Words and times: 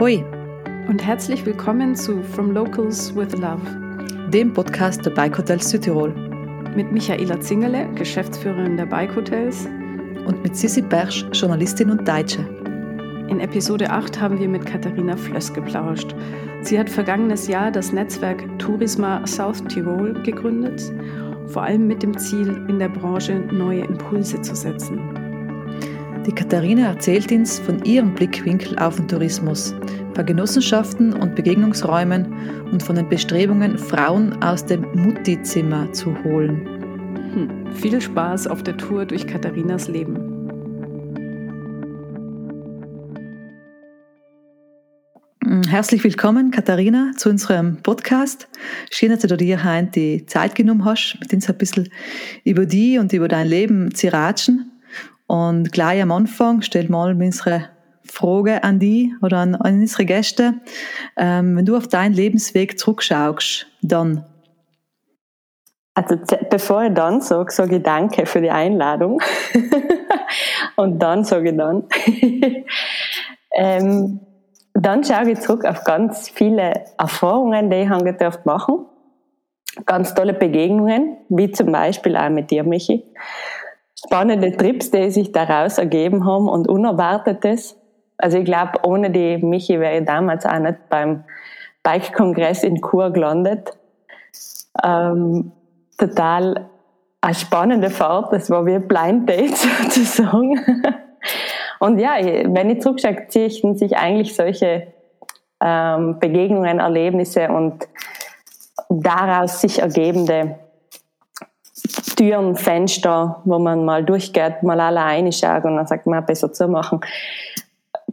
Hoi 0.00 0.24
und 0.88 1.06
herzlich 1.06 1.46
willkommen 1.46 1.94
zu 1.94 2.20
From 2.24 2.50
Locals 2.50 3.14
with 3.14 3.32
Love, 3.36 3.60
dem 4.30 4.52
Podcast 4.52 5.06
der 5.06 5.12
Bike 5.12 5.38
Hotels 5.38 5.70
Südtirol. 5.70 6.12
Mit 6.74 6.90
Michaela 6.90 7.40
Zingerle, 7.40 7.88
Geschäftsführerin 7.94 8.76
der 8.76 8.86
Bike 8.86 9.14
Hotels. 9.14 9.66
Und 10.26 10.42
mit 10.42 10.56
Sissi 10.56 10.82
Bersch, 10.82 11.24
Journalistin 11.32 11.90
und 11.90 12.08
Deutsche. 12.08 12.40
In 13.28 13.38
Episode 13.38 13.88
8 13.88 14.20
haben 14.20 14.40
wir 14.40 14.48
mit 14.48 14.66
Katharina 14.66 15.16
Flöss 15.16 15.54
geplauscht. 15.54 16.12
Sie 16.62 16.76
hat 16.76 16.90
vergangenes 16.90 17.46
Jahr 17.46 17.70
das 17.70 17.92
Netzwerk 17.92 18.42
Tourisma 18.58 19.24
South 19.28 19.62
Tirol 19.68 20.20
gegründet, 20.24 20.92
vor 21.46 21.62
allem 21.62 21.86
mit 21.86 22.02
dem 22.02 22.18
Ziel, 22.18 22.48
in 22.68 22.80
der 22.80 22.88
Branche 22.88 23.34
neue 23.52 23.84
Impulse 23.84 24.42
zu 24.42 24.56
setzen. 24.56 25.23
Die 26.26 26.32
Katharina 26.32 26.88
erzählt 26.88 27.30
uns 27.32 27.58
von 27.58 27.84
ihrem 27.84 28.14
Blickwinkel 28.14 28.78
auf 28.78 28.96
den 28.96 29.06
Tourismus, 29.06 29.74
bei 30.14 30.22
Genossenschaften 30.22 31.12
und 31.12 31.34
Begegnungsräumen 31.34 32.64
und 32.72 32.82
von 32.82 32.96
den 32.96 33.10
Bestrebungen, 33.10 33.76
Frauen 33.76 34.42
aus 34.42 34.64
dem 34.64 34.86
Mutti-Zimmer 34.94 35.92
zu 35.92 36.16
holen. 36.24 36.66
Hm, 37.34 37.74
viel 37.74 38.00
Spaß 38.00 38.46
auf 38.46 38.62
der 38.62 38.78
Tour 38.78 39.04
durch 39.04 39.26
Katharinas 39.26 39.88
Leben. 39.88 40.16
Hm, 45.44 45.62
herzlich 45.64 46.02
willkommen, 46.04 46.50
Katharina, 46.50 47.10
zu 47.18 47.28
unserem 47.28 47.82
Podcast. 47.82 48.48
Schön, 48.90 49.10
dass 49.10 49.20
du 49.20 49.36
dir 49.36 49.62
heute 49.62 49.90
die 49.94 50.24
Zeit 50.24 50.54
genommen 50.54 50.86
hast, 50.86 51.18
mit 51.20 51.34
uns 51.34 51.50
ein 51.50 51.58
bisschen 51.58 51.90
über 52.44 52.64
die 52.64 52.96
und 52.96 53.12
über 53.12 53.28
dein 53.28 53.46
Leben 53.46 53.94
zu 53.94 54.10
ratschen. 54.10 54.70
Und 55.34 55.72
gleich 55.72 56.00
am 56.00 56.12
Anfang 56.12 56.62
stellt 56.62 56.90
mal 56.90 57.10
unsere 57.20 57.64
Frage 58.04 58.62
an 58.62 58.78
die 58.78 59.16
oder 59.20 59.38
an, 59.38 59.56
an 59.56 59.80
unsere 59.80 60.04
Gäste. 60.04 60.60
Ähm, 61.16 61.56
wenn 61.56 61.64
du 61.66 61.76
auf 61.76 61.88
deinen 61.88 62.12
Lebensweg 62.12 62.78
zurückschaust, 62.78 63.66
dann? 63.82 64.24
Also 65.94 66.16
bevor 66.50 66.84
ich 66.84 66.94
dann 66.94 67.20
sage, 67.20 67.50
sage 67.50 67.78
ich 67.78 67.82
danke 67.82 68.26
für 68.26 68.40
die 68.40 68.50
Einladung. 68.50 69.20
Und 70.76 71.00
dann 71.00 71.24
sage 71.24 71.50
ich 71.50 71.56
dann. 71.56 71.82
ähm, 73.56 74.20
dann 74.72 75.02
schaue 75.02 75.32
ich 75.32 75.40
zurück 75.40 75.64
auf 75.64 75.82
ganz 75.82 76.28
viele 76.28 76.84
Erfahrungen, 76.96 77.70
die 77.70 77.78
ich 77.78 77.90
angedacht 77.90 78.46
machen. 78.46 78.86
Ganz 79.84 80.14
tolle 80.14 80.34
Begegnungen, 80.34 81.16
wie 81.28 81.50
zum 81.50 81.72
Beispiel 81.72 82.16
auch 82.16 82.30
mit 82.30 82.52
dir, 82.52 82.62
Michi 82.62 83.02
spannende 84.04 84.56
Trips, 84.56 84.90
die 84.90 85.10
sich 85.10 85.32
daraus 85.32 85.78
ergeben 85.78 86.26
haben 86.26 86.48
und 86.48 86.68
Unerwartetes. 86.68 87.76
Also 88.18 88.38
ich 88.38 88.44
glaube, 88.44 88.72
ohne 88.84 89.10
die 89.10 89.38
Michi 89.38 89.80
wäre 89.80 89.98
ich 89.98 90.04
damals 90.04 90.46
auch 90.46 90.58
nicht 90.58 90.88
beim 90.88 91.24
Bike-Kongress 91.82 92.64
in 92.64 92.80
Chur 92.80 93.10
gelandet. 93.10 93.76
Ähm, 94.82 95.52
total 95.98 96.68
eine 97.20 97.34
spannende 97.34 97.90
Fahrt, 97.90 98.32
das 98.32 98.50
war 98.50 98.66
wie 98.66 98.74
ein 98.74 98.86
Blind 98.86 99.28
Date 99.28 99.56
sozusagen. 99.82 100.60
Und 101.80 101.98
ja, 101.98 102.16
wenn 102.20 102.70
ich 102.70 102.80
zurückschaue, 102.80 103.28
ziehe 103.28 103.46
ich 103.46 103.62
sich 103.74 103.96
eigentlich 103.96 104.34
solche 104.34 104.88
ähm, 105.60 106.18
Begegnungen, 106.18 106.78
Erlebnisse 106.78 107.48
und 107.48 107.88
daraus 108.88 109.60
sich 109.60 109.80
ergebende 109.80 110.58
Türen, 112.24 112.56
Fenster, 112.56 113.42
wo 113.44 113.58
man 113.58 113.84
mal 113.84 114.04
durchgeht, 114.04 114.62
mal 114.62 114.80
alleine 114.80 115.32
schaut 115.32 115.64
und 115.64 115.76
dann 115.76 115.86
sagt 115.86 116.06
man, 116.06 116.24
besser 116.24 116.52
zu 116.52 116.68
machen. 116.68 117.00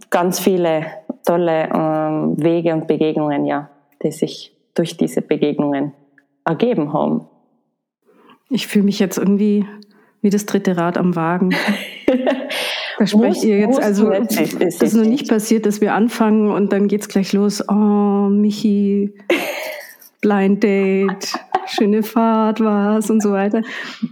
Ganz 0.09 0.39
viele 0.39 0.85
tolle 1.25 1.69
ähm, 1.73 2.33
Wege 2.37 2.73
und 2.73 2.87
Begegnungen, 2.87 3.45
ja, 3.45 3.69
die 4.03 4.11
sich 4.11 4.53
durch 4.75 4.97
diese 4.97 5.21
Begegnungen 5.21 5.93
ergeben 6.43 6.91
haben. 6.91 7.27
Ich 8.49 8.67
fühle 8.67 8.85
mich 8.85 8.99
jetzt 8.99 9.17
irgendwie 9.17 9.65
wie 10.21 10.29
das 10.29 10.45
dritte 10.45 10.77
Rad 10.77 10.97
am 10.97 11.15
Wagen. 11.15 11.55
Da 12.99 13.07
sprecht 13.07 13.43
ihr 13.43 13.57
jetzt, 13.57 13.81
also 13.81 14.11
das 14.11 14.29
ist 14.79 14.93
noch 14.93 15.05
nicht 15.05 15.27
passiert, 15.27 15.65
dass 15.65 15.81
wir 15.81 15.95
anfangen 15.95 16.51
und 16.51 16.71
dann 16.71 16.87
geht's 16.87 17.07
gleich 17.07 17.33
los. 17.33 17.67
Oh, 17.67 18.29
Michi, 18.29 19.15
Blind 20.21 20.63
Date 20.63 21.33
schöne 21.67 22.03
Fahrt 22.03 22.59
war's 22.59 23.09
und 23.09 23.21
so 23.21 23.31
weiter. 23.31 23.61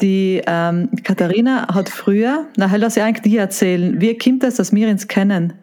Die 0.02 0.42
ähm, 0.46 0.90
Katharina 1.04 1.74
hat 1.74 1.90
früher, 1.90 2.48
na, 2.58 2.70
lass 2.76 2.98
ich 2.98 3.04
eigentlich 3.04 3.22
dir 3.22 3.42
erzählen, 3.42 4.00
wie 4.00 4.18
kommt 4.18 4.44
das, 4.44 4.56
dass 4.56 4.74
wir 4.74 4.90
uns 4.90 5.08
kennen? 5.08 5.54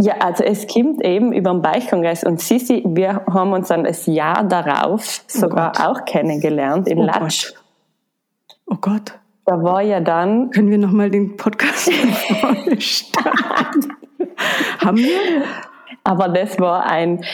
Ja, 0.00 0.14
also 0.18 0.42
es 0.42 0.66
kommt 0.66 1.04
eben 1.04 1.32
über 1.32 1.52
den 1.52 1.62
Beichkongress 1.62 2.24
und 2.24 2.40
Sisi, 2.40 2.82
wir 2.84 3.24
haben 3.30 3.52
uns 3.52 3.68
dann 3.68 3.84
das 3.84 4.06
Jahr 4.06 4.42
darauf 4.42 5.22
sogar 5.28 5.72
oh 5.78 5.82
auch 5.82 6.04
kennengelernt 6.04 6.88
in 6.88 6.98
oh 6.98 7.04
Latsch. 7.04 7.52
Gott. 7.52 7.64
Oh 8.66 8.76
Gott. 8.80 9.18
Da 9.46 9.62
war 9.62 9.82
ja 9.82 10.00
dann. 10.00 10.50
Können 10.50 10.70
wir 10.70 10.78
nochmal 10.78 11.10
den 11.10 11.36
Podcast 11.36 11.92
starten? 12.78 13.92
haben 14.78 14.96
wir? 14.96 15.44
Aber 16.02 16.28
das 16.28 16.58
war 16.58 16.86
ein, 16.86 17.24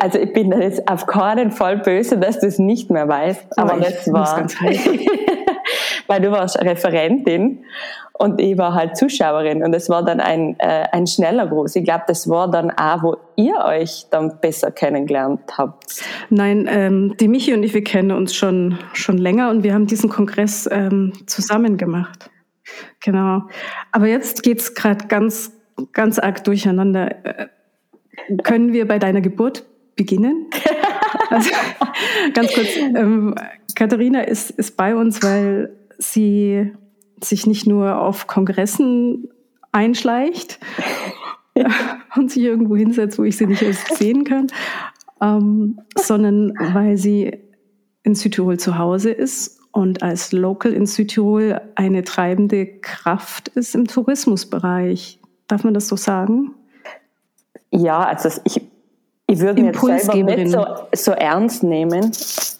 also 0.00 0.18
ich 0.18 0.32
bin 0.32 0.52
jetzt 0.52 0.88
auf 0.88 1.06
keinen 1.06 1.50
Fall 1.50 1.78
böse, 1.78 2.18
dass 2.18 2.40
du 2.40 2.46
es 2.46 2.58
nicht 2.58 2.90
mehr 2.90 3.08
weißt, 3.08 3.58
aber, 3.58 3.74
aber 3.74 3.82
das 3.82 4.12
war, 4.12 4.46
weil 6.06 6.20
du 6.20 6.30
warst 6.30 6.60
Referentin 6.60 7.64
und 8.12 8.40
ich 8.40 8.56
war 8.56 8.74
halt 8.74 8.96
Zuschauerin 8.96 9.62
und 9.62 9.74
es 9.74 9.88
war 9.88 10.04
dann 10.04 10.20
ein, 10.20 10.58
äh, 10.58 10.86
ein 10.90 11.06
schneller 11.06 11.46
Gruß. 11.46 11.76
Ich 11.76 11.84
glaube, 11.84 12.04
das 12.06 12.28
war 12.28 12.50
dann 12.50 12.70
auch, 12.70 13.02
wo 13.02 13.16
ihr 13.36 13.56
euch 13.64 14.06
dann 14.10 14.40
besser 14.40 14.70
kennengelernt 14.70 15.40
habt. 15.56 16.02
Nein, 16.30 16.66
ähm, 16.70 17.14
die 17.20 17.28
Michi 17.28 17.52
und 17.52 17.62
ich, 17.62 17.74
wir 17.74 17.84
kennen 17.84 18.12
uns 18.12 18.34
schon, 18.34 18.78
schon 18.92 19.18
länger 19.18 19.50
und 19.50 19.62
wir 19.62 19.74
haben 19.74 19.86
diesen 19.86 20.08
Kongress 20.08 20.68
ähm, 20.70 21.12
zusammen 21.26 21.76
gemacht. 21.76 22.30
Genau. 23.00 23.42
Aber 23.92 24.06
jetzt 24.06 24.42
geht's 24.42 24.74
gerade 24.74 25.06
ganz, 25.06 25.52
ganz 25.92 26.18
arg 26.18 26.42
durcheinander. 26.44 27.24
Äh, 27.24 27.46
können 28.42 28.72
wir 28.72 28.88
bei 28.88 28.98
deiner 28.98 29.20
Geburt 29.20 29.64
beginnen? 29.96 30.46
Also, 31.30 31.50
ganz 32.34 32.52
kurz, 32.52 32.76
ähm, 32.76 33.34
Katharina 33.74 34.22
ist, 34.22 34.50
ist 34.50 34.76
bei 34.76 34.94
uns, 34.94 35.22
weil 35.22 35.74
sie 35.98 36.72
sich 37.22 37.46
nicht 37.46 37.66
nur 37.66 37.98
auf 37.98 38.26
Kongressen 38.26 39.28
einschleicht 39.72 40.58
und 42.16 42.30
sich 42.30 42.42
irgendwo 42.42 42.76
hinsetzt, 42.76 43.18
wo 43.18 43.24
ich 43.24 43.36
sie 43.36 43.46
nicht 43.46 43.62
erst 43.62 43.96
sehen 43.96 44.24
kann, 44.24 44.48
ähm, 45.20 45.80
sondern 45.96 46.52
weil 46.72 46.96
sie 46.96 47.38
in 48.02 48.14
Südtirol 48.14 48.58
zu 48.58 48.78
Hause 48.78 49.10
ist 49.10 49.60
und 49.72 50.02
als 50.02 50.32
Local 50.32 50.72
in 50.72 50.86
Südtirol 50.86 51.60
eine 51.74 52.04
treibende 52.04 52.66
Kraft 52.66 53.48
ist 53.48 53.74
im 53.74 53.86
Tourismusbereich. 53.86 55.20
Darf 55.48 55.64
man 55.64 55.74
das 55.74 55.88
so 55.88 55.96
sagen? 55.96 56.54
Ja, 57.70 58.00
also 58.00 58.40
ich, 58.44 58.62
ich 59.28 59.40
würde 59.40 59.62
mir 59.62 59.74
selber 59.74 60.36
nicht 60.36 60.50
so, 60.50 60.64
so 60.94 61.10
ernst 61.10 61.64
nehmen 61.64 62.12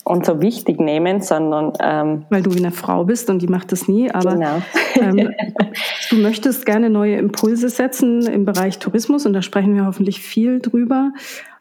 und 0.05 0.27
so 0.27 0.41
wichtig 0.41 0.81
nehmen, 0.81 1.21
sondern 1.21 1.73
ähm, 1.81 2.27
weil 2.29 2.43
du 2.43 2.53
wie 2.55 2.59
eine 2.59 2.73
Frau 2.73 3.05
bist 3.05 3.31
und 3.31 3.41
die 3.41 3.47
macht 3.47 3.71
das 3.71 3.87
nie, 3.87 4.11
aber 4.11 4.35
genau. 4.35 4.63
ähm, 4.97 5.33
du 6.11 6.17
möchtest 6.17 6.67
gerne 6.67 6.91
neue 6.91 7.17
Impulse 7.17 7.69
setzen 7.69 8.27
im 8.27 8.45
Bereich 8.45 8.81
Tourismus 8.81 9.27
und 9.27 9.33
da 9.33 9.43
sprechen 9.43 9.75
wir 9.77 9.87
hoffentlich 9.87 10.21
viel 10.21 10.61
drüber. 10.61 11.13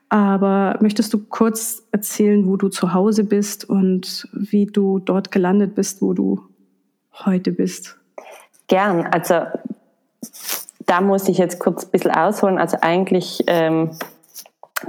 Aber 0.09 0.77
möchtest 0.81 1.13
du 1.13 1.19
kurz 1.19 1.83
erzählen, 1.91 2.47
wo 2.47 2.57
du 2.57 2.69
zu 2.69 2.93
Hause 2.93 3.23
bist 3.23 3.67
und 3.67 4.27
wie 4.33 4.65
du 4.65 4.99
dort 4.99 5.31
gelandet 5.31 5.75
bist, 5.75 6.01
wo 6.01 6.13
du 6.13 6.41
heute 7.25 7.51
bist? 7.51 7.97
Gern. 8.67 9.05
Also 9.07 9.41
da 10.85 11.01
muss 11.01 11.27
ich 11.27 11.37
jetzt 11.37 11.59
kurz 11.59 11.85
ein 11.85 11.91
bisschen 11.91 12.11
ausholen. 12.11 12.57
Also 12.57 12.77
eigentlich 12.81 13.43
ähm, 13.47 13.91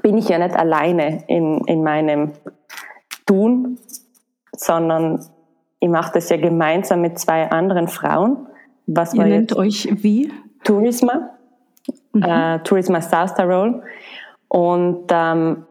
bin 0.02 0.18
ich 0.18 0.28
ja 0.28 0.38
nicht 0.38 0.56
alleine 0.56 1.24
in, 1.26 1.60
in 1.66 1.82
meinem 1.82 2.32
Tun, 3.26 3.78
sondern 4.52 5.24
ich 5.80 5.88
mache 5.88 6.12
das 6.14 6.28
ja 6.28 6.36
gemeinsam 6.36 7.00
mit 7.00 7.18
zwei 7.18 7.50
anderen 7.50 7.88
Frauen. 7.88 8.46
Was 8.86 9.14
Ihr 9.14 9.24
nennt 9.24 9.54
euch 9.56 9.88
wie? 10.02 10.32
Tourisma, 10.64 11.30
mhm. 12.12 12.22
äh, 12.22 12.58
Tourisma 12.60 13.00
South 13.00 13.34
Tirol. 13.34 13.82
Und 14.48 15.04
ähm, 15.10 15.66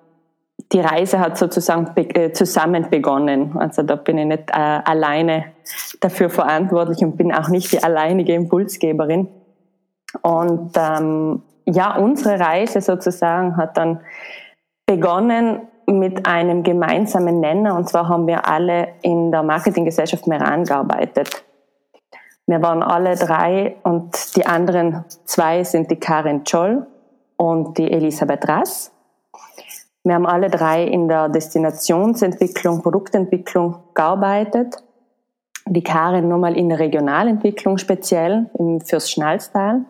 die 0.71 0.79
Reise 0.79 1.19
hat 1.19 1.37
sozusagen 1.37 1.93
be 1.93 2.01
äh, 2.15 2.31
zusammen 2.33 2.87
begonnen. 2.89 3.57
Also 3.57 3.83
da 3.83 3.95
bin 3.95 4.17
ich 4.17 4.25
nicht 4.25 4.49
äh, 4.49 4.53
alleine 4.53 5.45
dafür 6.01 6.29
verantwortlich 6.29 6.99
und 7.03 7.17
bin 7.17 7.33
auch 7.33 7.49
nicht 7.49 7.71
die 7.71 7.83
alleinige 7.83 8.33
Impulsgeberin. 8.33 9.27
Und 10.21 10.71
ähm, 10.75 11.41
ja, 11.65 11.97
unsere 11.97 12.39
Reise 12.39 12.81
sozusagen 12.81 13.57
hat 13.57 13.77
dann 13.77 14.01
begonnen 14.85 15.61
mit 15.87 16.25
einem 16.25 16.63
gemeinsamen 16.63 17.39
Nenner. 17.39 17.75
Und 17.75 17.89
zwar 17.89 18.07
haben 18.07 18.27
wir 18.27 18.47
alle 18.47 18.89
in 19.01 19.31
der 19.31 19.43
Marketinggesellschaft 19.43 20.27
Meran 20.27 20.63
gearbeitet. 20.63 21.43
Wir 22.47 22.61
waren 22.61 22.83
alle 22.83 23.15
drei 23.15 23.75
und 23.83 24.35
die 24.35 24.45
anderen 24.45 25.03
zwei 25.25 25.63
sind 25.63 25.89
die 25.89 25.95
Karin 25.95 26.45
Scholl 26.45 26.85
und 27.37 27.77
die 27.77 27.91
Elisabeth 27.91 28.47
Rass. 28.47 28.91
Wir 30.03 30.13
haben 30.13 30.27
alle 30.27 30.51
drei 30.51 30.83
in 30.83 31.07
der 31.07 31.29
Destinationsentwicklung, 31.29 32.83
Produktentwicklung 32.83 33.77
gearbeitet. 33.95 34.75
Die 35.67 35.81
Karin 35.81 36.27
nochmal 36.27 36.55
in 36.55 36.69
der 36.69 36.77
Regionalentwicklung 36.77 37.79
speziell 37.79 38.51
fürs 38.85 39.09
Schnalztal. 39.09 39.81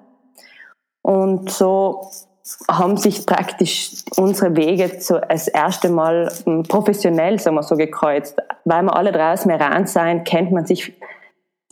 Und 1.06 1.52
so 1.52 2.10
haben 2.68 2.98
sich 2.98 3.28
praktisch 3.28 3.92
unsere 4.18 4.56
Wege 4.56 4.98
zu, 4.98 5.22
das 5.22 5.48
erste 5.48 5.90
Mal 5.90 6.32
hm, 6.46 6.64
professionell, 6.64 7.40
sagen 7.40 7.56
wir 7.56 7.62
so, 7.62 7.76
gekreuzt. 7.76 8.36
Weil 8.64 8.82
wir 8.82 8.96
alle 8.96 9.12
drei 9.12 9.34
aus 9.34 9.46
Meran 9.46 9.86
sein, 9.86 10.24
kennt 10.24 10.52
man 10.52 10.66
sich 10.66 10.94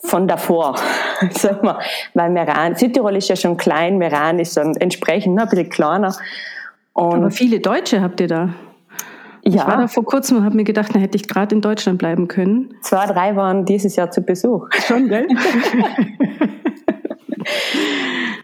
von 0.03 0.27
davor. 0.27 0.75
Sag 1.31 1.63
mal, 1.63 1.79
weil 2.13 2.29
Meran, 2.29 2.75
Südtirol 2.75 3.15
ist 3.15 3.27
ja 3.27 3.35
schon 3.35 3.57
klein, 3.57 3.97
Meran 3.97 4.37
ist 4.37 4.55
dann 4.55 4.75
entsprechend 4.75 5.39
ein 5.39 5.49
bisschen 5.49 5.69
kleiner. 5.71 6.15
Und 6.93 7.15
Aber 7.15 7.31
viele 7.31 7.59
Deutsche 7.59 8.03
habt 8.03 8.21
ihr 8.21 8.27
da. 8.27 8.49
Ja. 9.45 9.55
Ich 9.55 9.55
war 9.55 9.77
da 9.77 9.87
vor 9.87 10.05
kurzem 10.05 10.37
und 10.37 10.45
habe 10.45 10.55
mir 10.55 10.63
gedacht, 10.63 10.93
da 10.93 10.99
hätte 10.99 11.17
ich 11.17 11.27
gerade 11.27 11.55
in 11.55 11.61
Deutschland 11.61 11.97
bleiben 11.97 12.27
können. 12.27 12.75
Zwei, 12.83 13.07
drei 13.07 13.35
waren 13.35 13.65
dieses 13.65 13.95
Jahr 13.95 14.11
zu 14.11 14.21
Besuch. 14.21 14.67
Schon, 14.85 15.07
gell? 15.07 15.25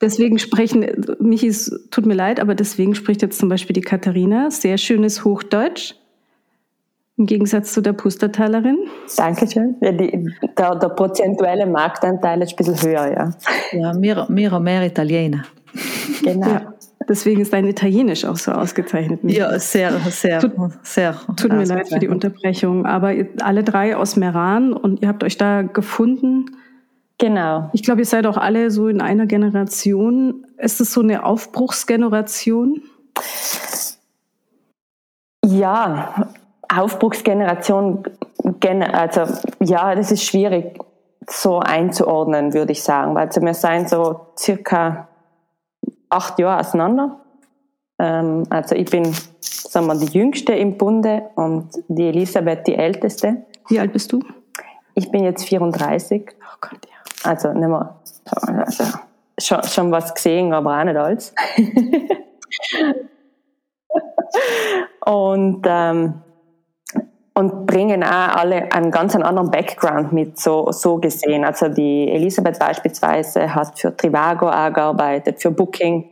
deswegen 0.00 0.38
sprechen, 0.38 0.86
mich 1.20 1.44
ist, 1.44 1.88
tut 1.90 2.06
mir 2.06 2.14
leid, 2.14 2.40
aber 2.40 2.54
deswegen 2.54 2.94
spricht 2.94 3.22
jetzt 3.22 3.38
zum 3.38 3.48
Beispiel 3.48 3.74
die 3.74 3.80
Katharina 3.80 4.50
sehr 4.50 4.78
schönes 4.78 5.24
Hochdeutsch. 5.24 5.94
Im 7.16 7.26
Gegensatz 7.26 7.74
zu 7.74 7.82
der 7.82 7.92
Pustertalerin. 7.92 8.78
Dankeschön. 9.14 9.76
Ja, 9.82 9.92
die, 9.92 10.32
der, 10.56 10.74
der, 10.76 10.88
prozentuelle 10.88 11.66
Marktanteil 11.66 12.40
ist 12.40 12.52
ein 12.52 12.56
bisschen 12.56 12.90
höher, 12.90 13.12
ja. 13.12 13.30
Ja, 13.72 13.92
mehr, 13.92 14.26
mehr, 14.30 14.58
mehr 14.58 14.86
Italiener. 14.86 15.44
Genau. 16.22 16.48
Ja, 16.48 16.74
deswegen 17.06 17.42
ist 17.42 17.52
dein 17.52 17.66
Italienisch 17.66 18.24
auch 18.24 18.38
so 18.38 18.52
ausgezeichnet. 18.52 19.20
Ja, 19.24 19.58
sehr, 19.58 19.98
sehr, 20.08 20.40
tut, 20.40 20.52
sehr. 20.82 21.14
Tut 21.36 21.52
mir 21.52 21.64
leid 21.64 21.88
für 21.90 21.98
die 21.98 22.08
Unterbrechung, 22.08 22.86
aber 22.86 23.14
alle 23.42 23.64
drei 23.64 23.96
aus 23.96 24.16
Meran 24.16 24.72
und 24.72 25.02
ihr 25.02 25.08
habt 25.08 25.22
euch 25.22 25.36
da 25.36 25.60
gefunden. 25.60 26.46
Genau. 27.20 27.68
Ich 27.74 27.82
glaube, 27.82 28.00
ihr 28.00 28.06
seid 28.06 28.26
auch 28.26 28.38
alle 28.38 28.70
so 28.70 28.88
in 28.88 29.02
einer 29.02 29.26
Generation. 29.26 30.46
Ist 30.56 30.80
es 30.80 30.94
so 30.94 31.02
eine 31.02 31.24
Aufbruchsgeneration? 31.24 32.82
Ja, 35.44 36.28
Aufbruchsgeneration, 36.74 38.04
also 38.92 39.24
ja, 39.60 39.94
das 39.94 40.12
ist 40.12 40.24
schwierig 40.24 40.78
so 41.28 41.58
einzuordnen, 41.58 42.54
würde 42.54 42.72
ich 42.72 42.82
sagen, 42.82 43.14
weil 43.14 43.28
wir 43.28 43.54
sind 43.54 43.90
so 43.90 44.28
circa 44.38 45.08
acht 46.08 46.38
Jahre 46.38 46.60
auseinander. 46.60 47.20
Ähm, 47.98 48.44
also 48.48 48.74
ich 48.74 48.90
bin, 48.90 49.12
sagen 49.40 49.86
wir, 49.86 49.94
die 49.94 50.18
Jüngste 50.18 50.54
im 50.54 50.78
Bunde 50.78 51.28
und 51.34 51.68
die 51.88 52.08
Elisabeth 52.08 52.66
die 52.66 52.76
Älteste. 52.76 53.44
Wie 53.68 53.78
alt 53.78 53.92
bist 53.92 54.10
du? 54.10 54.20
Ich 54.94 55.10
bin 55.10 55.24
jetzt 55.24 55.44
34. 55.44 56.30
Oh 56.40 56.56
Gott, 56.60 56.80
ja. 56.86 56.99
Also 57.24 57.52
nicht 57.52 57.68
mehr, 57.68 57.96
also, 58.42 58.84
schon, 59.38 59.62
schon 59.64 59.92
was 59.92 60.14
gesehen, 60.14 60.52
aber 60.52 60.78
auch 60.78 60.84
nicht 60.84 60.96
alles. 60.96 61.34
und 65.04 65.66
ähm, 65.66 66.22
und 67.40 67.66
bringen 67.66 68.02
auch 68.02 68.36
alle 68.36 68.70
einen 68.72 68.90
ganz 68.90 69.16
anderen 69.16 69.50
Background 69.50 70.12
mit, 70.12 70.38
so, 70.38 70.70
so 70.72 70.98
gesehen. 70.98 71.44
Also 71.44 71.68
die 71.68 72.10
Elisabeth 72.10 72.58
beispielsweise 72.58 73.54
hat 73.54 73.78
für 73.78 73.96
Trivago 73.96 74.48
auch 74.48 74.72
gearbeitet, 74.72 75.40
für 75.40 75.50
Booking. 75.50 76.10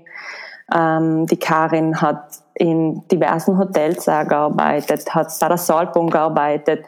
Ähm, 0.74 1.26
die 1.26 1.36
Karin 1.36 2.00
hat 2.00 2.38
in 2.54 3.06
diversen 3.08 3.58
Hotels 3.58 4.08
auch 4.08 4.26
gearbeitet, 4.26 5.14
hat 5.14 5.28
bei 5.40 5.48
der 5.48 5.58
Saalbum 5.58 6.08
gearbeitet. 6.08 6.84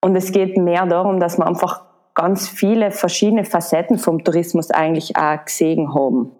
Und 0.00 0.16
es 0.16 0.32
geht 0.32 0.56
mehr 0.56 0.86
darum, 0.86 1.20
dass 1.20 1.36
wir 1.36 1.46
einfach 1.46 1.82
ganz 2.14 2.48
viele 2.48 2.90
verschiedene 2.90 3.44
Facetten 3.44 3.98
vom 3.98 4.24
Tourismus 4.24 4.70
eigentlich 4.70 5.16
auch 5.16 5.44
gesehen 5.44 5.94
haben. 5.94 6.32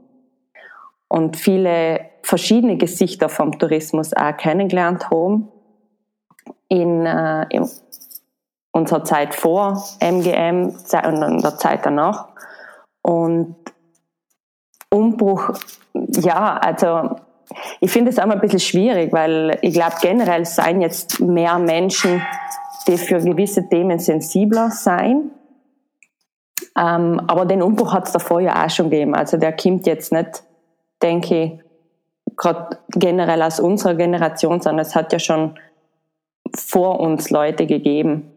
Und 1.08 1.37
viele 1.37 2.11
verschiedene 2.22 2.76
Gesichter 2.76 3.28
vom 3.28 3.58
Tourismus 3.58 4.12
auch 4.14 4.37
kennengelernt 4.37 5.11
haben 5.11 5.49
in, 6.69 7.06
äh, 7.06 7.46
in 7.50 7.69
unserer 8.72 9.05
Zeit 9.05 9.34
vor 9.34 9.82
MGM 10.00 10.67
und 10.67 11.22
in 11.22 11.38
der 11.38 11.56
Zeit 11.56 11.84
danach. 11.84 12.28
Und 13.02 13.56
Umbruch, 14.90 15.52
ja, 15.94 16.56
also 16.56 17.16
ich 17.81 17.90
finde 17.90 18.11
es 18.11 18.19
auch 18.19 18.26
mal 18.26 18.34
ein 18.34 18.40
bisschen 18.40 18.61
schwierig, 18.61 19.12
weil 19.12 19.58
ich 19.62 19.75
glaube 19.75 19.96
generell 20.00 20.44
seien 20.44 20.81
jetzt 20.81 21.20
mehr 21.20 21.58
Menschen, 21.58 22.23
die 22.87 22.99
für 22.99 23.19
gewisse 23.19 23.69
Themen 23.69 23.99
sensibler 23.99 24.70
sein. 24.70 25.31
Ähm, 26.81 27.21
aber 27.27 27.44
den 27.44 27.62
Umbruch 27.62 27.93
hat 27.93 28.06
es 28.06 28.12
davor 28.12 28.41
ja 28.41 28.65
auch 28.65 28.71
schon 28.71 28.88
gegeben. 28.88 29.15
Also 29.15 29.37
der 29.37 29.55
kommt 29.55 29.87
jetzt 29.87 30.12
nicht, 30.12 30.43
denke 31.03 31.43
ich, 31.43 31.61
gerade 32.37 32.79
generell 32.88 33.43
aus 33.43 33.61
unserer 33.61 33.94
Generation, 33.94 34.62
sondern 34.62 34.87
es 34.87 34.97
hat 34.97 35.12
ja 35.12 35.19
schon 35.19 35.59
vor 36.56 37.00
uns 37.00 37.29
Leute 37.31 37.67
gegeben, 37.67 38.32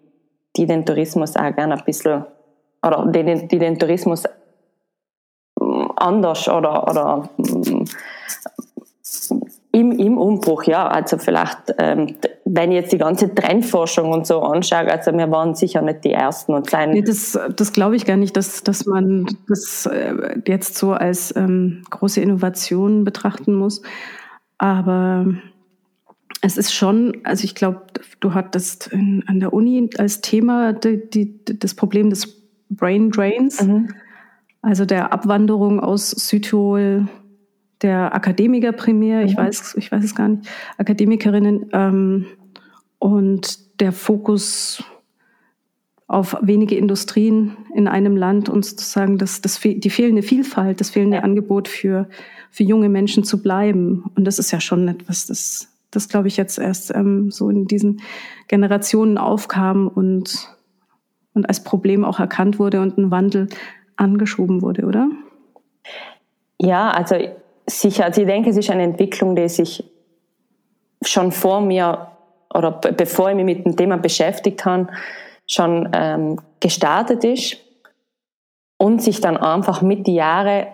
die 0.58 0.66
den 0.66 0.86
Tourismus 0.86 1.38
auch 1.38 1.56
gerne 1.56 1.76
ein 1.76 1.86
bisschen, 1.86 2.26
oder 2.86 3.06
die, 3.08 3.48
die 3.48 3.60
den 3.60 3.80
Tourismus 3.80 4.24
mm, 5.60 5.86
anders 5.96 6.50
oder, 6.50 6.88
oder 6.90 7.30
mm, 7.38 7.86
im, 9.76 9.92
im 9.92 10.20
Umbruch, 10.20 10.64
ja, 10.66 10.88
also 10.88 11.18
vielleicht, 11.18 11.74
ähm, 11.80 12.16
wenn 12.46 12.72
ich 12.72 12.76
jetzt 12.76 12.94
die 12.94 13.00
ganze 13.00 13.34
Trendforschung 13.34 14.12
und 14.12 14.28
so 14.28 14.42
anschaue, 14.42 14.92
also 14.92 15.12
wir 15.12 15.32
waren 15.32 15.56
sicher 15.56 15.82
nicht 15.82 16.04
die 16.04 16.12
Ersten 16.12 16.54
und 16.54 16.70
sein. 16.70 16.92
Nee, 16.92 17.02
das, 17.02 17.38
das 17.56 17.74
glaube 17.74 17.96
ich 17.96 18.06
gar 18.06 18.16
nicht, 18.16 18.38
dass, 18.38 18.62
dass 18.62 18.86
man 18.86 19.26
das 19.50 19.88
äh, 19.88 20.40
jetzt 20.48 20.78
so 20.78 20.94
als 20.94 21.36
ähm, 21.36 21.82
große 21.90 22.22
Innovation 22.22 23.04
betrachten 23.04 23.56
muss. 23.56 23.82
Aber 24.60 25.26
es 26.42 26.58
ist 26.58 26.72
schon, 26.72 27.18
also 27.24 27.44
ich 27.44 27.56
glaube, 27.56 27.82
du 28.20 28.36
hattest 28.36 28.94
in, 28.94 29.24
an 29.26 29.40
der 29.40 29.54
Uni 29.54 29.90
als 29.98 30.22
Thema 30.22 30.74
die, 30.74 31.10
die, 31.10 31.44
das 31.58 31.74
Problem 31.74 32.12
des 32.12 32.44
Brain 32.70 33.10
Drains, 33.10 33.60
mhm. 33.64 33.90
also 34.62 34.86
der 34.86 35.14
Abwanderung 35.14 35.80
aus 35.80 36.12
Südtirol 36.12 37.08
der 37.84 38.16
Akademiker 38.16 38.72
primär, 38.72 39.20
mhm. 39.22 39.26
ich 39.26 39.38
weiß, 39.38 39.76
ich 39.78 39.92
weiß 39.92 40.04
es 40.04 40.16
gar 40.16 40.30
nicht, 40.30 40.50
Akademikerinnen 40.78 41.70
ähm, 41.74 42.26
und 43.00 43.80
der 43.80 43.92
Fokus 43.92 44.84
auf 46.08 46.38
wenige 46.42 46.76
Industrien 46.76 47.58
in 47.74 47.88
einem 47.88 48.16
Land 48.16 48.50
und 48.50 48.66
sozusagen 48.66 49.18
das, 49.18 49.42
das, 49.42 49.60
die 49.60 49.90
fehlende 49.90 50.22
Vielfalt, 50.22 50.80
das 50.80 50.90
fehlende 50.90 51.18
ja. 51.18 51.24
Angebot 51.24 51.68
für, 51.68 52.08
für 52.52 52.64
junge 52.64 52.90
Menschen 52.90 53.24
zu 53.24 53.42
bleiben. 53.42 54.06
Und 54.16 54.26
das 54.26 54.38
ist 54.38 54.52
ja 54.52 54.60
schon 54.60 54.88
etwas, 54.88 55.26
das 55.26 55.74
das, 55.96 56.10
glaube 56.10 56.28
ich, 56.28 56.38
jetzt 56.38 56.58
erst 56.58 56.94
ähm, 56.96 57.32
so 57.32 57.50
in 57.50 57.66
diesen 57.66 58.02
Generationen 58.48 59.18
aufkam 59.18 59.88
und, 59.88 60.50
und 61.34 61.48
als 61.48 61.64
Problem 61.64 62.04
auch 62.04 62.20
erkannt 62.20 62.60
wurde 62.60 62.82
und 62.82 62.98
ein 62.98 63.12
Wandel 63.12 63.48
angeschoben 63.96 64.62
wurde, 64.62 64.86
oder? 64.86 65.10
Ja, 66.60 66.90
also 66.92 67.16
sicher. 67.66 68.06
Also 68.06 68.22
ich 68.22 68.28
denke, 68.28 68.50
es 68.50 68.58
ist 68.58 68.70
eine 68.70 68.84
Entwicklung, 68.84 69.36
die 69.36 69.50
sich 69.50 69.84
schon 71.02 71.32
vor 71.32 71.62
mir 71.62 72.08
oder 72.54 72.72
bevor 72.72 73.30
ich 73.30 73.36
mich 73.36 73.46
mit 73.46 73.66
dem 73.66 73.76
Thema 73.76 73.98
beschäftigt 73.98 74.64
habe, 74.66 74.88
schon 75.48 75.90
ähm, 75.94 76.40
gestartet 76.60 77.24
ist 77.24 77.58
und 78.78 79.02
sich 79.02 79.22
dann 79.22 79.38
einfach 79.38 79.82
mit 79.82 80.08
den 80.08 80.16
Jahren 80.16 80.68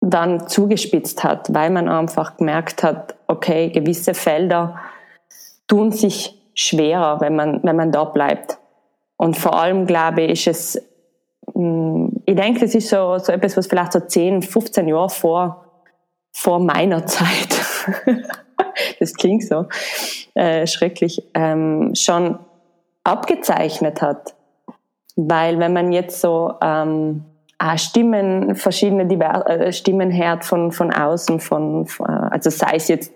dann 0.00 0.48
zugespitzt 0.48 1.22
hat, 1.22 1.54
weil 1.54 1.70
man 1.70 1.88
einfach 1.88 2.36
gemerkt 2.36 2.82
hat, 2.82 3.14
okay, 3.28 3.70
gewisse 3.70 4.14
Felder 4.14 4.76
tun 5.68 5.92
sich 5.92 6.38
schwerer, 6.54 7.20
wenn 7.20 7.36
man, 7.36 7.62
wenn 7.62 7.76
man 7.76 7.92
da 7.92 8.04
bleibt. 8.04 8.58
Und 9.16 9.36
vor 9.36 9.54
allem, 9.54 9.86
glaube 9.86 10.22
ich, 10.22 10.46
ist 10.46 10.76
es, 10.76 10.82
mm, 11.54 12.08
ich 12.26 12.34
denke, 12.34 12.60
das 12.60 12.74
ist 12.74 12.88
so, 12.88 13.16
so 13.18 13.32
etwas, 13.32 13.56
was 13.56 13.68
vielleicht 13.68 13.92
so 13.92 14.00
10, 14.00 14.42
15 14.42 14.88
Jahre 14.88 15.08
vor, 15.08 15.61
vor 16.32 16.58
meiner 16.60 17.06
Zeit, 17.06 17.60
das 18.98 19.14
klingt 19.14 19.44
so 19.44 19.66
äh, 20.34 20.66
schrecklich, 20.66 21.22
ähm, 21.34 21.94
schon 21.94 22.38
abgezeichnet 23.04 24.02
hat. 24.02 24.34
Weil 25.16 25.58
wenn 25.58 25.74
man 25.74 25.92
jetzt 25.92 26.20
so 26.20 26.54
ähm, 26.62 27.24
äh, 27.58 27.76
Stimmen, 27.76 28.54
verschiedene 28.54 29.06
Diver 29.06 29.46
äh, 29.48 29.72
Stimmen 29.72 30.10
hört 30.10 30.44
von, 30.44 30.72
von 30.72 30.92
außen, 30.92 31.38
von, 31.38 31.86
von, 31.86 32.06
also 32.06 32.50
sei 32.50 32.76
es 32.76 32.88
jetzt 32.88 33.12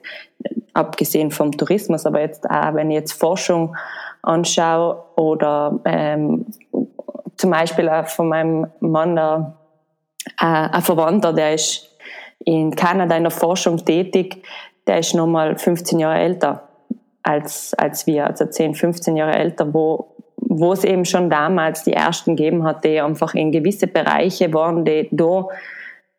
abgesehen 0.75 1.31
vom 1.31 1.53
Tourismus, 1.53 2.05
aber 2.05 2.21
jetzt 2.21 2.49
auch, 2.49 2.75
wenn 2.75 2.91
ich 2.91 2.97
jetzt 2.97 3.13
Forschung 3.13 3.75
anschaue 4.23 5.03
oder 5.17 5.81
ähm, 5.85 6.47
zum 7.37 7.51
Beispiel 7.51 7.89
auch 7.89 8.07
von 8.09 8.29
meinem 8.29 8.67
Mann, 8.81 9.17
der, 9.17 9.55
äh, 10.41 10.45
ein 10.45 10.83
Verwandter, 10.83 11.33
der 11.33 11.55
ist 11.55 11.96
in 12.47 12.75
Kanada 12.75 13.17
in 13.17 13.25
der 13.25 13.33
Forschung 13.33 13.85
tätig, 13.85 14.43
der 14.87 15.01
ist 15.01 15.15
nochmal 15.15 15.59
15 15.59 15.99
Jahre 15.99 16.19
älter 16.21 16.69
als, 17.23 17.75
als 17.75 18.07
wir, 18.07 18.27
also 18.27 18.47
10, 18.47 18.75
15 18.77 19.17
Jahre 19.17 19.35
älter, 19.35 19.75
wo, 19.75 20.15
wo 20.37 20.73
es 20.73 20.85
eben 20.85 21.05
schon 21.05 21.29
damals 21.29 21.83
die 21.83 21.93
ersten 21.93 22.37
gegeben 22.37 22.63
hat, 22.63 22.85
die 22.85 23.01
einfach 23.01 23.35
in 23.35 23.51
gewisse 23.51 23.89
Bereiche 23.89 24.55
waren, 24.55 24.85
die 24.85 25.09
da 25.11 25.49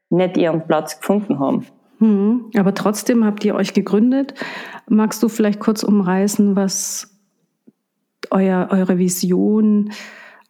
nicht 0.09 0.35
ihren 0.35 0.67
Platz 0.67 0.99
gefunden 0.99 1.39
haben. 1.39 1.65
Hm, 1.99 2.51
aber 2.57 2.73
trotzdem 2.73 3.25
habt 3.25 3.45
ihr 3.45 3.55
euch 3.55 3.73
gegründet. 3.73 4.33
Magst 4.89 5.23
du 5.23 5.29
vielleicht 5.29 5.61
kurz 5.61 5.81
umreißen, 5.81 6.57
was 6.57 7.17
euer, 8.29 8.67
eure 8.71 8.97
Vision, 8.97 9.91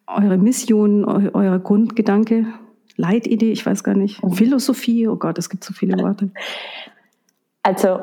eure 0.08 0.38
Mission, 0.38 1.06
eu, 1.06 1.30
euer 1.34 1.60
Grundgedanke, 1.60 2.48
Leitidee, 2.98 3.52
ich 3.52 3.66
weiß 3.66 3.84
gar 3.84 3.96
nicht, 3.96 4.20
Philosophie, 4.34 5.08
oh 5.08 5.16
Gott, 5.16 5.38
es 5.38 5.50
gibt 5.50 5.64
so 5.64 5.74
viele 5.74 5.98
Worte. 6.04 6.32
Also 7.64 8.00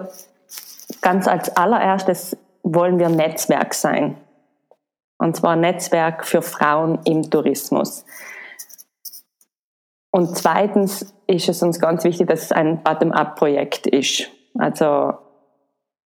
ganz 1.02 1.26
als 1.26 1.54
allererstes 1.56 2.36
wollen 2.62 2.98
wir 2.98 3.08
Netzwerk 3.08 3.74
sein. 3.74 4.16
Und 5.18 5.36
zwar 5.36 5.56
Netzwerk 5.56 6.26
für 6.26 6.42
Frauen 6.42 6.98
im 7.04 7.28
Tourismus. 7.30 8.04
Und 10.10 10.36
zweitens 10.36 11.14
ist 11.26 11.48
es 11.48 11.62
uns 11.62 11.80
ganz 11.80 12.04
wichtig, 12.04 12.28
dass 12.28 12.42
es 12.44 12.52
ein 12.52 12.82
Bottom-up-Projekt 12.82 13.86
ist. 13.86 14.30
Also 14.56 15.14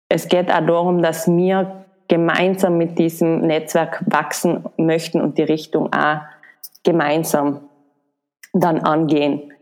es 0.08 0.28
geht 0.28 0.50
auch 0.50 0.66
darum, 0.66 1.02
dass 1.02 1.28
wir 1.28 1.84
gemeinsam 2.08 2.78
mit 2.78 2.98
diesem 2.98 3.42
Netzwerk 3.42 4.02
wachsen 4.06 4.64
möchten 4.76 5.20
und 5.20 5.38
die 5.38 5.42
Richtung 5.42 5.92
auch 5.92 6.20
gemeinsam 6.82 7.69
dann 8.52 8.80
angehen. 8.80 9.52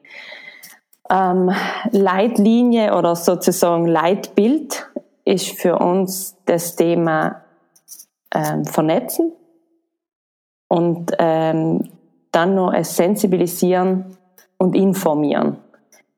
Ähm, 1.10 1.50
Leitlinie 1.90 2.94
oder 2.94 3.16
sozusagen 3.16 3.86
Leitbild 3.86 4.86
ist 5.24 5.58
für 5.58 5.78
uns 5.78 6.36
das 6.44 6.76
Thema 6.76 7.42
ähm, 8.34 8.64
Vernetzen 8.64 9.32
und 10.68 11.12
ähm, 11.18 11.90
dann 12.30 12.54
noch 12.54 12.72
es 12.72 12.96
Sensibilisieren 12.96 14.16
und 14.58 14.74
Informieren. 14.74 15.58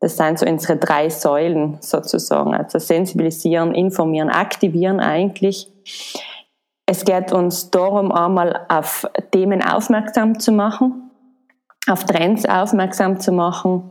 Das 0.01 0.17
sind 0.17 0.39
so 0.39 0.47
unsere 0.47 0.77
drei 0.77 1.11
Säulen 1.11 1.77
sozusagen. 1.81 2.55
Also 2.55 2.79
sensibilisieren, 2.79 3.75
informieren, 3.75 4.31
aktivieren 4.31 4.99
eigentlich. 4.99 5.71
Es 6.87 7.05
geht 7.05 7.33
uns 7.33 7.71
darum, 7.71 8.11
einmal 8.11 8.67
auf 8.69 9.07
Themen 9.31 9.63
aufmerksam 9.63 10.41
zu 10.41 10.53
machen, 10.53 11.10
auf 11.89 12.05
Trends 12.05 12.47
aufmerksam 12.47 13.21
zu 13.21 13.33
machen, 13.33 13.91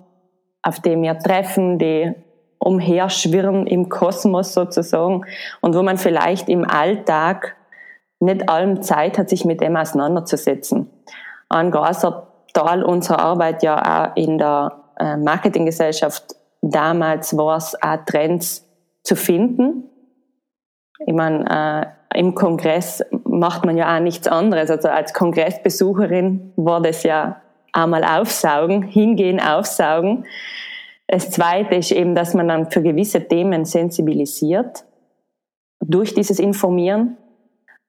auf 0.62 0.79
die 0.79 0.96
wir 1.01 1.17
treffen, 1.19 1.79
die 1.79 2.13
umherschwirren 2.60 3.67
im 3.67 3.89
Kosmos 3.89 4.53
sozusagen 4.53 5.25
und 5.62 5.75
wo 5.75 5.81
man 5.81 5.98
vielleicht 5.98 6.50
im 6.50 6.65
Alltag 6.65 7.55
nicht 8.19 8.50
allem 8.50 8.81
Zeit 8.81 9.17
hat, 9.17 9.29
sich 9.29 9.46
mit 9.46 9.62
dem 9.62 9.77
auseinanderzusetzen. 9.77 10.89
Ein 11.48 11.72
großer 11.72 12.27
Teil 12.53 12.84
unserer 12.84 13.19
Arbeit 13.19 13.63
ja 13.63 14.12
auch 14.12 14.15
in 14.15 14.38
der 14.38 14.74
äh, 15.00 15.15
Marketinggesellschaft 15.15 16.36
damals 16.62 17.36
war 17.38 17.58
es 17.58 17.81
auch 17.81 17.98
Trends 18.05 18.67
zu 19.03 19.15
finden. 19.15 19.86
Ich 21.05 21.13
meine, 21.13 21.93
äh, 22.13 22.19
im 22.19 22.36
Kongress 22.36 23.03
macht 23.24 23.65
man 23.65 23.77
ja 23.77 23.96
auch 23.96 24.01
nichts 24.01 24.27
anderes. 24.27 24.69
Also 24.69 24.89
als 24.89 25.13
Kongressbesucherin 25.13 26.51
war 26.58 26.81
das 26.81 27.03
ja 27.03 27.41
einmal 27.73 28.03
aufsaugen, 28.03 28.83
hingehen, 28.83 29.39
aufsaugen. 29.39 30.25
Das 31.07 31.31
Zweite 31.31 31.75
ist 31.75 31.91
eben, 31.91 32.15
dass 32.15 32.33
man 32.33 32.47
dann 32.47 32.69
für 32.69 32.81
gewisse 32.81 33.27
Themen 33.27 33.65
sensibilisiert 33.65 34.85
durch 35.81 36.13
dieses 36.13 36.39
Informieren, 36.39 37.17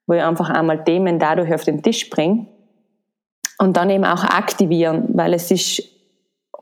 wo 0.06 0.14
ich 0.14 0.22
einfach 0.22 0.48
einmal 0.50 0.84
Themen 0.84 1.18
dadurch 1.18 1.52
auf 1.52 1.64
den 1.64 1.82
Tisch 1.82 2.08
bringe 2.08 2.46
und 3.58 3.76
dann 3.76 3.90
eben 3.90 4.04
auch 4.04 4.24
aktivieren, 4.24 5.08
weil 5.12 5.34
es 5.34 5.50
ist 5.50 5.82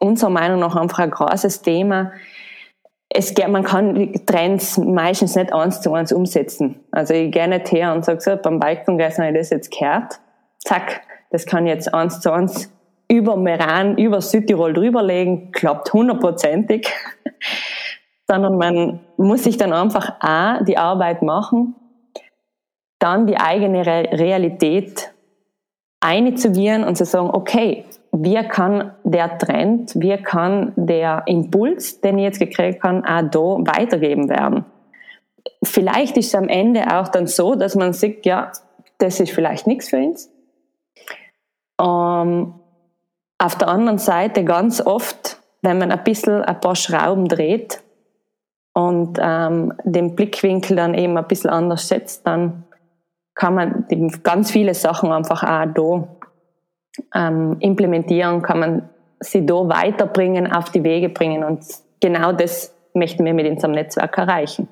unserer 0.00 0.30
Meinung 0.30 0.60
nach 0.60 0.76
einfach 0.76 0.98
ein 0.98 1.10
großes 1.10 1.62
Thema. 1.62 2.12
Es, 3.08 3.34
man 3.48 3.62
kann 3.62 4.12
Trends 4.26 4.78
meistens 4.78 5.37
nicht 5.37 5.52
eins 5.52 5.80
zu 5.80 5.92
eins 5.94 6.12
umsetzen. 6.12 6.80
Also 6.90 7.14
ich 7.14 7.30
gehe 7.30 7.48
nicht 7.48 7.70
her 7.72 7.94
und 7.94 8.04
sage 8.04 8.20
so, 8.20 8.37
beim 8.37 8.58
Bike-Kongress 8.58 9.18
habe 9.18 9.28
ich 9.28 9.37
das 9.37 9.50
jetzt 9.50 9.70
gehört. 9.70 10.20
Zack, 10.58 11.02
das 11.30 11.46
kann 11.46 11.66
jetzt 11.66 11.94
eins 11.94 12.20
zu 12.20 12.32
eins 12.32 12.70
über 13.10 13.36
Meran, 13.36 13.96
über 13.96 14.20
Südtirol 14.20 14.74
drüberlegen, 14.74 15.50
klappt 15.52 15.92
hundertprozentig. 15.92 16.88
Sondern 18.30 18.58
man 18.58 19.00
muss 19.16 19.44
sich 19.44 19.56
dann 19.56 19.72
einfach 19.72 20.20
A, 20.20 20.62
die 20.62 20.76
Arbeit 20.76 21.22
machen, 21.22 21.74
dann 22.98 23.26
die 23.26 23.38
eigene 23.38 23.86
Realität 23.86 25.14
einzugehen 26.00 26.84
und 26.84 26.96
zu 26.96 27.06
sagen, 27.06 27.30
okay, 27.32 27.84
wie 28.12 28.42
kann 28.48 28.92
der 29.04 29.38
Trend, 29.38 29.94
wie 29.94 30.16
kann 30.16 30.72
der 30.76 31.22
Impuls, 31.26 32.00
den 32.00 32.18
ich 32.18 32.24
jetzt 32.24 32.38
gekriegt 32.38 32.82
habe, 32.82 33.02
auch 33.04 33.22
da 33.30 33.40
weitergeben 33.72 34.28
werden. 34.28 34.64
Vielleicht 35.62 36.16
ist 36.16 36.28
es 36.28 36.34
am 36.34 36.48
Ende 36.48 36.94
auch 36.94 37.08
dann 37.08 37.26
so, 37.26 37.54
dass 37.54 37.74
man 37.74 37.92
sieht, 37.92 38.26
ja, 38.26 38.52
das 38.98 39.20
ist 39.20 39.32
vielleicht 39.32 39.66
nichts 39.66 39.90
für 39.90 39.98
uns. 39.98 40.30
Ähm, 41.80 42.54
auf 43.38 43.57
der 43.57 43.68
anderen 43.68 43.99
Seite 43.99 44.45
ganz 44.45 44.85
oft, 44.85 45.40
wenn 45.62 45.78
man 45.78 45.90
ein 45.92 46.04
bisschen 46.04 46.42
ein 46.42 46.61
paar 46.61 46.76
Schrauben 46.76 47.28
dreht 47.28 47.83
und 48.75 49.18
ähm, 49.21 49.73
den 49.85 50.14
Blickwinkel 50.14 50.76
dann 50.76 50.95
eben 50.95 51.16
ein 51.16 51.26
bisschen 51.26 51.50
anders 51.50 51.88
setzt, 51.88 52.26
dann 52.26 52.64
kann 53.35 53.54
man 53.54 53.87
ganz 54.25 54.50
viele 54.50 54.75
Sachen 54.75 55.12
einfach 55.12 55.45
auch 55.45 55.66
da 55.73 56.09
ähm, 57.14 57.57
implementieren, 57.61 58.42
kann 58.42 58.59
man 58.59 58.88
sie 59.21 59.47
da 59.47 59.54
weiterbringen, 59.54 60.52
auf 60.52 60.71
die 60.71 60.83
Wege 60.83 61.09
bringen. 61.09 61.45
Und 61.45 61.64
genau 62.00 62.33
das 62.33 62.75
möchten 62.95 63.25
wir 63.25 63.35
mit 63.35 63.49
unserem 63.49 63.73
Netzwerk 63.73 64.18
erreichen. 64.18 64.68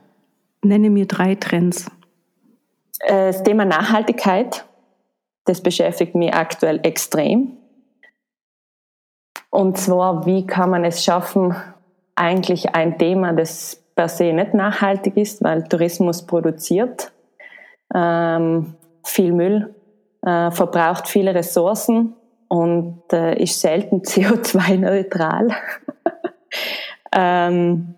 Nenne 0.63 0.91
mir 0.91 1.07
drei 1.07 1.37
Trends. 1.37 1.87
Äh, 3.01 3.29
das 3.29 3.43
Thema 3.45 3.65
Nachhaltigkeit, 3.65 4.65
das 5.45 5.61
beschäftigt 5.61 6.17
mich 6.17 6.35
aktuell 6.35 6.81
extrem. 6.83 7.57
Und 9.57 9.79
zwar, 9.79 10.27
wie 10.27 10.47
kann 10.47 10.69
man 10.69 10.85
es 10.85 11.03
schaffen, 11.03 11.57
eigentlich 12.15 12.75
ein 12.75 12.99
Thema, 12.99 13.33
das 13.33 13.83
per 13.95 14.07
se 14.07 14.35
nicht 14.35 14.53
nachhaltig 14.53 15.17
ist, 15.17 15.43
weil 15.43 15.67
Tourismus 15.67 16.27
produziert 16.27 17.11
ähm, 17.95 18.75
viel 19.03 19.33
Müll, 19.33 19.75
äh, 20.27 20.51
verbraucht 20.51 21.09
viele 21.09 21.35
Ressourcen 21.35 22.13
und 22.49 23.01
äh, 23.15 23.43
ist 23.43 23.59
selten 23.59 24.01
CO2-neutral. 24.03 25.49
ähm, 27.13 27.95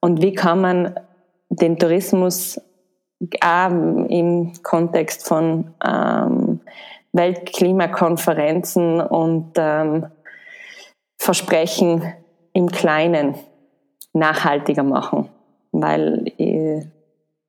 und 0.00 0.22
wie 0.22 0.32
kann 0.32 0.62
man 0.62 0.98
den 1.50 1.78
Tourismus 1.78 2.58
auch 3.42 3.68
im 4.08 4.54
Kontext 4.62 5.28
von 5.28 5.74
ähm, 5.86 6.60
Weltklimakonferenzen 7.12 9.02
und 9.02 9.52
ähm, 9.56 10.06
Versprechen 11.26 12.14
im 12.52 12.68
Kleinen 12.68 13.34
nachhaltiger 14.12 14.84
machen? 14.84 15.28
Weil 15.72 16.32
äh, 16.38 16.86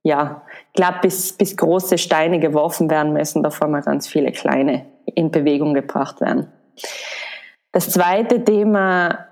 ja, 0.02 0.42
ich 0.70 0.74
glaube, 0.74 0.98
bis, 1.04 1.34
bis 1.34 1.56
große 1.56 2.00
Steine 2.00 2.40
geworfen 2.40 2.90
werden 2.90 3.14
müssen, 3.14 3.44
davor 3.44 3.68
mal 3.68 3.84
ganz 3.84 4.08
viele 4.08 4.32
kleine 4.32 4.86
in 5.06 5.30
Bewegung 5.30 5.76
gebracht 5.76 6.22
werden. 6.22 6.52
Das 7.72 7.92
zweite 7.92 8.44
Thema 8.44 9.28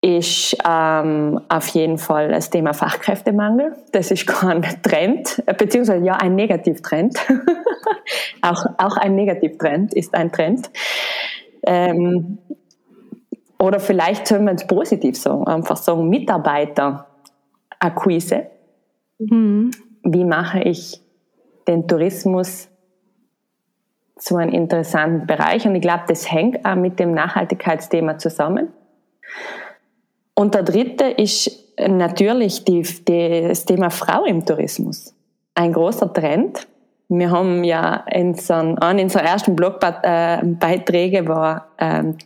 ist 0.00 0.56
ähm, 0.66 1.40
auf 1.50 1.68
jeden 1.68 1.98
Fall 1.98 2.30
das 2.30 2.48
Thema 2.48 2.72
Fachkräftemangel. 2.72 3.76
Das 3.92 4.10
ist 4.10 4.26
kein 4.26 4.62
Trend, 4.82 5.42
beziehungsweise 5.58 6.04
ja 6.04 6.14
ein 6.14 6.36
Negativtrend. 6.36 7.18
auch, 8.42 8.64
auch 8.78 8.96
ein 8.96 9.14
Negativtrend 9.14 9.92
ist 9.92 10.14
ein 10.14 10.32
Trend. 10.32 10.70
Ähm, 11.66 12.38
oder 13.58 13.80
vielleicht 13.80 14.26
sollen 14.26 14.44
wir 14.44 14.54
es 14.54 14.66
positiv 14.66 15.16
sagen, 15.16 15.46
einfach 15.46 15.76
sagen 15.76 16.08
Mitarbeiterakquise. 16.08 18.46
Mhm 19.18 19.70
wie 20.12 20.24
mache 20.24 20.60
ich 20.60 21.00
den 21.66 21.86
Tourismus 21.86 22.68
zu 24.16 24.36
einem 24.36 24.52
interessanten 24.52 25.26
Bereich. 25.26 25.66
Und 25.66 25.74
ich 25.74 25.82
glaube, 25.82 26.04
das 26.08 26.30
hängt 26.30 26.64
auch 26.64 26.74
mit 26.74 26.98
dem 26.98 27.12
Nachhaltigkeitsthema 27.12 28.18
zusammen. 28.18 28.68
Und 30.34 30.54
der 30.54 30.62
dritte 30.62 31.04
ist 31.04 31.50
natürlich 31.78 32.64
die, 32.64 32.82
die, 32.82 33.48
das 33.48 33.64
Thema 33.64 33.90
Frau 33.90 34.24
im 34.24 34.44
Tourismus. 34.44 35.14
Ein 35.54 35.72
großer 35.72 36.12
Trend. 36.12 36.66
Wir 37.08 37.30
haben 37.30 37.64
ja 37.64 38.04
in 38.10 38.34
so, 38.34 38.54
unserer 38.54 39.22
ersten 39.22 39.56
Blogbeiträge 39.56 41.26
war 41.26 41.68
ähm, 41.78 42.16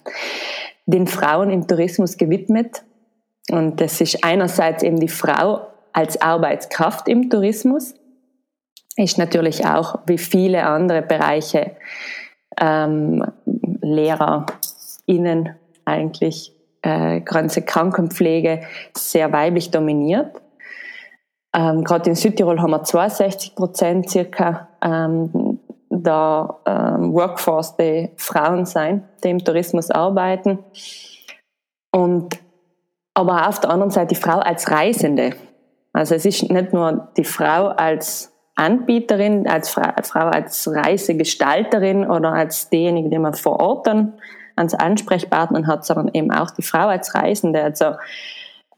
den 0.86 1.06
Frauen 1.06 1.50
im 1.50 1.66
Tourismus 1.66 2.16
gewidmet. 2.16 2.82
Und 3.50 3.80
das 3.80 4.00
ist 4.00 4.24
einerseits 4.24 4.82
eben 4.82 4.98
die 4.98 5.08
Frau 5.08 5.66
als 5.92 6.20
Arbeitskraft 6.20 7.08
im 7.08 7.28
Tourismus, 7.28 7.94
ist 8.96 9.18
natürlich 9.18 9.66
auch 9.66 10.00
wie 10.06 10.18
viele 10.18 10.64
andere 10.64 11.02
Bereiche 11.02 11.72
ähm, 12.60 13.24
LehrerInnen 13.80 15.56
eigentlich, 15.84 16.54
äh, 16.82 17.20
ganze 17.20 17.62
Krankenpflege 17.62 18.62
sehr 18.96 19.32
weiblich 19.32 19.70
dominiert. 19.70 20.42
Ähm, 21.54 21.84
Gerade 21.84 22.10
in 22.10 22.16
Südtirol 22.16 22.60
haben 22.60 22.70
wir 22.70 22.82
62 22.82 23.54
Prozent 23.54 24.10
circa 24.10 24.68
ähm, 24.82 25.30
der 26.02 26.56
ähm, 26.66 27.12
Workforce, 27.12 27.76
die 27.76 28.10
Frauen 28.16 28.64
sein, 28.66 29.08
die 29.22 29.30
im 29.30 29.44
Tourismus 29.44 29.90
arbeiten. 29.90 30.58
Und 31.90 32.38
aber 33.14 33.48
auf 33.48 33.60
der 33.60 33.70
anderen 33.70 33.90
Seite 33.90 34.14
die 34.14 34.20
Frau 34.20 34.38
als 34.38 34.70
Reisende. 34.70 35.34
Also 35.92 36.14
es 36.14 36.24
ist 36.24 36.50
nicht 36.50 36.72
nur 36.72 37.08
die 37.16 37.24
Frau 37.24 37.68
als 37.68 38.32
Anbieterin, 38.54 39.46
als 39.46 39.70
Frau 39.70 40.28
als 40.28 40.68
Reisegestalterin 40.70 42.08
oder 42.08 42.32
als 42.32 42.70
diejenige, 42.70 43.10
die 43.10 43.18
man 43.18 43.34
vor 43.34 43.60
Ort 43.60 43.86
dann 43.86 44.14
als 44.56 44.74
Ansprechpartner 44.74 45.66
hat, 45.66 45.84
sondern 45.84 46.10
eben 46.12 46.30
auch 46.30 46.50
die 46.50 46.62
Frau 46.62 46.88
als 46.88 47.14
Reisende. 47.14 47.62
Also 47.62 47.96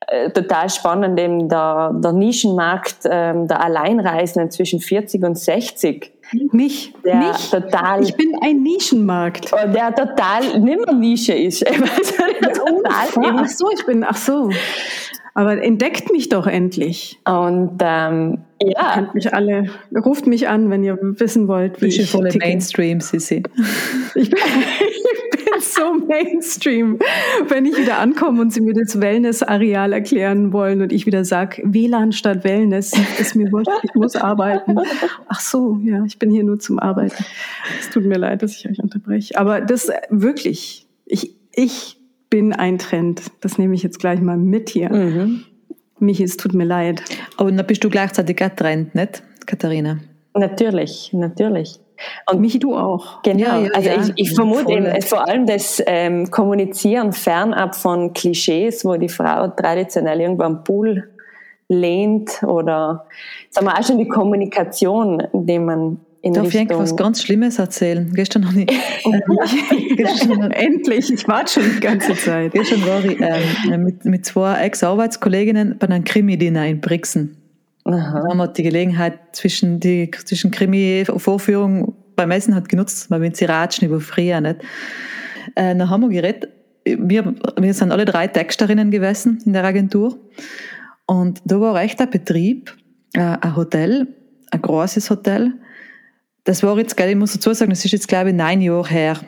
äh, 0.06 0.30
total 0.30 0.70
spannend 0.70 1.18
eben 1.18 1.48
der, 1.48 1.92
der 1.94 2.12
Nischenmarkt 2.12 2.98
ähm, 3.04 3.48
der 3.48 3.62
Alleinreisenden 3.62 4.50
zwischen 4.50 4.80
40 4.80 5.22
und 5.24 5.38
60 5.38 6.12
mich, 6.52 6.92
der 7.04 7.16
mich. 7.16 7.50
total. 7.50 8.02
Ich 8.02 8.14
bin 8.16 8.34
ein 8.42 8.62
Nischenmarkt. 8.62 9.52
Oh, 9.52 9.72
der 9.72 9.94
total 9.94 10.58
nimmer 10.60 10.92
Nische 10.92 11.34
ist. 11.34 11.60
total 11.66 13.36
ach 13.36 13.48
so, 13.48 13.70
ich 13.70 13.84
bin, 13.86 14.04
ach 14.04 14.16
so. 14.16 14.50
Aber 15.36 15.60
entdeckt 15.60 16.12
mich 16.12 16.28
doch 16.28 16.46
endlich. 16.46 17.18
Und 17.24 17.78
ähm, 17.80 18.38
ja. 18.62 18.94
Kennt 18.94 19.14
mich 19.14 19.34
alle. 19.34 19.66
Ruft 20.04 20.28
mich 20.28 20.48
an, 20.48 20.70
wenn 20.70 20.84
ihr 20.84 20.96
wissen 21.00 21.48
wollt, 21.48 21.82
wie 21.82 21.86
ich 21.86 22.08
voll 22.08 22.30
Mainstream, 22.38 23.00
Sissi. 23.00 23.42
Ich 24.14 24.30
bin, 24.30 24.38
ich 24.80 25.30
bin 25.30 25.60
so 25.60 25.92
Mainstream. 25.94 27.00
Wenn 27.48 27.66
ich 27.66 27.76
wieder 27.76 27.98
ankomme 27.98 28.40
und 28.42 28.52
sie 28.52 28.60
mir 28.60 28.74
das 28.74 29.00
Wellness-Areal 29.00 29.92
erklären 29.92 30.52
wollen 30.52 30.82
und 30.82 30.92
ich 30.92 31.04
wieder 31.04 31.24
sage, 31.24 31.62
WLAN 31.64 32.12
statt 32.12 32.44
Wellness, 32.44 32.92
ist 33.18 33.34
mir 33.34 33.50
wurscht, 33.50 33.70
ich 33.82 33.94
muss 33.94 34.14
arbeiten. 34.14 34.78
Ach 35.26 35.40
so, 35.40 35.80
ja, 35.82 36.04
ich 36.04 36.20
bin 36.20 36.30
hier 36.30 36.44
nur 36.44 36.60
zum 36.60 36.78
Arbeiten. 36.78 37.24
Es 37.80 37.90
tut 37.90 38.04
mir 38.04 38.18
leid, 38.18 38.42
dass 38.42 38.56
ich 38.56 38.70
euch 38.70 38.80
unterbreche. 38.80 39.36
Aber 39.36 39.60
das 39.60 39.90
wirklich, 40.10 40.86
ich, 41.06 41.34
ich 41.52 41.98
bin 42.34 42.52
ein 42.52 42.78
Trend. 42.78 43.22
Das 43.42 43.58
nehme 43.58 43.76
ich 43.76 43.84
jetzt 43.84 44.00
gleich 44.00 44.20
mal 44.20 44.36
mit 44.36 44.68
hier. 44.68 44.92
Mhm. 44.92 45.44
Michi, 46.00 46.24
es 46.24 46.36
tut 46.36 46.52
mir 46.52 46.64
leid. 46.64 47.00
Aber 47.36 47.52
dann 47.52 47.64
bist 47.64 47.84
du 47.84 47.88
gleichzeitig 47.88 48.42
ein 48.42 48.56
Trend, 48.56 48.92
nicht, 48.96 49.22
Katharina? 49.46 50.00
Natürlich, 50.34 51.12
natürlich. 51.12 51.78
Und 52.28 52.40
Michi, 52.40 52.58
du 52.58 52.74
auch. 52.74 53.22
Genau, 53.22 53.38
ja, 53.38 53.58
ja, 53.60 53.70
also 53.70 53.88
ja. 53.88 54.02
ich, 54.02 54.12
ich 54.16 54.34
vermute 54.34 54.72
eben, 54.72 55.00
vor 55.02 55.28
allem 55.28 55.46
das 55.46 55.80
ähm, 55.86 56.28
Kommunizieren 56.28 57.12
fernab 57.12 57.76
von 57.76 58.12
Klischees, 58.12 58.84
wo 58.84 58.96
die 58.96 59.08
Frau 59.08 59.46
traditionell 59.46 60.20
irgendwo 60.20 60.42
am 60.42 60.64
Pool 60.64 61.08
lehnt 61.68 62.42
oder 62.42 63.06
sagen 63.50 63.68
wir 63.68 63.78
auch 63.78 63.86
schon 63.86 63.98
die 63.98 64.08
Kommunikation, 64.08 65.22
die 65.32 65.60
man 65.60 66.00
in 66.24 66.32
Darf 66.32 66.46
Richtung... 66.46 66.70
ich 66.70 66.78
was 66.78 66.96
ganz 66.96 67.22
Schlimmes 67.22 67.58
erzählen? 67.58 68.10
Gestern 68.14 68.42
noch 68.42 68.52
nicht. 68.52 68.70
gestern, 69.96 70.50
Endlich, 70.52 71.12
ich 71.12 71.28
warte 71.28 71.60
schon 71.60 71.70
die 71.74 71.80
ganze 71.80 72.14
Zeit. 72.14 72.52
Gestern 72.52 72.86
war 72.86 73.04
ich 73.04 73.20
ähm, 73.20 73.84
mit, 73.84 74.04
mit 74.06 74.24
zwei 74.24 74.62
Ex-Arbeitskolleginnen 74.62 75.76
bei 75.78 75.86
einem 75.86 76.02
Krimi-Dinner 76.02 76.66
in 76.66 76.80
Brixen. 76.80 77.36
Aha. 77.84 78.22
Da 78.22 78.28
haben 78.28 78.38
wir 78.38 78.48
die 78.48 78.62
Gelegenheit 78.62 79.18
zwischen, 79.32 79.80
die, 79.80 80.10
zwischen 80.10 80.50
Krimi-Vorführung 80.50 81.94
beim 82.16 82.30
Essen 82.30 82.54
hat 82.54 82.70
genutzt, 82.70 83.10
weil 83.10 83.20
wir 83.20 83.34
sie 83.34 83.44
ratschen 83.44 83.86
über 83.86 84.00
früher 84.00 84.40
nicht. 84.40 84.62
Äh, 85.56 85.76
dann 85.76 85.90
haben 85.90 86.00
wir 86.02 86.08
geredet, 86.08 86.48
wir, 86.86 87.34
wir 87.60 87.74
sind 87.74 87.92
alle 87.92 88.06
drei 88.06 88.28
Texterinnen 88.28 88.90
gewesen 88.90 89.42
in 89.44 89.52
der 89.52 89.64
Agentur 89.64 90.18
und 91.04 91.42
da 91.44 91.60
war 91.60 91.82
echt 91.82 92.00
ein 92.00 92.08
Betrieb, 92.08 92.74
äh, 93.12 93.20
ein 93.20 93.56
Hotel, 93.56 94.08
ein 94.50 94.62
großes 94.62 95.10
Hotel, 95.10 95.52
das 96.44 96.62
war 96.62 96.78
jetzt, 96.78 96.98
ich 96.98 97.16
muss 97.16 97.32
dazu 97.32 97.52
sagen, 97.52 97.70
das 97.70 97.84
ist 97.84 97.92
jetzt, 97.92 98.08
glaube 98.08 98.30
ich, 98.30 98.34
neun 98.34 98.60
Jahre 98.60 98.88
her. 98.88 99.20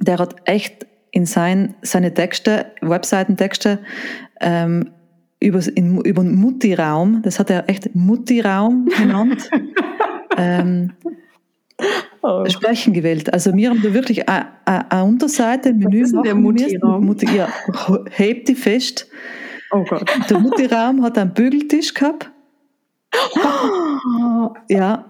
Der 0.00 0.18
hat 0.18 0.36
echt 0.44 0.86
in 1.12 1.24
sein, 1.24 1.74
seine 1.82 2.12
Texte, 2.12 2.66
Webseitentexte, 2.82 3.78
ähm, 4.40 4.90
über, 5.40 5.60
in, 5.74 6.00
über 6.00 6.22
den 6.22 6.34
Mutti-Raum, 6.34 7.22
das 7.22 7.38
hat 7.38 7.50
er 7.50 7.68
echt 7.68 7.94
Mutti-Raum 7.94 8.86
genannt, 8.86 9.48
ähm, 10.36 10.92
oh. 12.22 12.44
sprechen 12.48 12.92
gewählt. 12.92 13.32
Also 13.32 13.54
wir 13.54 13.70
haben 13.70 13.82
da 13.82 13.94
wirklich 13.94 14.28
eine, 14.28 14.46
eine 14.66 15.04
Unterseite, 15.04 15.70
ein 15.70 15.78
Menü 15.78 16.02
Was 16.02 16.12
ist 16.12 16.22
der 16.24 16.34
Mutti-Raum? 16.34 17.06
Mutti, 17.06 17.26
ja, 17.34 17.48
hebt 18.10 18.48
die 18.48 18.54
fest. 18.54 19.08
Oh 19.70 19.84
Gott. 19.84 20.10
Der 20.28 20.38
Mutti-Raum 20.38 21.02
hat 21.02 21.18
einen 21.18 21.32
Bügeltisch 21.32 21.94
gehabt. 21.94 22.30
ja. 24.68 25.04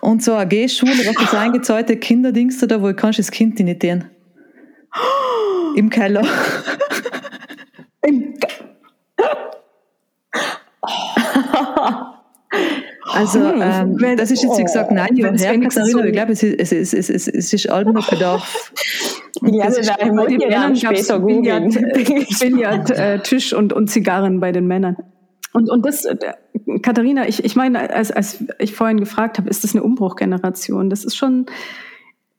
Und 0.00 0.22
so 0.22 0.34
eine 0.34 0.48
G-Schule, 0.48 0.92
was 1.06 1.14
das 1.14 1.34
eingezahlte 1.34 1.96
Kinderdings 1.96 2.58
da, 2.60 2.82
wo 2.82 2.92
kannst 2.92 3.18
du 3.18 3.22
das 3.22 3.30
Kind 3.30 3.58
nicht 3.58 3.80
gehen. 3.80 4.04
Im 5.76 5.90
Keller. 5.90 6.26
Im 8.02 8.34
Ke 8.34 8.48
Also, 13.10 13.40
hm, 13.40 13.98
ähm, 14.00 14.16
das 14.16 14.30
ist 14.30 14.44
jetzt, 14.44 14.58
wie 14.58 14.64
gesagt, 14.64 14.92
nein, 14.92 15.16
Jahre 15.16 15.36
her, 15.36 15.58
Katharina, 15.58 16.04
ich 16.04 16.12
glaube, 16.12 16.32
es 16.32 16.42
ist, 16.42 16.60
es 16.60 16.72
ist, 16.72 16.94
es 16.94 17.08
ist, 17.08 17.28
es 17.28 17.52
ist 17.52 17.68
allem 17.68 17.92
noch 17.92 18.08
Bedarf. 18.08 18.72
Ja, 19.42 19.66
das 19.66 19.78
ist, 19.78 19.96
bei 19.96 20.26
den 20.26 20.38
Männern 20.38 20.76
später 20.76 21.18
Billard, 21.18 21.72
Billard 22.40 22.90
äh, 22.96 23.18
Tisch 23.20 23.52
und, 23.52 23.72
und 23.72 23.88
Zigarren 23.88 24.40
bei 24.40 24.52
den 24.52 24.66
Männern. 24.66 24.96
Und, 25.52 25.70
und 25.70 25.84
das, 25.86 26.04
äh, 26.04 26.16
Katharina, 26.82 27.26
ich, 27.28 27.44
ich 27.44 27.56
meine, 27.56 27.90
als, 27.90 28.10
als 28.10 28.44
ich 28.58 28.74
vorhin 28.74 29.00
gefragt 29.00 29.38
habe, 29.38 29.48
ist 29.48 29.64
das 29.64 29.74
eine 29.74 29.82
Umbruchgeneration? 29.82 30.90
Das 30.90 31.04
ist 31.04 31.16
schon, 31.16 31.46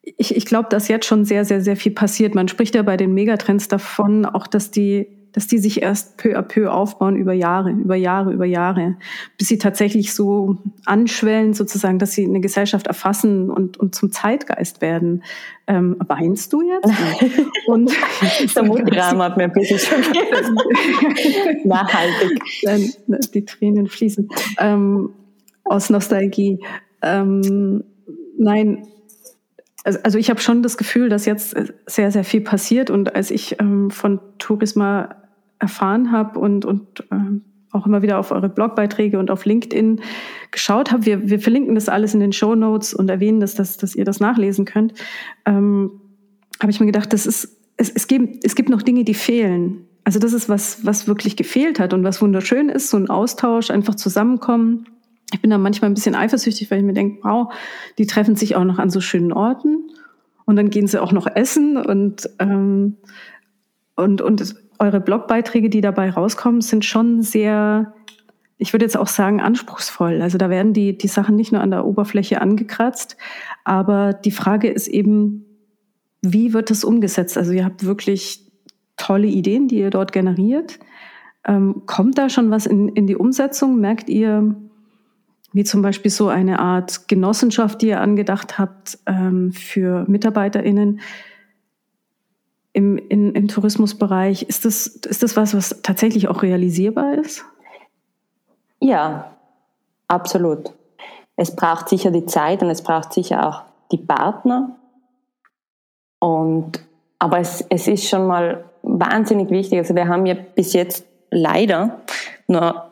ich, 0.01 0.35
ich 0.35 0.45
glaube, 0.45 0.69
dass 0.69 0.87
jetzt 0.87 1.05
schon 1.05 1.25
sehr, 1.25 1.45
sehr, 1.45 1.61
sehr 1.61 1.75
viel 1.75 1.93
passiert. 1.93 2.35
Man 2.35 2.47
spricht 2.47 2.75
ja 2.75 2.83
bei 2.83 2.97
den 2.97 3.13
Megatrends 3.13 3.67
davon, 3.67 4.25
auch 4.25 4.47
dass 4.47 4.71
die 4.71 5.18
dass 5.33 5.47
die 5.47 5.57
sich 5.59 5.81
erst 5.81 6.17
peu 6.17 6.37
à 6.37 6.41
peu 6.41 6.71
aufbauen 6.71 7.15
über 7.15 7.33
Jahre, 7.33 7.71
über 7.71 7.95
Jahre, 7.95 8.31
über 8.31 8.45
Jahre, 8.45 8.95
bis 9.37 9.47
sie 9.47 9.57
tatsächlich 9.57 10.13
so 10.13 10.57
anschwellen, 10.85 11.53
sozusagen, 11.53 11.99
dass 11.99 12.13
sie 12.13 12.25
eine 12.25 12.39
Gesellschaft 12.39 12.87
erfassen 12.87 13.49
und, 13.49 13.77
und 13.77 13.95
zum 13.95 14.11
Zeitgeist 14.11 14.81
werden. 14.81 15.23
Ähm, 15.67 15.97
weinst 16.07 16.51
du 16.51 16.61
jetzt? 16.61 16.87
und 17.67 17.91
der 18.55 18.63
Mutrahmen 18.63 19.21
hat 19.21 19.37
mir 19.37 19.43
ein 19.43 19.53
bisschen 19.53 19.77
schon 19.79 20.01
nachhaltig. 21.63 22.41
Ne, 23.07 23.19
die 23.33 23.45
Tränen 23.45 23.87
fließen 23.87 24.29
ähm, 24.57 25.11
aus 25.63 25.89
Nostalgie. 25.89 26.59
Ähm, 27.01 27.83
nein, 28.37 28.87
also, 29.83 29.99
also 30.03 30.17
ich 30.17 30.29
habe 30.29 30.41
schon 30.41 30.61
das 30.61 30.77
Gefühl, 30.77 31.09
dass 31.09 31.25
jetzt 31.25 31.55
sehr, 31.85 32.11
sehr 32.11 32.23
viel 32.23 32.41
passiert. 32.41 32.89
Und 32.89 33.15
als 33.15 33.31
ich 33.31 33.59
ähm, 33.59 33.91
von 33.91 34.19
Tourisma 34.37 35.15
erfahren 35.59 36.11
habe 36.11 36.39
und, 36.39 36.65
und 36.65 37.01
äh, 37.11 37.39
auch 37.71 37.85
immer 37.85 38.01
wieder 38.01 38.19
auf 38.19 38.31
eure 38.31 38.49
Blogbeiträge 38.49 39.19
und 39.19 39.29
auf 39.29 39.45
LinkedIn 39.45 40.01
geschaut 40.51 40.91
habe, 40.91 41.05
wir, 41.05 41.29
wir 41.29 41.39
verlinken 41.39 41.75
das 41.75 41.89
alles 41.89 42.13
in 42.13 42.19
den 42.19 42.33
Show 42.33 42.55
Notes 42.55 42.93
und 42.93 43.09
erwähnen 43.09 43.39
das, 43.39 43.55
dass, 43.55 43.77
dass 43.77 43.95
ihr 43.95 44.05
das 44.05 44.19
nachlesen 44.19 44.65
könnt, 44.65 44.93
ähm, 45.45 45.91
habe 46.61 46.71
ich 46.71 46.79
mir 46.79 46.87
gedacht, 46.87 47.13
das 47.13 47.25
ist, 47.25 47.57
es, 47.77 47.89
es, 47.89 48.07
gibt, 48.07 48.43
es 48.43 48.55
gibt 48.55 48.69
noch 48.69 48.81
Dinge, 48.81 49.03
die 49.03 49.13
fehlen. 49.13 49.85
Also 50.03 50.19
das 50.19 50.33
ist 50.33 50.49
was, 50.49 50.85
was 50.85 51.07
wirklich 51.07 51.35
gefehlt 51.35 51.79
hat 51.79 51.93
und 51.93 52.03
was 52.03 52.21
wunderschön 52.21 52.69
ist, 52.69 52.89
so 52.89 52.97
ein 52.97 53.09
Austausch, 53.09 53.69
einfach 53.69 53.95
zusammenkommen. 53.95 54.85
Ich 55.31 55.41
bin 55.41 55.51
da 55.51 55.57
manchmal 55.57 55.91
ein 55.91 55.93
bisschen 55.93 56.15
eifersüchtig, 56.15 56.71
weil 56.71 56.79
ich 56.79 56.85
mir 56.85 56.93
denke, 56.93 57.19
wow, 57.23 57.53
die 57.97 58.07
treffen 58.07 58.35
sich 58.35 58.55
auch 58.55 58.63
noch 58.63 58.79
an 58.79 58.89
so 58.89 58.99
schönen 58.99 59.31
Orten 59.31 59.91
und 60.45 60.55
dann 60.55 60.71
gehen 60.71 60.87
sie 60.87 61.01
auch 61.01 61.11
noch 61.11 61.27
essen 61.27 61.77
und, 61.77 62.27
ähm, 62.39 62.97
und, 63.95 64.21
und 64.21 64.55
eure 64.79 65.01
Blogbeiträge, 65.01 65.69
die 65.69 65.81
dabei 65.81 66.09
rauskommen, 66.09 66.61
sind 66.61 66.85
schon 66.85 67.21
sehr, 67.21 67.93
ich 68.57 68.73
würde 68.73 68.85
jetzt 68.85 68.97
auch 68.97 69.07
sagen, 69.07 69.41
anspruchsvoll. 69.41 70.21
Also 70.21 70.37
da 70.37 70.49
werden 70.49 70.73
die, 70.73 70.97
die 70.97 71.07
Sachen 71.07 71.35
nicht 71.35 71.51
nur 71.51 71.61
an 71.61 71.71
der 71.71 71.85
Oberfläche 71.85 72.41
angekratzt, 72.41 73.17
aber 73.65 74.13
die 74.13 74.31
Frage 74.31 74.69
ist 74.69 74.87
eben, 74.87 75.45
wie 76.21 76.53
wird 76.53 76.69
das 76.69 76.83
umgesetzt? 76.83 77.37
Also 77.37 77.51
ihr 77.51 77.65
habt 77.65 77.85
wirklich 77.85 78.45
tolle 78.97 79.27
Ideen, 79.27 79.67
die 79.67 79.79
ihr 79.79 79.89
dort 79.89 80.11
generiert. 80.11 80.79
Ähm, 81.45 81.83
kommt 81.85 82.17
da 82.17 82.29
schon 82.29 82.51
was 82.51 82.65
in, 82.65 82.89
in 82.89 83.07
die 83.07 83.15
Umsetzung? 83.15 83.79
Merkt 83.79 84.09
ihr, 84.09 84.55
wie 85.53 85.63
zum 85.63 85.81
Beispiel 85.81 86.11
so 86.11 86.27
eine 86.27 86.59
Art 86.59 87.07
Genossenschaft, 87.07 87.81
die 87.81 87.87
ihr 87.87 88.01
angedacht 88.01 88.59
habt 88.59 88.99
ähm, 89.05 89.51
für 89.51 90.05
MitarbeiterInnen, 90.07 90.99
im, 92.73 92.97
in, 92.97 93.34
im 93.34 93.47
Tourismusbereich. 93.47 94.43
Ist 94.43 94.65
das, 94.65 94.88
ist 94.88 95.23
das 95.23 95.36
was, 95.36 95.55
was 95.55 95.82
tatsächlich 95.82 96.27
auch 96.27 96.43
realisierbar 96.43 97.15
ist? 97.15 97.45
Ja, 98.79 99.36
absolut. 100.08 100.71
Es 101.36 101.55
braucht 101.55 101.89
sicher 101.89 102.12
die 102.12 102.25
Zeit 102.25 102.62
und 102.62 102.69
es 102.69 102.84
braucht 102.84 103.13
sicher 103.13 103.47
auch 103.47 103.62
die 103.91 103.97
Partner. 103.97 104.75
Und, 106.19 106.79
aber 107.17 107.39
es, 107.39 107.65
es 107.69 107.88
ist 107.88 108.08
schon 108.08 108.27
mal 108.27 108.65
wahnsinnig 108.82 109.49
wichtig. 109.49 109.79
Also 109.79 109.95
wir 109.95 110.08
haben 110.08 110.25
ja 110.25 110.34
bis 110.34 110.73
jetzt 110.73 111.05
leider 111.32 112.01
nur 112.47 112.91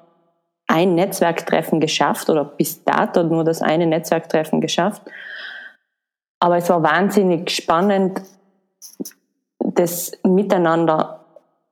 ein 0.67 0.95
Netzwerktreffen 0.95 1.79
geschafft 1.79 2.29
oder 2.29 2.43
bis 2.43 2.83
dato 2.83 3.23
nur 3.23 3.43
das 3.43 3.61
eine 3.61 3.85
Netzwerktreffen 3.85 4.61
geschafft. 4.61 5.01
Aber 6.39 6.57
es 6.57 6.69
war 6.69 6.83
wahnsinnig 6.83 7.49
spannend, 7.49 8.21
das 9.77 10.11
Miteinander 10.23 11.21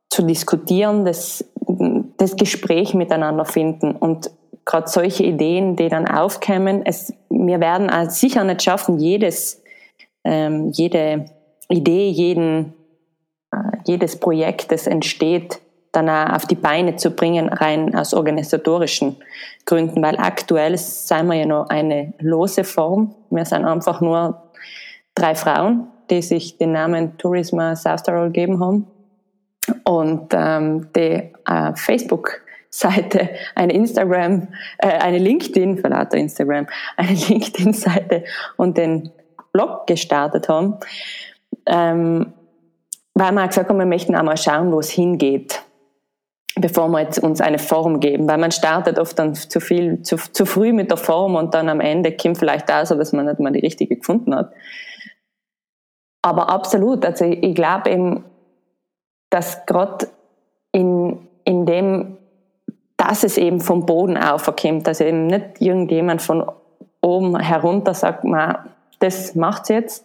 zu 0.10 0.22
diskutieren, 0.22 1.06
das, 1.06 1.44
das 2.18 2.36
Gespräch 2.36 2.94
miteinander 2.94 3.46
finden. 3.46 3.92
Und 3.92 4.32
gerade 4.64 4.88
solche 4.88 5.24
Ideen, 5.24 5.76
die 5.76 5.90
dann 5.90 6.08
aufkämen, 6.08 6.86
es, 6.86 7.14
wir 7.30 7.60
werden 7.60 7.90
sicher 8.10 8.44
nicht 8.44 8.64
schaffen, 8.64 9.00
jedes, 9.00 9.62
ähm, 10.24 10.72
jede 10.72 11.26
Idee, 11.70 12.10
jeden, 12.10 12.74
äh, 13.52 13.58
jedes 13.86 14.20
Projekt, 14.20 14.72
das 14.72 14.88
entsteht, 14.88 15.60
dann 15.92 16.10
auch 16.10 16.36
auf 16.36 16.46
die 16.46 16.56
Beine 16.56 16.98
zu 16.98 17.12
bringen, 17.12 17.50
rein 17.50 17.96
aus 17.96 18.14
organisatorischen 18.14 19.16
Gründen, 19.66 20.04
weil 20.04 20.18
aktuell 20.18 20.78
sind 20.78 21.28
wir 21.28 21.36
ja 21.36 21.46
noch 21.46 21.70
eine 21.70 22.14
lose 22.20 22.64
Form. 22.64 23.16
Wir 23.30 23.46
sind 23.46 23.66
einfach 23.66 24.02
nur 24.02 24.44
drei 25.16 25.36
Frauen, 25.36 25.88
die 26.10 26.22
sich 26.22 26.58
den 26.58 26.72
Namen 26.72 27.18
Tourisma 27.18 27.76
South 27.76 28.04
Tirol 28.04 28.28
gegeben 28.28 28.60
haben 28.60 28.88
und 29.84 30.34
ähm, 30.34 30.88
die 30.96 31.32
äh, 31.48 31.76
Facebook-Seite, 31.76 33.30
eine 33.56 33.74
Instagram, 33.74 34.48
äh, 34.78 34.88
eine 34.88 35.18
LinkedIn, 35.18 35.78
verlauter 35.78 36.18
Instagram, 36.18 36.68
eine 36.98 37.14
LinkedIn-Seite 37.30 38.24
und 38.58 38.78
den 38.78 39.12
Blog 39.52 39.88
gestartet 39.88 40.50
haben, 40.50 40.78
ähm, 41.66 42.34
weil 43.14 43.32
wir 43.32 43.48
gesagt 43.48 43.70
haben, 43.70 43.80
wir 43.80 43.86
möchten 43.86 44.16
auch 44.16 44.24
mal 44.24 44.38
schauen, 44.38 44.72
wo 44.72 44.80
es 44.80 44.90
hingeht 44.90 45.62
bevor 46.56 46.88
wir 46.88 47.02
jetzt 47.02 47.20
uns 47.20 47.42
eine 47.42 47.60
Form 47.60 48.00
geben, 48.00 48.28
weil 48.28 48.38
man 48.38 48.52
startet 48.52 48.98
oft 48.98 49.20
dann 49.20 49.36
zu 49.36 49.60
viel, 49.60 50.02
zu, 50.04 50.16
zu 50.16 50.46
früh 50.46 50.72
mit 50.72 50.90
der 50.90 50.98
Form 50.98 51.36
und 51.36 51.54
dann 51.54 51.70
am 51.70 51.82
Ende 51.82 52.16
kommt 52.16 52.38
vielleicht 52.38 52.72
aus, 52.72 52.90
dass 52.90 53.14
man 53.14 53.26
nicht 53.26 53.40
mal 53.40 53.52
die 53.52 53.60
richtige 53.60 53.98
gefunden 53.98 54.34
hat. 54.34 54.54
Aber 56.26 56.50
absolut, 56.50 57.06
also 57.06 57.24
ich, 57.24 57.44
ich 57.44 57.54
glaube 57.54 57.92
eben, 57.92 58.24
dass 59.30 59.64
gerade 59.68 60.08
in, 60.72 61.20
in 61.44 61.68
dem, 61.68 62.18
dass 62.98 63.24
es 63.24 63.38
eben 63.38 63.62
vom 63.62 63.86
Boden 63.86 64.18
aufkommt, 64.18 64.88
dass 64.88 65.02
eben 65.02 65.28
nicht 65.28 65.62
irgendjemand 65.62 66.24
von 66.24 66.44
oben 67.00 67.40
herunter 67.40 67.94
sagt, 67.94 68.24
man, 68.24 68.58
das 68.98 69.36
macht's 69.36 69.70
jetzt, 69.70 70.04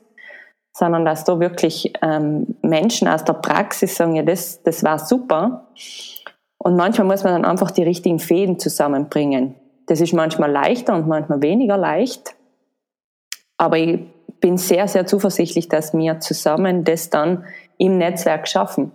sondern 0.75 1.07
dass 1.07 1.25
da 1.25 1.41
wirklich 1.41 1.95
ähm, 2.03 2.55
Menschen 2.61 3.09
aus 3.09 3.25
der 3.25 3.33
Praxis 3.33 3.95
sagen, 3.95 4.15
ja, 4.15 4.23
das, 4.23 4.63
das 4.63 4.85
war 4.85 4.99
super 4.99 5.69
und 6.59 6.77
manchmal 6.77 7.07
muss 7.07 7.25
man 7.25 7.33
dann 7.33 7.51
einfach 7.51 7.71
die 7.71 7.83
richtigen 7.83 8.19
Fäden 8.19 8.59
zusammenbringen. 8.59 9.55
Das 9.87 10.03
ist 10.03 10.13
manchmal 10.13 10.51
leichter 10.51 10.95
und 10.95 11.09
manchmal 11.09 11.41
weniger 11.41 11.79
leicht. 11.79 12.35
Aber 13.57 13.79
ich 13.79 14.01
bin 14.41 14.57
sehr, 14.57 14.89
sehr 14.89 15.07
zuversichtlich, 15.07 15.69
dass 15.69 15.93
wir 15.95 16.21
zusammen 16.21 16.85
das 16.85 17.11
dann 17.11 17.45
im 17.79 17.99
Netzwerk 17.99 18.49
schaffen, 18.49 18.93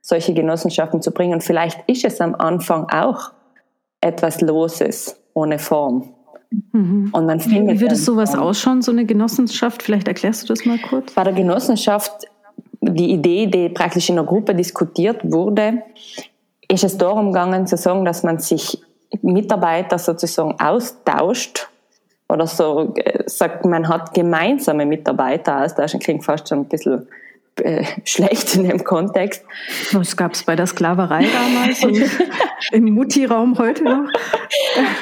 solche 0.00 0.34
Genossenschaften 0.34 1.02
zu 1.02 1.12
bringen. 1.12 1.34
Und 1.34 1.44
vielleicht 1.44 1.80
ist 1.88 2.04
es 2.04 2.20
am 2.20 2.34
Anfang 2.34 2.88
auch 2.90 3.32
etwas 4.00 4.40
Loses, 4.40 5.16
ohne 5.34 5.58
Form. 5.58 6.14
Mhm. 6.72 7.10
Und 7.12 7.26
man 7.26 7.40
findet 7.40 7.76
Wie 7.76 7.80
würde 7.80 7.96
sowas 7.96 8.34
ausschauen, 8.34 8.82
so 8.82 8.90
eine 8.90 9.04
Genossenschaft? 9.04 9.82
Vielleicht 9.82 10.08
erklärst 10.08 10.42
du 10.42 10.46
das 10.48 10.64
mal 10.64 10.78
kurz. 10.78 11.12
Bei 11.14 11.24
der 11.24 11.32
Genossenschaft, 11.32 12.26
die 12.80 13.12
Idee, 13.12 13.46
die 13.46 13.68
praktisch 13.68 14.08
in 14.08 14.16
der 14.16 14.24
Gruppe 14.24 14.54
diskutiert 14.54 15.20
wurde, 15.22 15.82
ist 16.68 16.84
es 16.84 16.96
darum 16.98 17.26
gegangen 17.26 17.66
zu 17.66 17.76
sagen, 17.76 18.04
dass 18.04 18.22
man 18.22 18.38
sich 18.38 18.82
Mitarbeiter 19.22 19.98
sozusagen 19.98 20.58
austauscht 20.60 21.69
oder 22.30 22.46
so 22.46 22.94
äh, 22.96 23.24
sagt, 23.26 23.64
man 23.64 23.88
hat 23.88 24.14
gemeinsame 24.14 24.86
Mitarbeiter 24.86 25.64
austauschen, 25.64 26.00
klingt 26.00 26.24
fast 26.24 26.48
schon 26.48 26.60
ein 26.60 26.64
bisschen 26.66 27.08
äh, 27.62 27.84
schlecht 28.04 28.54
in 28.54 28.68
dem 28.68 28.84
Kontext. 28.84 29.44
Was 29.92 30.16
gab 30.16 30.32
es 30.32 30.44
bei 30.44 30.56
der 30.56 30.66
Sklaverei 30.66 31.26
damals 31.26 31.84
und 31.84 32.00
im 32.72 32.94
Mutti-Raum 32.94 33.58
heute 33.58 33.84
noch? 33.84 34.08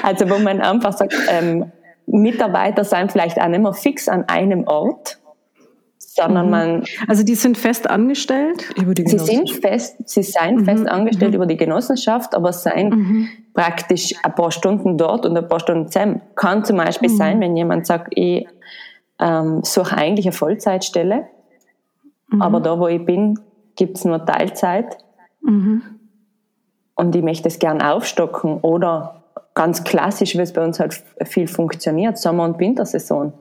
Also 0.02 0.28
wo 0.30 0.38
man 0.38 0.60
einfach 0.60 0.92
sagt, 0.92 1.14
ähm, 1.30 1.70
Mitarbeiter 2.06 2.84
sind 2.84 3.12
vielleicht 3.12 3.38
auch 3.38 3.48
nicht 3.48 3.62
mehr 3.62 3.74
fix 3.74 4.08
an 4.08 4.24
einem 4.28 4.66
Ort, 4.66 5.17
sondern 6.18 6.46
mhm. 6.46 6.50
man. 6.50 6.84
Also 7.06 7.22
die 7.22 7.34
sind 7.34 7.56
fest 7.56 7.88
angestellt 7.88 8.70
über 8.76 8.94
die 8.94 9.06
Sie 9.06 9.18
sind 9.18 9.50
fest, 9.50 9.96
sie 10.06 10.22
seien 10.22 10.56
mhm. 10.56 10.64
fest 10.64 10.88
angestellt 10.88 11.30
mhm. 11.30 11.36
über 11.36 11.46
die 11.46 11.56
Genossenschaft, 11.56 12.34
aber 12.34 12.52
seien 12.52 12.88
mhm. 12.88 13.28
praktisch 13.54 14.14
ein 14.22 14.34
paar 14.34 14.50
Stunden 14.50 14.98
dort 14.98 15.24
und 15.24 15.36
ein 15.36 15.48
paar 15.48 15.60
Stunden 15.60 15.88
zusammen. 15.88 16.20
Kann 16.34 16.64
zum 16.64 16.76
Beispiel 16.76 17.08
sein, 17.08 17.38
mhm. 17.38 17.42
wenn 17.42 17.56
jemand 17.56 17.86
sagt, 17.86 18.12
ich 18.16 18.46
ähm, 19.20 19.60
suche 19.62 19.96
eigentlich 19.96 20.26
eine 20.26 20.32
Vollzeitstelle, 20.32 21.26
mhm. 22.30 22.42
aber 22.42 22.60
da, 22.60 22.78
wo 22.78 22.88
ich 22.88 23.04
bin, 23.04 23.38
gibt 23.76 23.96
es 23.96 24.04
nur 24.04 24.24
Teilzeit. 24.24 24.98
Und 25.40 27.14
ich 27.14 27.22
möchte 27.22 27.46
es 27.46 27.60
gern 27.60 27.80
aufstocken 27.80 28.58
oder 28.60 29.22
ganz 29.54 29.84
klassisch, 29.84 30.34
wie 30.34 30.40
es 30.40 30.52
bei 30.52 30.64
uns 30.64 30.80
halt 30.80 31.00
viel 31.24 31.46
funktioniert, 31.46 32.18
Sommer- 32.18 32.44
und 32.44 32.58
Wintersaison. 32.58 33.32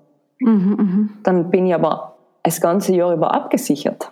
Dann 1.23 1.49
bin 1.49 1.65
ich 1.65 1.73
aber 1.73 2.16
das 2.47 2.61
ganze 2.61 2.95
Jahr 2.95 3.13
über 3.13 3.33
abgesichert. 3.33 4.09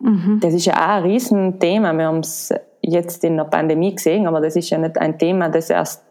Mhm. 0.00 0.40
Das 0.42 0.54
ist 0.54 0.64
ja 0.64 0.74
auch 0.74 0.96
ein 0.96 1.02
Riesenthema. 1.04 1.92
Wir 1.92 2.06
haben 2.06 2.18
es 2.18 2.52
jetzt 2.82 3.22
in 3.22 3.36
der 3.36 3.44
Pandemie 3.44 3.94
gesehen, 3.94 4.26
aber 4.26 4.40
das 4.40 4.56
ist 4.56 4.70
ja 4.70 4.78
nicht 4.78 4.98
ein 4.98 5.18
Thema, 5.18 5.48
das 5.48 5.70
erst 5.70 6.02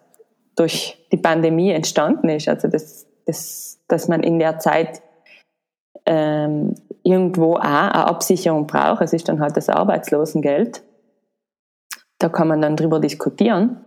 durch 0.55 0.97
die 1.11 1.17
Pandemie 1.17 1.71
entstanden 1.71 2.29
ist. 2.29 2.47
Also 2.47 2.69
das, 2.69 3.07
das, 3.25 3.77
dass 3.89 4.07
man 4.07 4.23
in 4.23 4.39
der 4.39 4.59
Zeit 4.59 5.01
ähm, 6.05 6.75
irgendwo 7.03 7.55
auch 7.55 7.61
eine 7.61 8.07
Absicherung 8.07 8.65
braucht. 8.65 9.01
Es 9.01 9.11
ist 9.11 9.27
dann 9.27 9.41
halt 9.41 9.57
das 9.57 9.67
Arbeitslosengeld. 9.67 10.81
Da 12.19 12.29
kann 12.29 12.47
man 12.47 12.61
dann 12.61 12.77
drüber 12.77 13.01
diskutieren. 13.01 13.83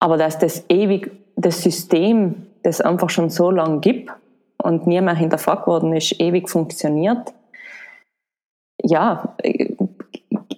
Aber 0.00 0.18
dass 0.18 0.38
das 0.38 0.64
ewig, 0.68 1.12
das 1.34 1.62
System, 1.62 2.46
das 2.62 2.82
einfach 2.82 3.08
schon 3.08 3.30
so 3.30 3.50
lange 3.50 3.80
gibt, 3.80 4.10
und 4.62 4.86
nie 4.86 5.00
mehr 5.00 5.14
hinterfragt 5.14 5.66
worden 5.66 5.94
ist, 5.94 6.20
ewig 6.20 6.48
funktioniert. 6.48 7.32
Ja, 8.82 9.34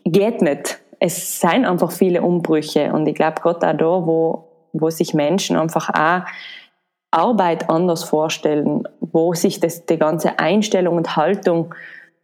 geht 0.04 0.42
nicht. 0.42 0.80
Es 0.98 1.40
seien 1.40 1.64
einfach 1.64 1.92
viele 1.92 2.22
Umbrüche 2.22 2.92
und 2.92 3.06
ich 3.06 3.14
glaube, 3.14 3.40
gerade 3.40 3.74
auch 3.74 3.76
da, 3.76 4.06
wo, 4.06 4.48
wo 4.72 4.90
sich 4.90 5.14
Menschen 5.14 5.56
einfach 5.56 5.88
auch 5.90 6.26
Arbeit 7.10 7.68
anders 7.70 8.04
vorstellen, 8.04 8.86
wo 9.00 9.34
sich 9.34 9.60
das, 9.60 9.86
die 9.86 9.98
ganze 9.98 10.38
Einstellung 10.38 10.96
und 10.96 11.16
Haltung 11.16 11.74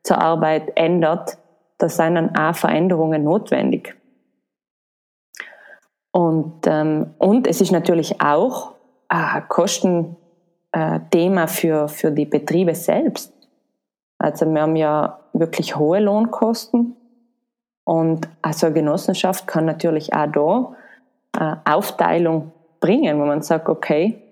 zur 0.02 0.18
Arbeit 0.18 0.72
ändert, 0.76 1.38
da 1.78 1.88
sind 1.88 2.14
dann 2.14 2.36
auch 2.36 2.54
Veränderungen 2.54 3.24
notwendig. 3.24 3.96
Und, 6.12 6.66
ähm, 6.66 7.14
und 7.18 7.46
es 7.46 7.60
ist 7.60 7.72
natürlich 7.72 8.20
auch 8.22 8.72
äh, 9.10 9.42
Kosten, 9.48 10.16
äh, 10.76 11.00
Thema 11.10 11.46
für, 11.46 11.88
für 11.88 12.10
die 12.10 12.26
Betriebe 12.26 12.74
selbst. 12.74 13.32
Also 14.18 14.44
wir 14.44 14.60
haben 14.60 14.76
ja 14.76 15.20
wirklich 15.32 15.76
hohe 15.76 16.00
Lohnkosten 16.00 16.94
und 17.84 18.28
also 18.42 18.66
eine 18.66 18.74
Genossenschaft 18.74 19.46
kann 19.46 19.64
natürlich 19.64 20.12
auch 20.12 20.76
da 21.32 21.54
äh, 21.64 21.70
Aufteilung 21.70 22.52
bringen, 22.80 23.18
wo 23.18 23.24
man 23.24 23.40
sagt, 23.40 23.70
okay, 23.70 24.22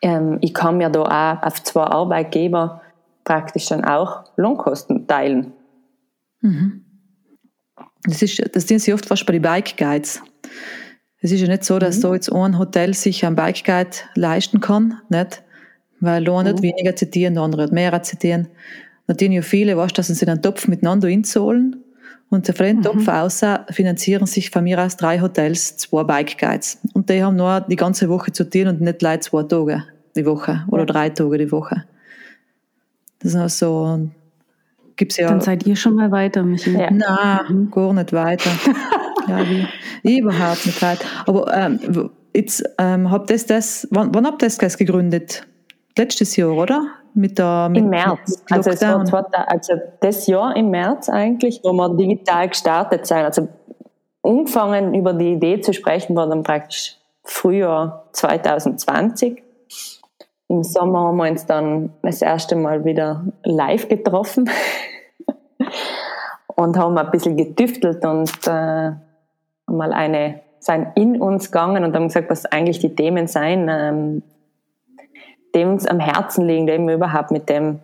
ähm, 0.00 0.38
ich 0.40 0.54
kann 0.54 0.76
mir 0.76 0.88
da 0.88 1.02
auch 1.02 1.42
auf 1.44 1.64
zwei 1.64 1.82
Arbeitgeber 1.82 2.82
praktisch 3.24 3.66
dann 3.66 3.84
auch 3.84 4.24
Lohnkosten 4.36 5.08
teilen. 5.08 5.52
Mhm. 6.42 6.84
Das, 8.04 8.22
ist, 8.22 8.40
das 8.54 8.68
sind 8.68 8.80
sie 8.80 8.94
oft 8.94 9.06
fast 9.06 9.26
bei 9.26 9.32
den 9.32 9.42
Bike 9.42 9.76
Guides. 9.76 10.22
Es 11.24 11.32
ist 11.32 11.40
ja 11.40 11.48
nicht 11.48 11.64
so, 11.64 11.78
dass 11.78 11.96
mhm. 11.96 12.02
da 12.02 12.12
jetzt 12.12 12.30
ein 12.30 12.58
Hotel 12.58 12.92
sich 12.92 13.24
ein 13.24 13.34
Bike 13.34 13.64
Guide 13.64 13.96
leisten 14.14 14.60
kann, 14.60 15.00
nicht? 15.08 15.42
Weil 15.98 16.22
der 16.22 16.34
eine 16.34 16.50
mhm. 16.50 16.56
hat 16.56 16.62
weniger 16.62 16.94
zitieren, 16.96 17.32
der 17.32 17.44
andere 17.44 17.62
hat 17.62 17.72
mehr 17.72 18.02
zitieren. 18.02 18.48
Ja 19.08 19.40
viele, 19.40 19.74
weißt, 19.74 19.96
dass 19.96 20.08
sie 20.08 20.26
einen 20.26 20.42
Topf 20.42 20.68
miteinander 20.68 21.08
inzahlen 21.08 21.82
und 22.28 22.46
von 22.46 22.66
dem 22.66 22.76
mhm. 22.76 22.82
Topf 22.82 23.08
aus 23.08 23.40
finanzieren 23.70 24.26
sich 24.26 24.50
von 24.50 24.64
mir 24.64 24.78
aus 24.78 24.98
drei 24.98 25.18
Hotels, 25.18 25.78
zwei 25.78 26.04
Bike 26.04 26.36
Guides. 26.36 26.78
Und 26.92 27.08
die 27.08 27.22
haben 27.22 27.36
nur 27.36 27.62
die 27.62 27.76
ganze 27.76 28.10
Woche 28.10 28.30
zu 28.30 28.44
tun 28.44 28.66
und 28.66 28.82
nicht 28.82 28.98
gleich 28.98 29.22
zwei 29.22 29.44
Tage 29.44 29.82
die 30.14 30.26
Woche 30.26 30.64
oder 30.68 30.84
drei 30.84 31.08
Tage 31.08 31.38
die 31.38 31.50
Woche. 31.50 31.84
Das 33.20 33.32
ist 33.32 33.40
also 33.40 34.10
gibt's 34.96 35.16
ja. 35.16 35.28
Dann 35.28 35.40
seid 35.40 35.66
ihr 35.66 35.76
schon 35.76 35.94
mal 35.94 36.10
weiter, 36.10 36.42
Michi. 36.42 36.72
Ja. 36.72 36.90
Nein, 36.90 37.70
gar 37.70 37.94
nicht 37.94 38.12
weiter. 38.12 38.50
ja, 39.28 39.38
wie, 40.02 40.18
überhaupt 40.18 40.66
nicht 40.66 40.80
weiter. 40.82 41.06
Aber 41.26 41.52
ähm, 41.54 42.10
jetzt 42.34 42.64
ähm, 42.78 43.10
habt 43.10 43.30
ihr 43.30 43.38
das, 43.38 43.88
wann, 43.90 44.14
wann 44.14 44.26
habt 44.26 44.42
ihr 44.42 44.48
das 44.48 44.78
gegründet? 44.78 45.46
Letztes 45.96 46.36
Jahr, 46.36 46.52
oder? 46.52 46.86
Mit 47.14 47.38
der, 47.38 47.68
mit, 47.68 47.78
Im 47.78 47.90
März. 47.90 48.42
also, 48.50 48.70
es 48.70 48.82
war 48.82 49.04
zwar, 49.04 49.28
also 49.46 49.74
das 50.00 50.26
Jahr 50.26 50.56
im 50.56 50.70
März 50.70 51.08
eigentlich, 51.08 51.60
wo 51.62 51.72
wir 51.72 51.88
digital 51.90 52.48
gestartet 52.48 53.06
sind. 53.06 53.18
Also 53.18 53.48
angefangen 54.24 54.94
über 54.94 55.12
die 55.12 55.32
Idee 55.34 55.60
zu 55.60 55.72
sprechen, 55.72 56.16
war 56.16 56.26
dann 56.26 56.42
praktisch 56.42 56.96
Frühjahr 57.22 58.08
2020. 58.12 59.42
Im 60.48 60.62
Sommer 60.62 61.00
haben 61.00 61.16
wir 61.16 61.30
uns 61.30 61.46
dann 61.46 61.92
das 62.02 62.20
erste 62.20 62.56
Mal 62.56 62.84
wieder 62.84 63.24
live 63.44 63.88
getroffen 63.88 64.50
und 66.56 66.76
haben 66.76 66.98
ein 66.98 67.10
bisschen 67.10 67.36
getüftelt 67.36 68.04
und 68.04 68.30
äh, 68.46 68.92
mal 69.66 69.92
eine 69.92 70.40
sind 70.64 70.88
in 70.94 71.20
uns 71.20 71.46
gegangen 71.46 71.84
und 71.84 71.94
haben 71.94 72.08
gesagt, 72.08 72.30
was 72.30 72.46
eigentlich 72.46 72.78
die 72.78 72.94
Themen 72.94 73.26
sein, 73.26 73.68
ähm, 73.70 74.22
die 75.54 75.64
uns 75.64 75.86
am 75.86 76.00
Herzen 76.00 76.46
liegen, 76.46 76.66
die 76.66 76.78
wir 76.78 76.94
überhaupt 76.94 77.30
mit 77.30 77.48
dem 77.48 77.80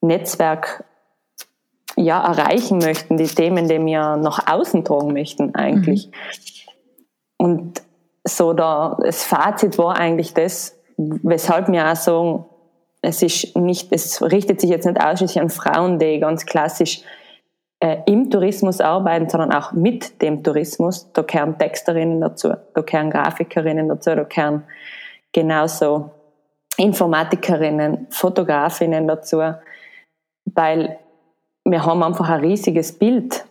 Netzwerk 0.00 0.84
ja, 1.96 2.22
erreichen 2.22 2.78
möchten, 2.78 3.16
die 3.16 3.26
Themen, 3.26 3.68
die 3.68 3.84
wir 3.84 4.16
nach 4.16 4.46
außen 4.50 4.84
tragen 4.84 5.12
möchten 5.12 5.54
eigentlich. 5.54 6.08
Mhm. 6.08 6.12
Und 7.36 7.82
so 8.24 8.52
da, 8.52 8.98
das 9.02 9.24
Fazit 9.24 9.78
war 9.78 9.96
eigentlich 9.96 10.34
das, 10.34 10.78
weshalb 10.96 11.68
wir 11.68 11.90
auch 11.90 11.96
sagen, 11.96 12.44
es 13.02 13.22
ist 13.22 13.56
nicht, 13.56 13.92
es 13.92 14.22
richtet 14.22 14.60
sich 14.60 14.70
jetzt 14.70 14.86
nicht 14.86 15.00
ausschließlich 15.00 15.40
an 15.40 15.50
Frauen, 15.50 15.98
die 15.98 16.20
ganz 16.20 16.46
klassisch 16.46 17.02
äh, 17.84 17.98
im 18.06 18.30
Tourismus 18.30 18.80
arbeiten, 18.80 19.28
sondern 19.28 19.52
auch 19.52 19.72
mit 19.72 20.22
dem 20.22 20.42
Tourismus. 20.42 21.12
Da 21.12 21.20
gehören 21.20 21.58
Texterinnen 21.58 22.18
dazu, 22.18 22.54
da 22.72 22.80
gehören 22.80 23.10
Grafikerinnen 23.10 23.90
dazu, 23.90 24.14
da 24.14 24.22
gehören 24.22 24.62
genauso 25.32 26.10
Informatikerinnen, 26.78 28.06
Fotografinnen 28.08 29.06
dazu, 29.06 29.42
weil 30.46 30.98
wir 31.66 31.84
haben 31.84 32.02
einfach 32.02 32.30
ein 32.30 32.40
riesiges 32.40 32.98
Bild, 32.98 33.44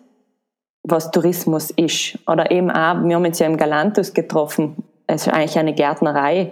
was 0.81 1.11
Tourismus 1.11 1.69
ist. 1.69 2.17
Oder 2.27 2.49
eben 2.49 2.71
auch, 2.71 3.03
wir 3.03 3.15
haben 3.15 3.25
uns 3.25 3.37
ja 3.37 3.45
im 3.45 3.57
Galantus 3.57 4.15
getroffen, 4.15 4.77
ist 5.07 5.27
eigentlich 5.27 5.59
eine 5.59 5.75
Gärtnerei, 5.75 6.51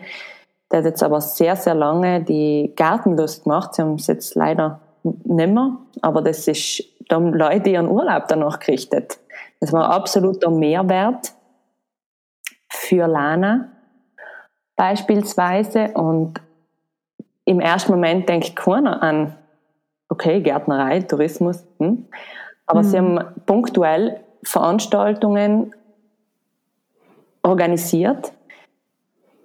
der 0.71 0.79
hat 0.79 0.85
jetzt 0.85 1.01
aber 1.01 1.19
sehr, 1.19 1.55
sehr 1.55 1.73
lange 1.73 2.21
die 2.21 2.73
Gartenlust 2.75 3.45
gemacht. 3.45 3.73
Sie 3.73 3.81
haben 3.81 3.95
es 3.95 4.05
jetzt 4.05 4.35
leider 4.35 4.81
nicht 5.03 5.49
mehr, 5.49 5.77
aber 6.01 6.21
das 6.21 6.47
ist, 6.47 6.83
da 7.07 7.15
haben 7.15 7.33
Leute 7.33 7.69
ihren 7.69 7.87
Urlaub 7.87 8.27
danach 8.27 8.59
gerichtet. 8.59 9.19
Das 9.59 9.71
war 9.73 9.85
ein 9.85 9.91
absoluter 9.91 10.49
Mehrwert 10.49 11.33
für 12.69 13.07
Lana 13.07 13.69
beispielsweise 14.75 15.89
und 15.93 16.41
im 17.45 17.59
ersten 17.59 17.91
Moment 17.91 18.27
denkt 18.27 18.55
keiner 18.55 19.01
an 19.03 19.35
okay, 20.09 20.41
Gärtnerei, 20.41 20.99
Tourismus, 21.01 21.63
hm. 21.79 22.07
aber 22.65 22.81
mhm. 22.81 22.85
sie 22.85 22.97
haben 22.97 23.19
punktuell 23.45 24.19
Veranstaltungen 24.43 25.73
organisiert, 27.43 28.33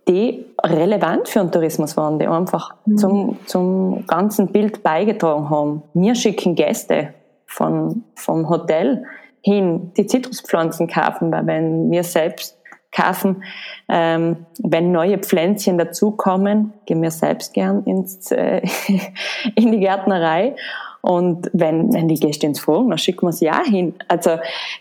die 0.08 0.46
relevant 0.62 1.28
für 1.28 1.40
den 1.40 1.52
Tourismus 1.52 1.96
waren, 1.96 2.18
die 2.18 2.26
einfach 2.26 2.74
mhm. 2.84 2.96
zum, 2.96 3.38
zum 3.46 4.06
ganzen 4.06 4.48
Bild 4.48 4.82
beigetragen 4.82 5.50
haben. 5.50 5.82
Wir 5.94 6.14
schicken 6.14 6.54
Gäste 6.54 7.14
von, 7.46 8.04
vom 8.14 8.48
Hotel 8.48 9.04
hin, 9.42 9.92
die 9.96 10.06
Zitruspflanzen 10.06 10.88
kaufen, 10.88 11.30
weil 11.30 11.46
wenn 11.46 11.90
wir 11.90 12.02
selbst 12.02 12.56
kaufen. 12.96 13.44
Ähm, 13.88 14.46
wenn 14.62 14.90
neue 14.90 15.18
Pflänzchen 15.18 15.78
dazukommen, 15.78 16.72
gehen 16.86 17.02
wir 17.02 17.10
selbst 17.10 17.52
gern 17.52 17.84
ins, 17.84 18.30
äh, 18.32 18.62
in 19.54 19.72
die 19.72 19.80
Gärtnerei. 19.80 20.56
Und 21.02 21.50
wenn, 21.52 21.92
wenn 21.92 22.08
die 22.08 22.18
Gäste 22.18 22.46
ins 22.46 22.60
fragen, 22.60 22.88
dann 22.88 22.98
schicken 22.98 23.26
wir 23.26 23.30
es 23.30 23.40
ja 23.40 23.62
hin. 23.62 23.94
Also 24.08 24.38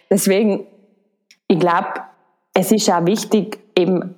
deswegen, 0.09 0.65
ich 1.47 1.59
glaube, 1.59 1.89
es 2.53 2.71
ist 2.71 2.89
auch 2.89 3.05
wichtig, 3.05 3.59
eben 3.77 4.15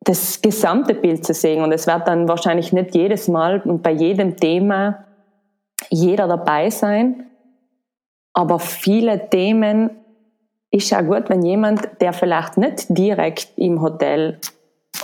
das 0.00 0.42
gesamte 0.42 0.94
Bild 0.94 1.24
zu 1.24 1.32
sehen. 1.32 1.62
Und 1.62 1.72
es 1.72 1.86
wird 1.86 2.08
dann 2.08 2.28
wahrscheinlich 2.28 2.72
nicht 2.72 2.94
jedes 2.94 3.28
Mal 3.28 3.60
und 3.60 3.82
bei 3.82 3.92
jedem 3.92 4.36
Thema 4.36 5.04
jeder 5.90 6.26
dabei 6.26 6.70
sein. 6.70 7.26
Aber 8.34 8.58
viele 8.58 9.30
Themen 9.30 9.90
ist 10.70 10.90
ja 10.90 11.00
gut, 11.00 11.30
wenn 11.30 11.42
jemand, 11.42 11.88
der 12.00 12.12
vielleicht 12.12 12.56
nicht 12.56 12.86
direkt 12.88 13.52
im 13.56 13.80
Hotel 13.80 14.40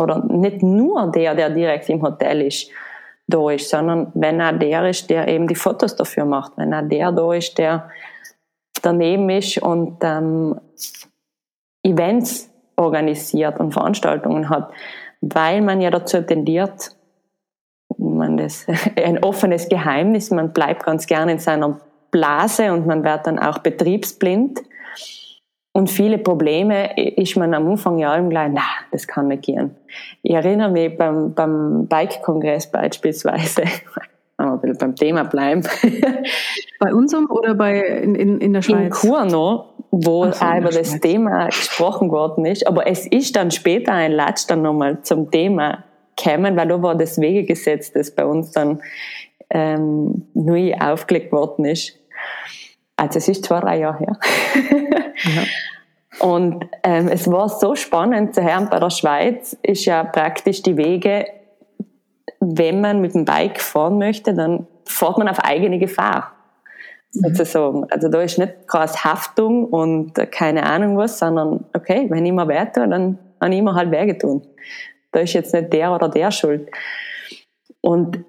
oder 0.00 0.24
nicht 0.24 0.62
nur 0.62 1.10
der, 1.12 1.34
der 1.34 1.50
direkt 1.50 1.88
im 1.88 2.02
Hotel 2.02 2.42
ist, 2.42 2.70
da 3.28 3.50
ist, 3.50 3.70
sondern 3.70 4.10
wenn 4.14 4.40
er 4.40 4.52
der 4.52 4.88
ist, 4.88 5.08
der 5.08 5.28
eben 5.28 5.46
die 5.46 5.54
Fotos 5.54 5.94
dafür 5.94 6.24
macht, 6.24 6.52
wenn 6.56 6.72
er 6.72 6.82
der 6.82 7.12
da 7.12 7.32
ist, 7.32 7.56
der 7.58 7.88
daneben 8.82 9.30
ist 9.30 9.58
und 9.58 9.98
ähm, 10.02 10.60
Events 11.84 12.50
organisiert 12.76 13.60
und 13.60 13.72
Veranstaltungen 13.72 14.48
hat, 14.48 14.72
weil 15.20 15.60
man 15.60 15.80
ja 15.80 15.90
dazu 15.90 16.20
tendiert, 16.22 16.96
man 17.96 18.36
das, 18.36 18.66
ein 18.96 19.22
offenes 19.22 19.68
Geheimnis, 19.68 20.30
man 20.30 20.52
bleibt 20.52 20.84
ganz 20.84 21.06
gerne 21.06 21.32
in 21.32 21.38
seiner 21.38 21.80
Blase 22.10 22.72
und 22.72 22.86
man 22.86 23.04
wird 23.04 23.26
dann 23.26 23.38
auch 23.38 23.58
betriebsblind 23.58 24.60
und 25.72 25.88
viele 25.88 26.18
Probleme 26.18 26.96
ist 27.16 27.36
man 27.36 27.54
am 27.54 27.68
Anfang 27.68 27.98
ja 27.98 28.12
allem 28.12 28.28
gleich, 28.28 28.50
na, 28.52 28.62
das 28.90 29.06
kann 29.06 29.28
nicht 29.28 29.44
gehen. 29.44 29.76
Ich 30.22 30.34
erinnere 30.34 30.70
mich 30.70 30.96
beim, 30.98 31.32
beim 31.32 31.86
Bike-Kongress 31.86 32.70
beispielsweise, 32.72 33.62
will 34.38 34.74
beim 34.74 34.96
Thema 34.96 35.24
bleiben. 35.24 35.62
Bei 36.80 36.94
unserem 36.94 37.30
oder 37.30 37.54
bei, 37.54 37.78
in, 37.78 38.14
in, 38.14 38.40
in 38.40 38.54
der 38.54 38.62
Schweiz? 38.62 38.84
In 38.84 38.90
Kurno, 39.10 39.66
wo 39.90 40.24
so, 40.24 40.42
auch 40.42 40.56
über 40.56 40.70
das 40.70 40.88
Schweiz. 40.88 41.00
Thema 41.02 41.46
gesprochen 41.48 42.10
worden 42.10 42.46
ist. 42.46 42.66
Aber 42.66 42.86
es 42.86 43.06
ist 43.06 43.36
dann 43.36 43.50
später 43.50 43.92
ein 43.92 44.12
Latsch 44.12 44.46
dann 44.48 44.62
nochmal 44.62 45.02
zum 45.02 45.30
Thema 45.30 45.84
gekommen, 46.16 46.56
weil 46.56 46.68
da 46.68 46.82
war 46.82 46.94
das 46.94 47.20
Wegegesetz, 47.20 47.92
das 47.92 48.10
bei 48.14 48.24
uns 48.24 48.52
dann 48.52 48.80
ähm, 49.50 50.26
neu 50.32 50.72
aufgelegt 50.74 51.32
worden 51.32 51.66
ist. 51.66 51.99
Also 52.96 53.18
es 53.18 53.28
ist 53.28 53.44
zwei, 53.44 53.60
drei 53.60 53.78
Jahre 53.78 53.98
her. 53.98 54.18
ja. 55.24 55.42
Und 56.20 56.66
ähm, 56.82 57.08
es 57.08 57.30
war 57.30 57.48
so 57.48 57.74
spannend 57.74 58.34
zu 58.34 58.42
hören, 58.42 58.68
bei 58.70 58.78
der 58.78 58.90
Schweiz 58.90 59.56
ist 59.62 59.86
ja 59.86 60.04
praktisch 60.04 60.62
die 60.62 60.76
Wege, 60.76 61.24
wenn 62.40 62.80
man 62.80 63.00
mit 63.00 63.14
dem 63.14 63.24
Bike 63.24 63.60
fahren 63.60 63.98
möchte, 63.98 64.34
dann 64.34 64.66
fährt 64.84 65.18
man 65.18 65.28
auf 65.28 65.38
eigene 65.40 65.78
Gefahr. 65.78 66.32
Mhm. 67.14 67.34
Sozusagen. 67.34 67.90
Also 67.90 68.08
da 68.08 68.20
ist 68.20 68.38
nicht 68.38 68.66
krass 68.66 69.04
Haftung 69.04 69.64
und 69.64 70.14
keine 70.30 70.64
Ahnung 70.64 70.96
was, 70.96 71.18
sondern 71.18 71.64
okay, 71.74 72.06
wenn 72.10 72.26
ich 72.26 72.32
mir 72.32 72.48
weh 72.48 72.66
tue, 72.66 72.88
dann 72.88 73.18
habe 73.40 73.54
ich 73.54 73.62
mir 73.62 73.74
halt 73.74 73.90
weh 73.90 74.06
getan. 74.06 74.42
Da 75.12 75.20
ist 75.20 75.32
jetzt 75.32 75.54
nicht 75.54 75.72
der 75.72 75.92
oder 75.94 76.08
der 76.08 76.30
schuld. 76.30 76.70
Und 77.80 78.24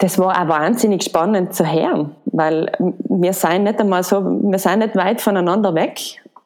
das 0.00 0.18
war 0.18 0.42
auch 0.42 0.48
wahnsinnig 0.48 1.04
spannend 1.04 1.54
zu 1.54 1.70
hören, 1.70 2.16
weil 2.24 2.72
wir 2.78 3.34
sind 3.34 3.64
nicht 3.64 3.78
einmal 3.78 4.02
so, 4.02 4.24
wir 4.24 4.58
sind 4.58 4.78
nicht 4.78 4.96
weit 4.96 5.20
voneinander 5.20 5.74
weg 5.74 6.00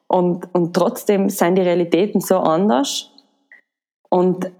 und, 0.07 0.53
und 0.53 0.73
trotzdem 0.75 1.29
sind 1.29 1.55
die 1.55 1.61
Realitäten 1.61 2.19
so 2.19 2.37
anders. 2.39 3.11
Und 4.09 4.51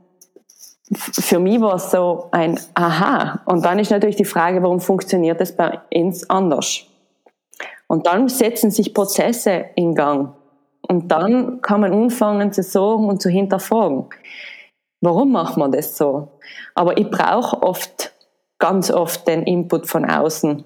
für 0.91 1.39
mich 1.39 1.59
war 1.59 1.75
es 1.75 1.91
so 1.91 2.29
ein 2.31 2.57
Aha. 2.73 3.41
Und 3.45 3.65
dann 3.65 3.79
ist 3.79 3.91
natürlich 3.91 4.15
die 4.15 4.23
Frage, 4.25 4.63
warum 4.63 4.79
funktioniert 4.79 5.41
das 5.41 5.53
bei 5.53 5.81
uns 5.93 6.29
anders? 6.29 6.85
Und 7.87 8.07
dann 8.07 8.29
setzen 8.29 8.71
sich 8.71 8.93
Prozesse 8.93 9.65
in 9.75 9.93
Gang. 9.93 10.33
Und 10.87 11.11
dann 11.11 11.61
kann 11.61 11.81
man 11.81 11.91
anfangen 11.91 12.53
zu 12.53 12.63
sagen 12.63 13.09
und 13.09 13.21
zu 13.21 13.29
hinterfragen. 13.29 14.05
Warum 15.01 15.33
macht 15.33 15.57
man 15.57 15.73
das 15.73 15.97
so? 15.97 16.39
Aber 16.75 16.97
ich 16.97 17.09
brauche 17.11 17.61
oft 17.61 18.14
ganz 18.59 18.91
oft 18.91 19.27
den 19.27 19.43
Input 19.43 19.87
von 19.87 20.05
außen. 20.05 20.63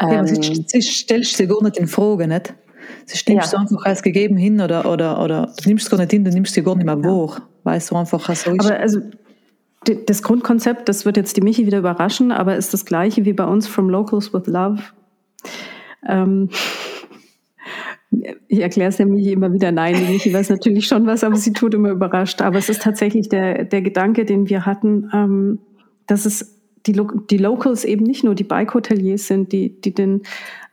Ja, 0.00 0.12
ähm, 0.12 0.26
sie, 0.26 0.82
stellst 0.82 1.38
dir 1.38 1.46
gar 1.46 1.62
nicht 1.62 1.76
in 1.76 1.86
Frage, 1.86 2.26
nicht? 2.26 2.54
Sie 3.06 3.32
nimmst 3.32 3.52
ja. 3.52 3.58
einfach 3.58 3.84
als 3.84 4.02
gegeben 4.02 4.36
hin 4.36 4.60
oder, 4.60 4.90
oder, 4.90 5.22
oder 5.22 5.52
du 5.62 5.68
nimmst 5.68 5.86
es 5.86 5.90
gar 5.90 5.98
nicht 5.98 6.10
hin, 6.10 6.24
du 6.24 6.30
nimmst 6.30 6.54
sie 6.54 6.62
gar 6.62 6.74
nicht 6.74 6.86
mehr 6.86 7.02
wahr, 7.02 7.42
weil 7.62 7.78
es 7.78 7.86
so 7.86 7.96
einfach 7.96 8.20
so 8.34 8.50
ist. 8.50 8.66
Aber 8.66 8.78
also 8.78 9.00
das 10.06 10.22
Grundkonzept, 10.22 10.88
das 10.88 11.04
wird 11.04 11.16
jetzt 11.16 11.36
die 11.36 11.42
Michi 11.42 11.66
wieder 11.66 11.78
überraschen, 11.78 12.32
aber 12.32 12.56
ist 12.56 12.72
das 12.72 12.84
gleiche 12.84 13.24
wie 13.24 13.32
bei 13.32 13.44
uns 13.44 13.68
From 13.68 13.88
Locals 13.88 14.32
with 14.32 14.46
Love. 14.46 14.82
Ähm, 16.08 16.50
ich 18.48 18.60
erkläre 18.60 18.88
es 18.88 18.96
der 18.96 19.06
Michi 19.06 19.32
immer 19.32 19.52
wieder, 19.52 19.72
nein, 19.72 19.94
die 19.94 20.12
Michi 20.12 20.32
weiß 20.32 20.50
natürlich 20.50 20.86
schon 20.86 21.06
was, 21.06 21.24
aber 21.24 21.36
sie 21.36 21.52
tut 21.52 21.74
immer 21.74 21.90
überrascht. 21.90 22.40
Aber 22.40 22.58
es 22.58 22.68
ist 22.68 22.82
tatsächlich 22.82 23.28
der, 23.28 23.64
der 23.64 23.82
Gedanke, 23.82 24.24
den 24.24 24.48
wir 24.48 24.66
hatten, 24.66 25.10
ähm, 25.12 25.58
dass 26.06 26.26
es 26.26 26.60
die, 26.86 26.92
Lo 26.92 27.08
die 27.30 27.38
Locals 27.38 27.84
eben 27.84 28.04
nicht 28.04 28.24
nur 28.24 28.34
die 28.34 28.44
Bike-Hoteliers 28.44 29.26
sind, 29.26 29.52
die, 29.52 29.80
die 29.80 29.94
den 29.94 30.22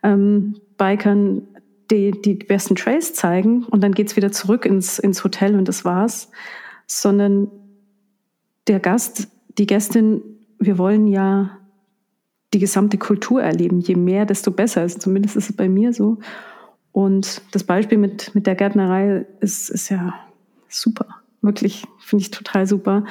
ähm, 0.02 0.56
Bikern 0.76 1.42
die, 1.90 2.10
die 2.10 2.34
besten 2.34 2.74
Trails 2.74 3.14
zeigen 3.14 3.64
und 3.64 3.82
dann 3.82 3.92
geht's 3.92 4.16
wieder 4.16 4.32
zurück 4.32 4.64
ins, 4.64 4.98
ins 4.98 5.22
Hotel 5.24 5.56
und 5.56 5.68
das 5.68 5.84
war's, 5.84 6.30
sondern 6.86 7.50
der 8.66 8.80
Gast, 8.80 9.28
die 9.58 9.66
Gästin, 9.66 10.22
wir 10.58 10.78
wollen 10.78 11.06
ja 11.06 11.58
die 12.54 12.58
gesamte 12.58 12.98
Kultur 12.98 13.42
erleben. 13.42 13.80
Je 13.80 13.96
mehr, 13.96 14.26
desto 14.26 14.50
besser. 14.50 14.82
Also 14.82 14.98
zumindest 14.98 15.36
ist 15.36 15.50
es 15.50 15.56
bei 15.56 15.68
mir 15.68 15.92
so. 15.92 16.18
Und 16.92 17.42
das 17.52 17.64
Beispiel 17.64 17.98
mit, 17.98 18.34
mit 18.34 18.46
der 18.46 18.54
Gärtnerei 18.54 19.26
ist, 19.40 19.70
ist 19.70 19.88
ja 19.88 20.14
super. 20.68 21.06
Wirklich, 21.40 21.86
finde 21.98 22.22
ich 22.22 22.30
total 22.30 22.66
super. 22.66 23.04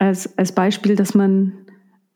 Als, 0.00 0.36
als 0.38 0.52
Beispiel, 0.52 0.96
dass 0.96 1.14
man 1.14 1.52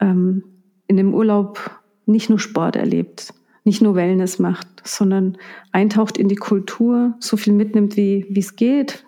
ähm, 0.00 0.42
in 0.88 0.96
dem 0.96 1.14
Urlaub 1.14 1.70
nicht 2.06 2.30
nur 2.30 2.38
Sport 2.38 2.76
erlebt, 2.76 3.32
nicht 3.62 3.82
nur 3.82 3.94
Wellness 3.94 4.38
macht, 4.38 4.66
sondern 4.84 5.36
eintaucht 5.70 6.18
in 6.18 6.28
die 6.28 6.34
Kultur, 6.34 7.14
so 7.20 7.36
viel 7.36 7.52
mitnimmt, 7.52 7.96
wie 7.96 8.26
es 8.36 8.56
geht, 8.56 9.04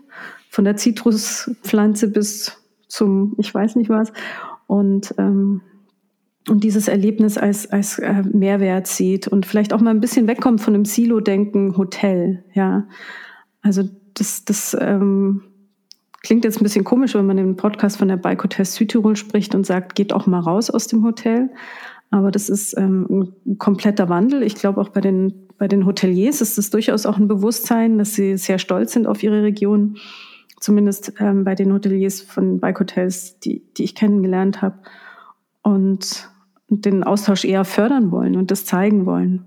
von 0.50 0.64
der 0.64 0.76
Zitruspflanze 0.76 2.08
bis 2.08 2.62
zum, 2.86 3.34
ich 3.38 3.52
weiß 3.52 3.76
nicht 3.76 3.90
was, 3.90 4.12
und 4.66 5.14
ähm, 5.18 5.62
und 6.48 6.62
dieses 6.62 6.86
Erlebnis 6.86 7.38
als, 7.38 7.66
als 7.70 7.98
äh, 7.98 8.22
Mehrwert 8.22 8.86
sieht 8.86 9.26
und 9.26 9.46
vielleicht 9.46 9.72
auch 9.72 9.80
mal 9.80 9.90
ein 9.90 10.00
bisschen 10.00 10.28
wegkommt 10.28 10.60
von 10.60 10.74
dem 10.74 10.84
Silo-Denken 10.84 11.76
Hotel, 11.76 12.44
ja. 12.54 12.86
Also 13.62 13.82
das, 14.14 14.44
das 14.44 14.76
ähm, 14.78 15.42
klingt 16.26 16.44
jetzt 16.44 16.60
ein 16.60 16.64
bisschen 16.64 16.82
komisch, 16.82 17.14
wenn 17.14 17.24
man 17.24 17.38
im 17.38 17.54
Podcast 17.54 17.98
von 17.98 18.08
der 18.08 18.16
Bike 18.16 18.42
Hotel 18.42 18.64
Südtirol 18.64 19.14
spricht 19.14 19.54
und 19.54 19.64
sagt, 19.64 19.94
geht 19.94 20.12
auch 20.12 20.26
mal 20.26 20.40
raus 20.40 20.70
aus 20.70 20.88
dem 20.88 21.04
Hotel. 21.04 21.50
Aber 22.10 22.32
das 22.32 22.48
ist 22.48 22.76
ähm, 22.76 23.32
ein 23.46 23.58
kompletter 23.58 24.08
Wandel. 24.08 24.42
Ich 24.42 24.56
glaube 24.56 24.80
auch 24.80 24.88
bei 24.88 25.00
den, 25.00 25.46
bei 25.56 25.68
den 25.68 25.86
Hoteliers 25.86 26.40
ist 26.40 26.58
es 26.58 26.70
durchaus 26.70 27.06
auch 27.06 27.16
ein 27.16 27.28
Bewusstsein, 27.28 27.96
dass 27.96 28.14
sie 28.14 28.36
sehr 28.38 28.58
stolz 28.58 28.92
sind 28.92 29.06
auf 29.06 29.22
ihre 29.22 29.44
Region. 29.44 29.98
Zumindest 30.58 31.12
ähm, 31.20 31.44
bei 31.44 31.54
den 31.54 31.72
Hoteliers 31.72 32.22
von 32.22 32.58
Bike 32.58 32.80
Hotels, 32.80 33.38
die, 33.38 33.62
die 33.76 33.84
ich 33.84 33.94
kennengelernt 33.94 34.62
habe. 34.62 34.78
Und 35.62 36.28
den 36.68 37.04
Austausch 37.04 37.44
eher 37.44 37.64
fördern 37.64 38.10
wollen 38.10 38.36
und 38.36 38.50
das 38.50 38.64
zeigen 38.64 39.06
wollen. 39.06 39.44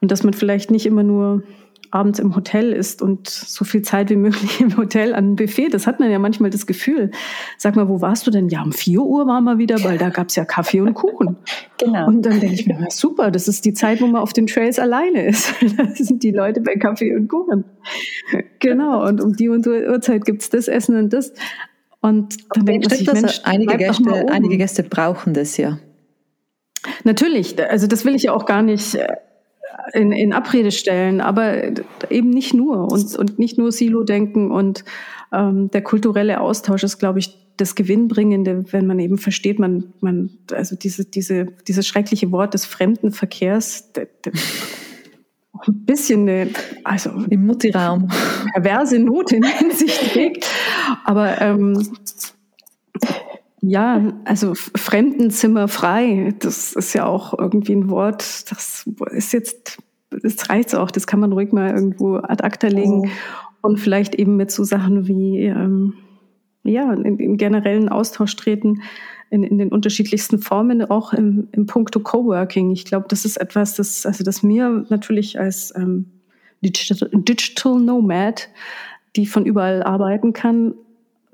Und 0.00 0.10
dass 0.10 0.24
man 0.24 0.34
vielleicht 0.34 0.72
nicht 0.72 0.86
immer 0.86 1.04
nur 1.04 1.44
abends 1.90 2.18
im 2.18 2.36
Hotel 2.36 2.72
ist 2.72 3.02
und 3.02 3.28
so 3.28 3.64
viel 3.64 3.82
Zeit 3.82 4.10
wie 4.10 4.16
möglich 4.16 4.60
im 4.60 4.76
Hotel 4.76 5.14
an 5.14 5.32
ein 5.32 5.36
Buffet. 5.36 5.68
Das 5.70 5.86
hat 5.86 6.00
man 6.00 6.10
ja 6.10 6.18
manchmal 6.18 6.50
das 6.50 6.66
Gefühl. 6.66 7.10
Sag 7.58 7.76
mal, 7.76 7.88
wo 7.88 8.00
warst 8.00 8.26
du 8.26 8.30
denn? 8.30 8.48
Ja, 8.48 8.62
um 8.62 8.72
vier 8.72 9.02
Uhr 9.02 9.26
waren 9.26 9.44
wir 9.44 9.58
wieder, 9.58 9.82
weil 9.84 9.98
da 9.98 10.08
gab's 10.10 10.36
ja 10.36 10.44
Kaffee 10.44 10.80
und 10.80 10.94
Kuchen. 10.94 11.36
Genau. 11.82 12.08
Und 12.08 12.26
dann 12.26 12.40
denke 12.40 12.56
ich 12.56 12.66
mir, 12.66 12.88
super, 12.90 13.30
das 13.30 13.48
ist 13.48 13.64
die 13.64 13.72
Zeit, 13.72 14.02
wo 14.02 14.06
man 14.06 14.20
auf 14.20 14.34
den 14.34 14.46
Trails 14.46 14.78
alleine 14.78 15.24
ist. 15.28 15.54
da 15.78 15.86
sind 15.94 16.22
die 16.22 16.30
Leute 16.30 16.60
bei 16.60 16.74
Kaffee 16.74 17.16
und 17.16 17.28
Kuchen. 17.28 17.64
Genau, 18.58 19.08
und 19.08 19.22
um 19.22 19.34
die 19.34 19.48
und 19.48 19.64
die 19.64 19.86
Uhrzeit 19.86 20.26
gibt's 20.26 20.50
das 20.50 20.68
Essen 20.68 20.94
und 20.96 21.14
das. 21.14 21.32
Und 22.02 22.36
dann 22.54 22.66
denkt 22.66 22.90
man 22.90 22.98
sich, 22.98 23.10
Mensch, 23.10 23.40
einige 23.44 23.78
Gäste, 23.78 24.28
einige 24.30 24.58
Gäste 24.58 24.82
brauchen 24.82 25.32
das 25.32 25.56
ja. 25.56 25.78
Natürlich, 27.04 27.56
also 27.62 27.86
das 27.86 28.04
will 28.04 28.14
ich 28.14 28.24
ja 28.24 28.34
auch 28.34 28.44
gar 28.44 28.60
nicht 28.60 28.94
äh, 28.94 29.06
in, 29.92 30.12
in 30.12 30.32
Abrede 30.32 30.70
stellen, 30.70 31.20
aber 31.20 31.72
eben 32.10 32.30
nicht 32.30 32.54
nur. 32.54 32.90
Und, 32.90 33.16
und 33.16 33.38
nicht 33.38 33.58
nur 33.58 33.72
Silo-Denken 33.72 34.50
und 34.50 34.84
ähm, 35.32 35.70
der 35.70 35.82
kulturelle 35.82 36.40
Austausch 36.40 36.82
ist, 36.82 36.98
glaube 36.98 37.18
ich, 37.18 37.36
das 37.56 37.74
Gewinnbringende, 37.74 38.72
wenn 38.72 38.86
man 38.86 38.98
eben 38.98 39.18
versteht, 39.18 39.58
man, 39.58 39.92
man, 40.00 40.30
also 40.52 40.76
diese, 40.76 41.04
diese, 41.04 41.46
dieses 41.68 41.86
schreckliche 41.86 42.32
Wort 42.32 42.54
des 42.54 42.64
Fremdenverkehrs, 42.64 43.92
der, 43.92 44.08
der, 44.24 44.32
ein 45.66 45.84
bisschen 45.84 46.28
eine, 46.28 46.50
also 46.84 47.10
im 47.28 47.44
Muttiraum. 47.44 48.08
perverse 48.54 48.98
Note 48.98 49.36
in 49.36 49.44
Hinsicht 49.44 50.00
trägt, 50.12 50.46
aber 51.04 51.40
ähm, 51.40 51.86
ja, 53.62 54.12
also 54.24 54.54
Fremdenzimmer 54.54 55.68
frei, 55.68 56.34
das 56.38 56.72
ist 56.72 56.94
ja 56.94 57.06
auch 57.06 57.38
irgendwie 57.38 57.74
ein 57.74 57.90
Wort, 57.90 58.50
das 58.50 58.88
ist 59.10 59.32
jetzt, 59.32 59.78
das 60.10 60.48
reicht 60.48 60.74
auch, 60.74 60.90
das 60.90 61.06
kann 61.06 61.20
man 61.20 61.32
ruhig 61.32 61.52
mal 61.52 61.70
irgendwo 61.70 62.16
ad 62.16 62.42
acta 62.42 62.68
legen 62.68 63.02
oh. 63.06 63.68
und 63.68 63.78
vielleicht 63.78 64.14
eben 64.14 64.36
mit 64.36 64.50
so 64.50 64.64
Sachen 64.64 65.06
wie, 65.06 65.44
ähm, 65.44 65.94
ja, 66.62 66.92
in, 66.92 67.18
in 67.18 67.36
generellen 67.36 67.88
Austausch 67.90 68.34
treten, 68.36 68.82
in, 69.28 69.42
in 69.42 69.58
den 69.58 69.68
unterschiedlichsten 69.68 70.38
Formen, 70.38 70.82
auch 70.90 71.12
im, 71.12 71.48
im 71.52 71.66
Punkto 71.66 72.00
Coworking. 72.00 72.70
Ich 72.70 72.84
glaube, 72.84 73.06
das 73.08 73.24
ist 73.24 73.36
etwas, 73.36 73.74
das, 73.74 74.06
also 74.06 74.24
das 74.24 74.42
mir 74.42 74.86
natürlich 74.88 75.38
als 75.38 75.72
ähm, 75.76 76.06
Digital, 76.62 77.10
Digital 77.12 77.78
Nomad, 77.78 78.48
die 79.16 79.26
von 79.26 79.46
überall 79.46 79.82
arbeiten 79.82 80.32
kann, 80.32 80.74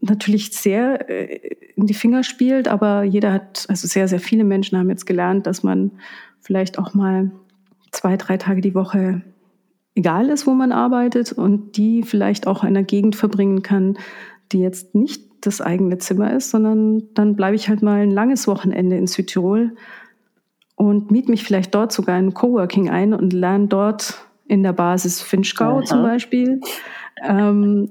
natürlich 0.01 0.53
sehr 0.53 1.09
äh, 1.09 1.57
in 1.77 1.87
die 1.87 1.95
Finger 1.95 2.23
spielt, 2.23 2.69
aber 2.69 3.03
jeder 3.03 3.33
hat, 3.33 3.67
also 3.69 3.87
sehr, 3.87 4.09
sehr 4.09 4.21
viele 4.21 4.45
Menschen 4.45 4.79
haben 4.79 4.91
jetzt 4.91 5.07
gelernt, 5.07 5.47
dass 5.47 5.63
man 5.63 5.93
vielleicht 6.41 6.79
auch 6.79 6.95
mal 6.95 7.31
zwei, 7.91 8.17
drei 8.17 8.37
Tage 8.37 8.61
die 8.61 8.75
Woche 8.75 9.23
egal 9.95 10.29
ist, 10.29 10.47
wo 10.47 10.53
man 10.53 10.73
arbeitet 10.73 11.33
und 11.33 11.77
die 11.77 12.03
vielleicht 12.03 12.47
auch 12.47 12.63
in 12.63 12.69
einer 12.69 12.83
Gegend 12.83 13.17
verbringen 13.17 13.63
kann, 13.63 13.99
die 14.53 14.61
jetzt 14.61 14.95
nicht 14.95 15.25
das 15.41 15.61
eigene 15.61 15.99
Zimmer 15.99 16.33
ist, 16.33 16.51
sondern 16.51 17.03
dann 17.15 17.37
bleibe 17.37 17.57
ich 17.57 17.69
halt 17.69 17.83
mal 17.83 18.01
ein 18.01 18.11
langes 18.11 18.47
Wochenende 18.47 18.97
in 18.97 19.07
Südtirol 19.07 19.75
und 20.77 21.11
miete 21.11 21.31
mich 21.31 21.45
vielleicht 21.45 21.75
dort 21.75 21.93
sogar 21.93 22.19
in 22.19 22.35
Coworking 22.35 22.91
ein 22.91 23.15
und 23.15 23.33
lerne 23.33 23.69
dort 23.69 24.27
in 24.47 24.63
der 24.63 24.73
Basis 24.73 25.23
Finchgau 25.23 25.79
Aha. 25.79 25.85
zum 25.85 26.03
Beispiel 26.03 26.61
ähm, 27.25 27.91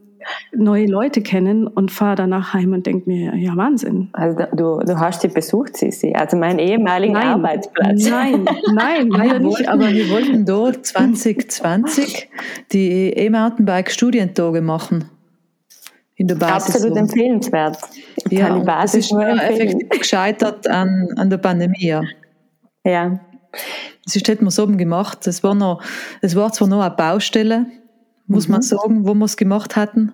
neue 0.56 0.86
Leute 0.86 1.22
kennen 1.22 1.68
und 1.68 1.92
fahre 1.92 2.16
danach 2.16 2.54
heim 2.54 2.74
und 2.74 2.86
denke 2.86 3.10
mir, 3.10 3.36
ja 3.36 3.56
Wahnsinn. 3.56 4.10
Also 4.14 4.46
du, 4.54 4.80
du 4.80 5.00
hast 5.00 5.22
sie 5.22 5.28
besucht, 5.28 5.78
Sisi, 5.78 6.14
also 6.14 6.38
meinen 6.38 6.60
ehemaligen 6.60 7.14
nein, 7.14 7.28
Arbeitsplatz. 7.28 8.10
Nein, 8.10 8.46
nein, 8.74 9.10
leider 9.10 9.40
nicht. 9.40 9.68
Aber 9.68 9.90
wir 9.90 10.10
wollten 10.10 10.46
dort 10.46 10.86
2020 10.86 12.30
die 12.72 13.12
E-Mountainbike-Studientage 13.14 14.62
machen. 14.62 15.10
In 16.18 16.28
der 16.28 16.36
Basis 16.36 16.76
Absolut 16.76 16.98
empfehlenswert. 16.98 17.78
Ich 18.30 18.40
ja, 18.40 18.58
das 18.60 18.96
ist 18.96 19.12
nur 19.12 19.28
effektiv 19.28 19.90
gescheitert 19.90 20.68
an, 20.68 21.10
an 21.18 21.30
der 21.30 21.38
Pandemie. 21.38 21.88
Ja. 21.88 22.04
ja. 22.86 23.20
Das 24.06 24.16
ist, 24.16 24.28
hätten 24.28 24.46
wir 24.46 24.52
so 24.52 24.64
oben 24.64 24.78
gemacht. 24.78 25.28
Es 25.28 25.44
war, 25.44 25.56
noch, 25.56 25.82
es 26.22 26.36
war 26.36 26.54
zwar 26.54 26.68
noch 26.68 26.82
eine 26.82 26.96
Baustelle, 26.96 27.66
muss 28.28 28.48
mhm. 28.48 28.54
man 28.54 28.62
sagen, 28.62 29.08
wo 29.08 29.14
wir 29.14 29.26
es 29.26 29.38
gemacht 29.38 29.76
hatten. 29.76 30.12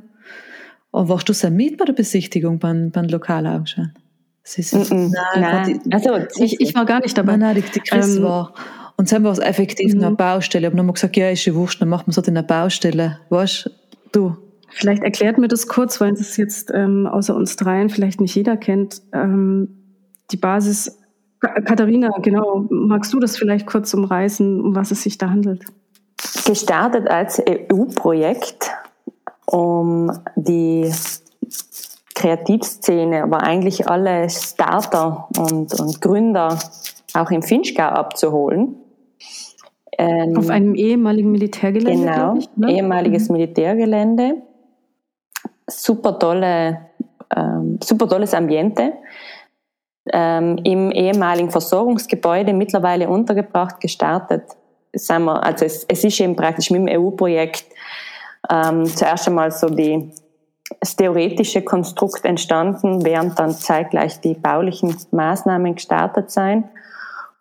Aber 0.92 1.10
warst 1.10 1.30
du 1.30 1.34
sehr 1.34 1.52
mit 1.52 1.78
bei 1.78 1.86
der 1.86 1.94
Besichtigung 1.94 2.60
beim, 2.60 2.92
beim? 2.92 3.08
Das 3.08 4.58
ist, 4.58 4.74
mm 4.74 4.78
-mm. 4.78 5.14
Nein, 5.36 5.80
nein. 5.86 5.94
also, 5.94 6.44
ich, 6.44 6.60
ich 6.60 6.76
war 6.76 6.86
gar 6.86 7.00
nicht 7.02 7.18
dabei. 7.18 7.38
Nein, 7.38 7.56
nein, 7.56 7.64
die, 7.74 7.80
Chris 7.80 8.18
ähm, 8.18 8.24
war. 8.24 8.54
Und 8.98 9.12
dann 9.12 9.24
war 9.24 9.32
es 9.32 9.40
effektiv 9.40 9.96
mhm. 9.96 10.04
eine 10.04 10.16
Baustelle. 10.16 10.70
Dann 10.70 10.80
haben 10.80 10.88
wir 10.88 10.94
gesagt, 10.94 11.16
ja, 11.16 11.30
ist 11.30 11.46
ja 11.46 11.56
wurscht, 11.56 11.82
dann 11.82 11.90
machen 11.90 12.08
wir 12.08 12.12
es 12.12 12.18
halt 12.18 12.28
in 12.28 12.38
einer 12.38 12.46
Baustelle. 12.46 13.20
Weißt 13.30 13.70
du? 14.12 14.36
Vielleicht 14.70 15.04
erklärt 15.04 15.38
mir 15.38 15.48
das 15.48 15.68
kurz, 15.68 16.00
weil 16.00 16.14
es 16.14 16.38
jetzt 16.38 16.72
ähm, 16.74 17.08
außer 17.08 17.36
uns 17.36 17.56
dreien 17.56 17.90
vielleicht 17.90 18.22
nicht 18.22 18.36
jeder 18.36 18.58
kennt. 18.58 19.02
Ähm, 19.14 19.70
die 20.32 20.38
Basis, 20.38 20.98
Katharina, 21.40 22.10
genau, 22.22 22.68
magst 22.70 23.12
du 23.14 23.20
das 23.20 23.38
vielleicht 23.38 23.66
kurz 23.66 23.94
umreißen, 23.94 24.62
um 24.62 24.76
was 24.76 24.92
es 24.92 25.04
sich 25.04 25.18
da 25.18 25.30
handelt? 25.30 25.66
Gestartet 26.46 27.10
als 27.10 27.42
EU-Projekt, 27.48 28.72
um 29.46 30.12
die 30.36 30.92
Kreativszene, 32.16 33.24
aber 33.24 33.42
eigentlich 33.44 33.90
alle 33.90 34.30
Starter 34.30 35.28
und, 35.38 35.80
und 35.80 36.02
Gründer 36.02 36.58
auch 37.14 37.32
im 37.32 37.42
Finchgau 37.42 37.84
abzuholen. 37.84 38.76
Ähm, 39.98 40.38
Auf 40.38 40.50
einem 40.50 40.76
ehemaligen 40.76 41.32
Militärgelände. 41.32 42.06
Genau, 42.06 42.36
ich, 42.38 42.50
ne? 42.56 42.72
ehemaliges 42.72 43.28
mhm. 43.28 43.38
Militärgelände. 43.38 44.42
Super 45.68 46.18
tolle, 46.18 46.80
ähm, 47.36 47.80
super 47.84 48.08
tolles 48.08 48.34
Ambiente. 48.34 48.94
Ähm, 50.12 50.58
Im 50.64 50.92
ehemaligen 50.92 51.52
Versorgungsgebäude 51.52 52.54
mittlerweile 52.54 53.10
untergebracht, 53.10 53.80
gestartet 53.80 54.44
sind 54.94 55.24
wir, 55.24 55.44
also 55.44 55.66
es, 55.66 55.86
es 55.88 56.04
ist 56.04 56.20
eben 56.20 56.36
praktisch 56.36 56.70
mit 56.72 56.88
dem 56.88 57.02
EU-Projekt 57.02 57.66
ähm, 58.50 58.86
zuerst 58.86 59.28
einmal 59.28 59.52
so 59.52 59.70
die, 59.70 60.12
das 60.80 60.96
theoretische 60.96 61.62
Konstrukt 61.62 62.26
entstanden, 62.26 63.06
während 63.06 63.38
dann 63.40 63.52
zeitgleich 63.52 64.20
die 64.22 64.34
baulichen 64.34 64.96
Maßnahmen 65.12 65.76
gestartet 65.76 66.32
sein. 66.32 66.70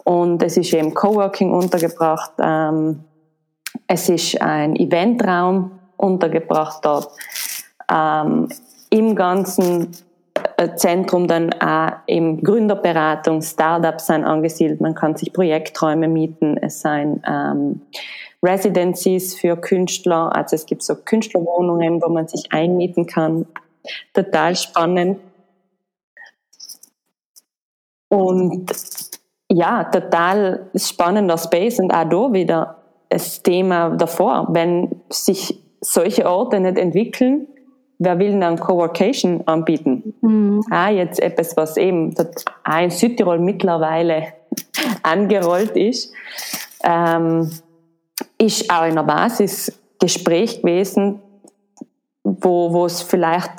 Und 0.05 0.43
es 0.43 0.57
ist 0.57 0.73
eben 0.73 0.95
Coworking 0.95 1.53
untergebracht, 1.53 2.33
ähm, 2.43 3.05
es 3.87 4.09
ist 4.09 4.41
ein 4.41 4.77
Eventraum 4.77 5.73
untergebracht 5.97 6.85
dort. 6.85 7.11
Ähm, 7.93 8.49
Im 8.91 9.15
Ganzen 9.15 9.93
Zentrum 10.69 11.27
dann 11.27 11.53
auch 11.55 11.93
im 12.07 12.43
Gründerberatung, 12.43 13.43
Startups 13.43 14.07
sind 14.07 14.25
angesiedelt, 14.25 14.81
man 14.81 14.95
kann 14.95 15.17
sich 15.17 15.33
Projekträume 15.33 16.09
mieten, 16.09 16.57
es 16.59 16.81
sind 16.81 17.23
ähm, 17.27 17.81
Residencies 18.43 19.39
für 19.39 19.57
Künstler, 19.57 20.35
also 20.35 20.57
es 20.57 20.67
gibt 20.67 20.83
so 20.83 20.95
Künstlerwohnungen, 20.95 22.01
wo 22.03 22.09
man 22.09 22.27
sich 22.27 22.53
einmieten 22.53 23.07
kann. 23.07 23.47
Total 24.13 24.57
spannend. 24.57 25.19
Und 28.09 28.71
ja, 29.51 29.85
total 29.85 30.71
spannender 30.75 31.39
Space 31.39 31.79
und 31.79 31.93
auch 31.93 32.09
da 32.09 32.33
wieder 32.33 32.77
das 33.09 33.43
Thema 33.43 33.91
davor, 33.91 34.49
wenn 34.51 35.03
sich 35.11 35.61
solche 35.81 36.29
Orte 36.29 36.61
nicht 36.61 36.79
entwickeln, 36.79 37.49
wer 38.01 38.19
will 38.19 38.41
dann 38.41 38.59
Coworcation 38.59 39.47
anbieten? 39.47 40.15
Mhm. 40.23 40.63
Ah, 40.71 40.91
jetzt 40.91 41.21
etwas, 41.21 41.57
was 41.57 41.77
eben 41.77 42.15
auch 42.65 42.83
in 42.83 42.91
Südtirol 42.91 43.39
mittlerweile 43.39 44.33
angerollt 45.03 45.77
ist, 45.77 46.13
ähm, 46.83 47.51
ist 48.39 48.71
auch 48.73 48.87
in 48.87 48.97
der 48.97 49.03
Basis 49.03 49.79
Gespräch 50.01 50.63
gewesen, 50.63 51.21
wo, 52.25 52.73
wo 52.73 52.87
es 52.87 53.03
vielleicht 53.03 53.53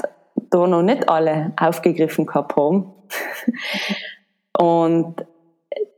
da 0.50 0.68
noch 0.68 0.82
nicht 0.82 1.08
alle 1.08 1.54
aufgegriffen 1.56 2.26
gehabt 2.26 2.56
haben. 2.56 2.92
Und 4.58 5.24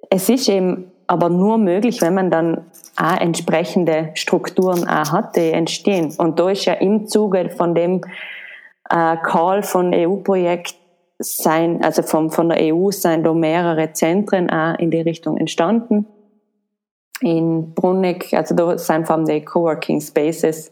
es 0.10 0.28
ist 0.30 0.50
eben 0.50 0.92
aber 1.14 1.30
nur 1.30 1.60
möglich, 1.60 2.02
wenn 2.02 2.16
man 2.16 2.32
dann 2.32 2.66
auch 2.98 3.22
entsprechende 3.22 4.10
Strukturen 4.16 4.88
auch 4.88 5.12
hat, 5.12 5.36
die 5.36 5.52
entstehen. 5.52 6.12
Und 6.18 6.40
da 6.40 6.50
ist 6.50 6.66
ja 6.66 6.74
im 6.74 7.08
Zuge 7.08 7.52
von 7.52 7.76
dem 7.76 8.02
äh, 8.90 9.18
Call 9.18 9.62
von 9.62 9.94
EU-Projekt 9.94 10.76
sein, 11.20 11.84
also 11.84 12.02
vom, 12.02 12.32
von 12.32 12.50
der 12.50 12.74
EU 12.74 12.90
sind 12.90 13.24
da 13.26 13.34
mehrere 13.34 13.94
Zentren 13.94 14.50
auch 14.50 14.80
in 14.80 14.90
die 14.90 15.02
Richtung 15.02 15.38
entstanden. 15.38 16.08
In 17.22 17.76
Bruneck, 17.76 18.34
also 18.34 18.56
da 18.56 18.76
sind 18.76 19.06
vor 19.06 19.18
allem 19.18 19.26
die 19.26 19.46
Coworking 19.46 20.02
Spaces, 20.02 20.72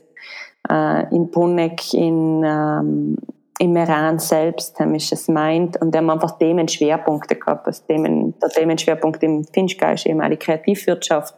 äh, 0.69 1.15
in 1.15 1.29
Bruneck, 1.29 1.93
in, 1.93 2.43
ähm, 2.43 3.17
im 3.61 3.75
Iran 3.77 4.17
selbst, 4.17 4.79
haben 4.79 4.95
es 4.95 5.27
meint, 5.27 5.79
und 5.79 5.95
haben 5.95 6.09
einfach 6.09 6.39
Themenschwerpunkte 6.39 7.35
gehabt. 7.35 7.67
Also 7.67 7.83
Themen, 7.85 8.33
der 8.39 8.49
Themenschwerpunkt 8.49 9.21
im 9.21 9.43
Finchgau 9.45 9.91
ist 9.91 10.07
eben 10.07 10.19
auch 10.19 10.29
die 10.29 10.37
Kreativwirtschaft. 10.37 11.35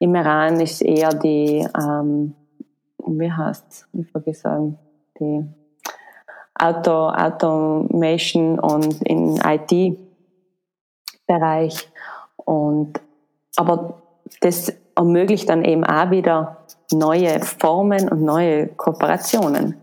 Im 0.00 0.16
Iran 0.16 0.58
ist 0.58 0.82
eher 0.82 1.10
die, 1.10 1.64
ähm, 1.78 2.34
wie 3.06 3.30
heißt 3.30 3.66
es, 3.70 3.86
ich 3.92 4.10
vergesse 4.10 4.76
die 5.20 5.44
Auto, 6.54 7.10
Automation 7.10 8.58
und 8.58 9.00
im 9.06 9.36
IT-Bereich. 9.36 9.98
Und, 12.36 13.00
aber 13.54 14.02
das 14.40 14.72
ermöglicht 14.96 15.48
dann 15.48 15.64
eben 15.64 15.84
auch 15.84 16.10
wieder 16.10 16.66
neue 16.90 17.38
Formen 17.42 18.08
und 18.08 18.22
neue 18.22 18.66
Kooperationen. 18.66 19.81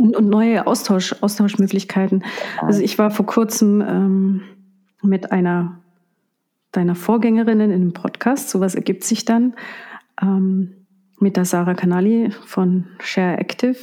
Und, 0.00 0.16
und, 0.16 0.28
neue 0.28 0.66
Austausch, 0.66 1.14
Austauschmöglichkeiten. 1.20 2.24
Also 2.60 2.82
ich 2.82 2.98
war 2.98 3.10
vor 3.10 3.26
kurzem 3.26 3.80
ähm, 3.80 4.42
mit 5.02 5.32
einer 5.32 5.80
deiner 6.72 6.94
Vorgängerinnen 6.94 7.70
in 7.70 7.80
einem 7.80 7.92
Podcast, 7.92 8.50
sowas 8.50 8.74
ergibt 8.74 9.02
sich 9.02 9.24
dann, 9.24 9.54
ähm, 10.20 10.86
mit 11.18 11.36
der 11.36 11.44
Sarah 11.44 11.74
Canali 11.74 12.30
von 12.44 12.86
Share 13.00 13.38
Active 13.38 13.76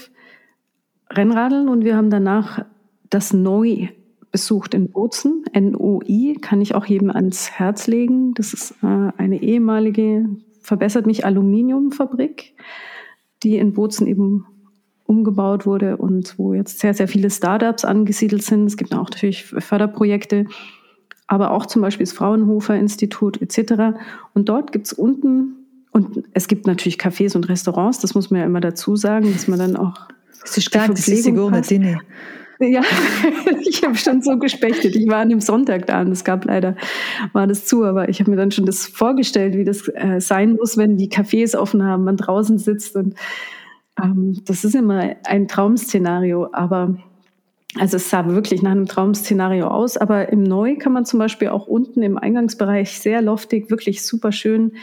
Rennradeln 1.10 1.68
und 1.68 1.84
wir 1.84 1.96
haben 1.96 2.10
danach 2.10 2.66
das 3.10 3.34
Neu 3.34 3.90
besucht 4.32 4.74
in 4.74 4.90
Bozen. 4.90 5.46
NOI 5.54 6.36
kann 6.42 6.62
ich 6.62 6.76
auch 6.76 6.86
jedem 6.86 7.10
ans 7.10 7.52
Herz 7.52 7.88
legen. 7.88 8.34
Das 8.34 8.54
ist 8.54 8.72
äh, 8.84 9.12
eine 9.18 9.42
ehemalige, 9.42 10.28
verbessert 10.62 11.06
mich 11.06 11.26
Aluminiumfabrik, 11.26 12.56
die 13.44 13.58
in 13.58 13.74
Bozen 13.74 14.08
eben 14.08 14.46
umgebaut 15.06 15.66
wurde 15.66 15.98
und 15.98 16.38
wo 16.38 16.54
jetzt 16.54 16.80
sehr, 16.80 16.94
sehr 16.94 17.08
viele 17.08 17.30
Startups 17.30 17.86
angesiedelt 17.86 18.44
sind. 18.44 18.66
Es 18.66 18.78
gibt 18.78 18.94
auch 18.94 19.10
natürlich 19.10 19.46
Förderprojekte, 19.46 20.46
aber 21.28 21.52
auch 21.52 21.66
zum 21.66 21.82
Beispiel 21.82 22.06
das 22.06 22.14
Fraunhofer 22.14 22.76
Institut 22.76 23.42
etc. 23.42 23.98
Und 24.34 24.50
dort 24.50 24.72
gibt 24.72 24.88
es 24.88 24.94
unten, 24.94 25.56
und 25.92 26.24
es 26.34 26.48
gibt 26.48 26.68
natürlich 26.68 26.98
Cafés 26.98 27.36
und 27.36 27.48
Restaurants, 27.48 28.00
das 28.00 28.16
muss 28.16 28.32
man 28.32 28.42
ja 28.42 28.46
immer 28.46 28.62
dazu 28.62 28.96
sagen, 28.96 29.32
dass 29.32 29.48
man 29.48 29.60
dann 29.60 29.76
auch 29.78 29.94
es 30.44 30.58
ist 30.58 30.66
stark, 30.66 30.90
das 30.90 31.08
ist 31.08 31.26
drin. 31.26 32.00
Ja, 32.60 32.82
ich 33.62 33.84
habe 33.84 33.96
schon 33.96 34.22
so 34.22 34.38
gespechtet. 34.38 34.96
Ich 34.96 35.08
war 35.10 35.18
an 35.18 35.30
dem 35.30 35.42
Sonntag 35.42 35.88
da 35.88 36.02
und 36.02 36.12
es 36.12 36.24
gab 36.24 36.46
leider, 36.46 36.76
war 37.34 37.48
das 37.48 37.66
zu, 37.66 37.84
aber 37.84 38.08
ich 38.08 38.20
habe 38.20 38.32
mir 38.32 38.38
dann 38.38 38.52
schon 38.52 38.66
das 38.66 38.88
vorgestellt, 38.88 39.58
wie 39.58 39.66
das 39.66 39.88
äh, 39.90 40.22
sein 40.22 40.54
muss, 40.54 40.78
wenn 40.78 40.98
die 40.98 41.10
Cafés 41.10 41.58
offen 41.58 41.84
haben, 41.84 42.06
man 42.06 42.18
draußen 42.18 42.58
sitzt 42.58 42.96
und 42.96 43.16
ähm, 44.02 44.42
das 44.46 44.64
ist 44.64 44.76
immer 44.76 45.16
ein 45.26 45.48
Traumszenario, 45.48 46.50
aber 46.52 46.98
also 47.78 47.98
es 47.98 48.10
sah 48.10 48.26
wirklich 48.28 48.62
nach 48.62 48.72
einem 48.72 48.86
Traumszenario 48.86 49.68
aus, 49.68 49.98
aber 49.98 50.30
im 50.30 50.44
Neu 50.44 50.78
kann 50.78 50.94
man 50.94 51.06
zum 51.06 51.20
Beispiel 51.20 51.50
auch 51.50 51.68
unten 51.68 52.02
im 52.04 52.18
Eingangsbereich 52.18 53.00
sehr 53.00 53.22
loftig, 53.22 53.70
wirklich 53.70 54.06
super 54.06 54.32
schön 54.32 54.74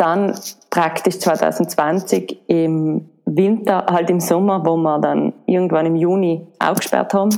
dann 0.01 0.35
praktisch 0.71 1.19
2020 1.19 2.39
im 2.47 3.07
Winter, 3.25 3.85
halt 3.87 4.09
im 4.09 4.19
Sommer, 4.19 4.65
wo 4.65 4.75
wir 4.75 4.97
dann 4.97 5.33
irgendwann 5.45 5.85
im 5.85 5.95
Juni 5.95 6.47
aufgesperrt 6.57 7.13
haben, 7.13 7.29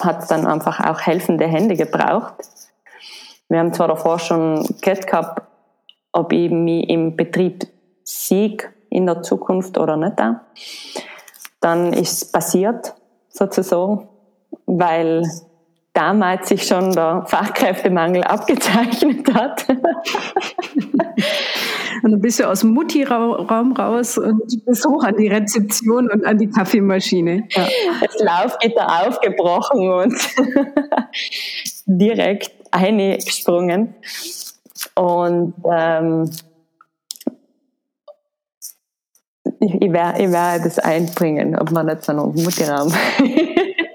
hat 0.00 0.22
es 0.22 0.28
dann 0.28 0.46
einfach 0.46 0.80
auch 0.80 1.00
helfende 1.02 1.46
Hände 1.46 1.76
gebraucht. 1.76 2.34
Wir 3.50 3.58
haben 3.58 3.74
zwar 3.74 3.88
davor 3.88 4.18
schon 4.18 4.66
gehört 4.80 5.06
gehabt, 5.06 5.42
ob 6.10 6.32
ich 6.32 6.50
mich 6.50 6.88
im 6.88 7.16
Betrieb 7.16 7.66
sieg 8.02 8.72
in 8.88 9.04
der 9.04 9.22
Zukunft 9.22 9.76
oder 9.76 9.98
nicht. 9.98 10.16
Dann 11.60 11.92
ist 11.92 12.22
es 12.22 12.32
passiert, 12.32 12.94
sozusagen, 13.28 14.08
weil 14.64 15.22
damals 15.92 16.48
sich 16.48 16.66
schon 16.66 16.92
der 16.92 17.24
Fachkräftemangel 17.26 18.24
abgezeichnet 18.24 19.32
hat. 19.34 19.66
Und 22.02 22.10
dann 22.12 22.20
bist 22.20 22.40
du 22.40 22.48
aus 22.48 22.60
dem 22.60 22.70
Mutti-Raum 22.70 23.72
raus 23.72 24.18
und 24.18 24.42
bist 24.64 24.86
hoch 24.86 25.04
an 25.04 25.16
die 25.16 25.28
Rezeption 25.28 26.10
und 26.10 26.24
an 26.24 26.38
die 26.38 26.48
Kaffeemaschine. 26.48 27.44
Ja. 27.50 27.66
Das 28.00 28.18
Laufgitter 28.18 29.06
aufgebrochen 29.06 29.90
und 29.90 30.14
direkt 31.86 32.52
eingesprungen. 32.70 33.94
Und 34.94 35.54
ähm, 35.70 36.30
ich 39.60 39.92
werde 39.92 40.22
ich 40.22 40.32
werd 40.32 40.64
das 40.64 40.78
einbringen, 40.78 41.56
ob 41.58 41.70
man 41.70 41.86
nicht 41.86 42.04
so 42.04 42.12
einen 42.12 42.34
Mutti-Raum 42.34 42.92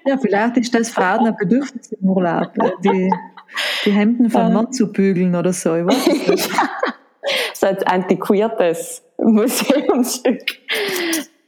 Ja, 0.07 0.17
vielleicht 0.17 0.55
ist 0.55 0.73
das 0.73 0.89
Frauen 0.89 1.27
ein 1.27 1.35
Bedürfnis 1.35 1.91
im 1.91 2.09
Urlaub, 2.09 2.53
die, 2.81 3.11
die 3.83 3.91
Hemden 3.91 4.29
vom 4.29 4.53
Mann 4.53 4.71
zu 4.71 4.89
bügeln 4.89 5.35
oder 5.35 5.51
so. 5.51 5.75
Ich 5.75 5.85
weiß 5.85 6.07
nicht. 6.07 6.49
so 7.53 7.67
ein 7.67 7.77
antiquiertes 7.83 9.03
Museumsstück. 9.17 10.41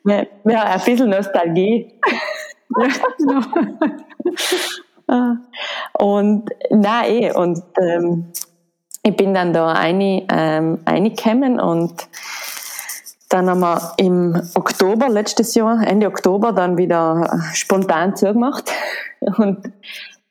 Ja, 0.05 0.63
ein 0.63 0.81
bisschen 0.85 1.09
Nostalgie. 1.09 1.99
genau. 3.17 3.41
Ah. 5.11 5.37
und 5.97 6.51
nein, 6.69 7.05
eh, 7.11 7.33
und 7.33 7.63
ähm, 7.81 8.31
ich 9.01 9.15
bin 9.17 9.33
dann 9.33 9.53
da 9.53 9.71
eine, 9.71 10.23
ähm, 10.31 10.77
reingekommen 10.85 11.59
und 11.59 12.07
dann 13.29 13.47
haben 13.47 13.59
wir 13.59 13.93
im 13.97 14.39
Oktober 14.55 15.07
letztes 15.07 15.53
Jahr, 15.55 15.81
Ende 15.85 16.07
Oktober, 16.07 16.51
dann 16.51 16.77
wieder 16.77 17.41
spontan 17.53 18.15
zugemacht. 18.15 18.71
Und 19.37 19.71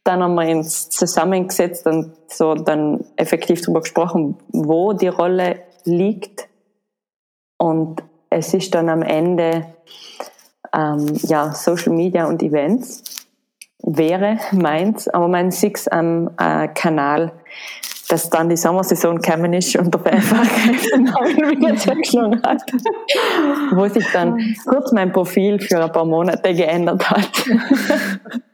dann 0.09 0.23
haben 0.23 0.35
wir 0.37 0.57
uns 0.57 0.89
zusammengesetzt 0.89 1.87
und 1.87 2.15
so 2.29 2.55
dann 2.55 3.05
effektiv 3.17 3.61
darüber 3.61 3.83
gesprochen, 3.83 4.37
wo 4.49 4.95
die 4.95 5.09
Rolle 5.09 5.61
liegt. 5.85 6.49
Und 7.59 8.03
es 8.31 8.55
ist 8.55 8.75
dann 8.75 8.89
am 8.89 9.03
Ende 9.03 9.67
ähm, 10.75 11.15
ja, 11.25 11.53
Social 11.53 11.93
Media 11.93 12.27
und 12.27 12.43
Events 12.43 13.27
wäre 13.83 14.39
meins, 14.53 15.09
aber 15.09 15.29
mein 15.29 15.51
Six 15.51 15.87
am 15.89 16.31
äh, 16.39 16.69
Kanal 16.69 17.33
dass 18.09 18.31
dann 18.31 18.49
die 18.49 18.57
Sommersaison 18.57 19.19
gekommen 19.19 19.53
ist 19.53 19.77
und 19.77 19.95
der 19.95 20.15
Namen 20.15 20.23
wieder 21.51 21.77
zugeschlagen 21.77 22.43
hat, 22.43 22.63
wo 23.73 23.87
sich 23.87 24.07
dann 24.13 24.57
kurz 24.67 24.93
mein 24.93 25.13
Profil 25.13 25.61
für 25.61 25.85
ein 25.85 25.93
paar 25.93 26.07
Monate 26.07 26.55
geändert 26.55 27.09
hat. 27.11 27.31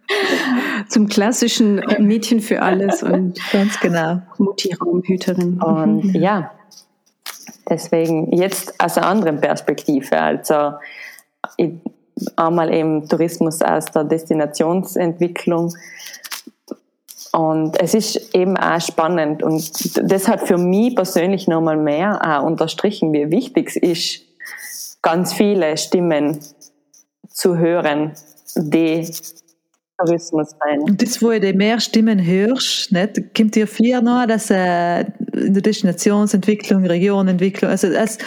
Zum 0.88 1.08
klassischen 1.08 1.82
Mädchen 1.98 2.40
für 2.40 2.62
alles 2.62 3.02
und 3.02 3.38
ganz 3.52 3.80
genau 3.80 4.20
Mutti-Raumhüterin. 4.38 5.60
Und 5.60 6.14
ja, 6.14 6.50
deswegen 7.68 8.32
jetzt 8.32 8.74
aus 8.78 8.98
einer 8.98 9.06
anderen 9.06 9.40
Perspektive. 9.40 10.20
Also 10.20 10.74
einmal 12.36 12.72
eben 12.72 13.08
Tourismus 13.08 13.62
aus 13.62 13.86
der 13.86 14.04
Destinationsentwicklung 14.04 15.72
und 17.34 17.80
es 17.80 17.94
ist 17.94 18.32
eben 18.32 18.56
auch 18.56 18.80
spannend 18.80 19.42
und 19.42 19.98
das 20.08 20.28
hat 20.28 20.46
für 20.46 20.56
mich 20.56 20.94
persönlich 20.94 21.48
nochmal 21.48 21.76
mehr 21.76 22.20
auch 22.22 22.46
unterstrichen, 22.46 23.12
wie 23.12 23.28
wichtig 23.32 23.70
es 23.70 23.76
ist, 23.76 24.20
ganz 25.02 25.32
viele 25.32 25.76
Stimmen 25.76 26.38
zu 27.28 27.58
hören, 27.58 28.12
die 28.54 29.10
Tourismus 29.98 30.50
sein. 30.60 30.80
Und 30.80 31.00
das, 31.02 31.22
wo 31.22 31.30
du 31.30 31.52
mehr 31.52 31.80
Stimmen 31.80 32.24
hörst, 32.24 32.92
nicht, 32.92 33.34
kommt 33.34 33.54
dir 33.54 33.66
viel 33.66 34.00
nach, 34.02 34.26
dass 34.26 34.50
äh, 34.50 35.00
in 35.32 35.54
der 35.54 35.62
Destinationsentwicklung, 35.62 36.84
Regionentwicklung, 36.84 37.70
also 37.70 37.90
das, 37.90 38.18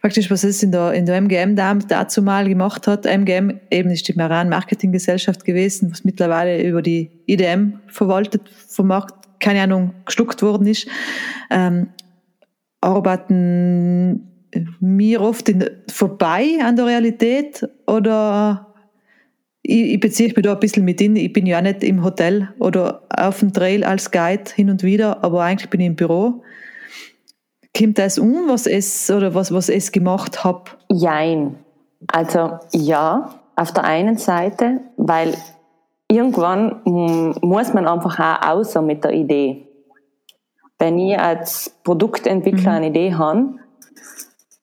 praktisch, 0.00 0.30
was 0.30 0.44
es 0.44 0.62
in 0.62 0.72
der, 0.72 0.92
in 0.92 1.06
der 1.06 1.20
MGM 1.20 1.56
dazu 1.88 2.22
mal 2.22 2.48
gemacht 2.48 2.86
hat. 2.86 3.04
MGM 3.04 3.60
eben 3.70 3.90
ist 3.90 4.06
die 4.08 4.14
Maran 4.14 4.48
Marketinggesellschaft 4.48 5.44
gewesen, 5.44 5.90
was 5.90 6.04
mittlerweile 6.04 6.62
über 6.62 6.82
die 6.82 7.10
IDM 7.26 7.80
verwaltet, 7.88 8.42
vom 8.68 8.92
keine 9.40 9.62
Ahnung, 9.62 9.94
gestuckt 10.04 10.42
worden 10.42 10.66
ist. 10.66 10.88
Ähm, 11.50 11.88
arbeiten 12.80 14.28
mir 14.80 15.20
oft 15.20 15.48
in, 15.48 15.68
vorbei 15.90 16.58
an 16.62 16.76
der 16.76 16.86
Realität 16.86 17.68
oder 17.86 18.67
ich, 19.62 19.94
ich 19.94 20.00
beziehe 20.00 20.32
mich 20.34 20.42
da 20.42 20.52
ein 20.52 20.60
bisschen 20.60 20.84
mit 20.84 21.00
in. 21.00 21.16
Ich 21.16 21.32
bin 21.32 21.46
ja 21.46 21.60
nicht 21.60 21.82
im 21.84 22.04
Hotel 22.04 22.48
oder 22.58 23.02
auf 23.14 23.40
dem 23.40 23.52
Trail 23.52 23.84
als 23.84 24.10
Guide 24.10 24.50
hin 24.54 24.70
und 24.70 24.82
wieder, 24.82 25.22
aber 25.22 25.42
eigentlich 25.42 25.70
bin 25.70 25.80
ich 25.80 25.86
im 25.86 25.96
Büro. 25.96 26.42
Kommt 27.76 27.98
das 27.98 28.18
um, 28.18 28.48
was 28.48 28.66
es 28.66 29.10
oder 29.10 29.34
was, 29.34 29.52
was 29.52 29.68
es 29.68 29.92
gemacht 29.92 30.42
hat? 30.42 30.76
Jein. 30.90 31.56
Also 32.12 32.58
ja, 32.72 33.34
auf 33.56 33.72
der 33.72 33.84
einen 33.84 34.16
Seite, 34.16 34.80
weil 34.96 35.34
irgendwann 36.10 36.80
muss 36.84 37.74
man 37.74 37.86
einfach 37.86 38.18
auch 38.18 38.48
außer 38.48 38.82
mit 38.82 39.04
der 39.04 39.12
Idee. 39.12 39.66
Wenn 40.78 40.98
ich 40.98 41.18
als 41.18 41.70
Produktentwickler 41.84 42.70
mhm. 42.70 42.76
eine 42.76 42.86
Idee 42.88 43.14
habe, 43.14 43.56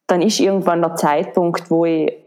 dann 0.07 0.21
ist 0.21 0.39
irgendwann 0.39 0.81
der 0.81 0.95
Zeitpunkt, 0.95 1.69
wo 1.69 1.85
ich 1.85 2.24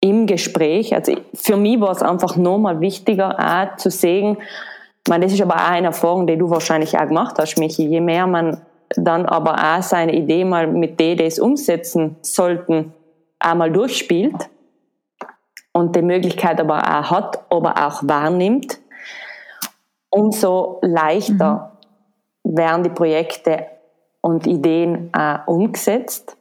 im 0.00 0.26
Gespräch, 0.26 0.94
also 0.94 1.14
für 1.34 1.56
mich 1.56 1.80
war 1.80 1.90
es 1.90 2.02
einfach 2.02 2.36
nochmal 2.36 2.80
wichtiger, 2.80 3.38
auch 3.38 3.76
zu 3.76 3.90
sehen, 3.90 4.38
meine, 5.10 5.26
das 5.26 5.34
ist 5.34 5.42
aber 5.42 5.56
auch 5.56 5.70
eine 5.70 5.88
Erfahrung, 5.88 6.26
die 6.26 6.38
du 6.38 6.48
wahrscheinlich 6.48 6.96
auch 6.96 7.06
gemacht 7.06 7.36
hast, 7.38 7.58
Michi, 7.58 7.86
je 7.86 8.00
mehr 8.00 8.26
man 8.26 8.62
dann 8.96 9.26
aber 9.26 9.54
auch 9.54 9.82
seine 9.82 10.14
Idee 10.14 10.44
mal 10.44 10.66
mit 10.66 10.98
denen, 10.98 11.18
die 11.18 11.24
es 11.24 11.38
umsetzen 11.38 12.16
sollten, 12.22 12.94
einmal 13.38 13.70
durchspielt 13.70 14.48
und 15.72 15.94
die 15.94 16.02
Möglichkeit 16.02 16.60
aber 16.60 16.78
auch 16.78 17.10
hat, 17.10 17.44
aber 17.50 17.86
auch 17.86 18.02
wahrnimmt, 18.04 18.78
umso 20.10 20.78
leichter 20.82 21.72
mhm. 22.42 22.56
werden 22.56 22.82
die 22.84 22.90
Projekte 22.90 23.66
und 24.22 24.46
Ideen 24.46 25.10
auch 25.12 25.46
umgesetzt. 25.46 26.36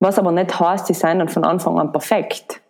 Was 0.00 0.18
aber 0.18 0.30
nicht 0.30 0.58
heißt, 0.58 0.86
sie 0.86 0.94
seien 0.94 1.18
dann 1.18 1.28
von 1.28 1.44
Anfang 1.44 1.78
an 1.78 1.92
perfekt. 1.92 2.60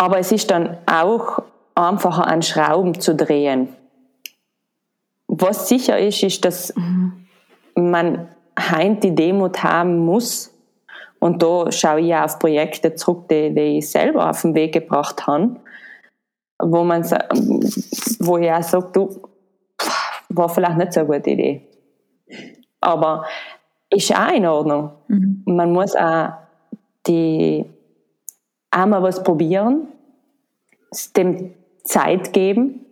Aber 0.00 0.18
es 0.18 0.32
ist 0.32 0.50
dann 0.50 0.78
auch 0.86 1.42
einfacher 1.74 2.26
an 2.26 2.42
Schrauben 2.42 2.98
zu 2.98 3.14
drehen. 3.14 3.68
Was 5.28 5.68
sicher 5.68 5.98
ist, 5.98 6.22
ist, 6.22 6.44
dass 6.44 6.74
mhm 6.74 7.20
man 7.88 8.28
heint 8.58 9.04
die 9.04 9.14
Demut 9.14 9.62
haben 9.62 9.98
muss. 9.98 10.54
Und 11.18 11.42
da 11.42 11.70
schaue 11.70 12.00
ich 12.00 12.14
auf 12.14 12.38
Projekte 12.38 12.94
zurück, 12.94 13.28
die, 13.28 13.54
die 13.54 13.78
ich 13.78 13.90
selber 13.90 14.30
auf 14.30 14.42
den 14.42 14.54
Weg 14.54 14.72
gebracht 14.72 15.26
habe, 15.26 15.56
wo 16.58 16.82
man, 16.82 17.02
wo 18.20 18.38
ich 18.38 18.50
auch 18.50 18.62
sage, 18.62 18.88
du, 18.92 19.22
war 20.30 20.48
vielleicht 20.48 20.78
nicht 20.78 20.92
so 20.92 21.00
eine 21.00 21.08
gute 21.08 21.30
Idee. 21.30 21.62
Aber 22.80 23.26
ist 23.90 24.16
auch 24.16 24.32
in 24.32 24.46
Ordnung. 24.46 24.92
Mhm. 25.08 25.42
Man 25.44 25.72
muss 25.72 25.94
auch 25.94 26.30
die, 27.06 27.66
einmal 28.70 29.02
was 29.02 29.22
probieren, 29.22 29.88
dem 31.16 31.54
Zeit 31.84 32.32
geben, 32.32 32.86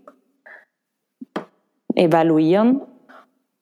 evaluieren 1.94 2.82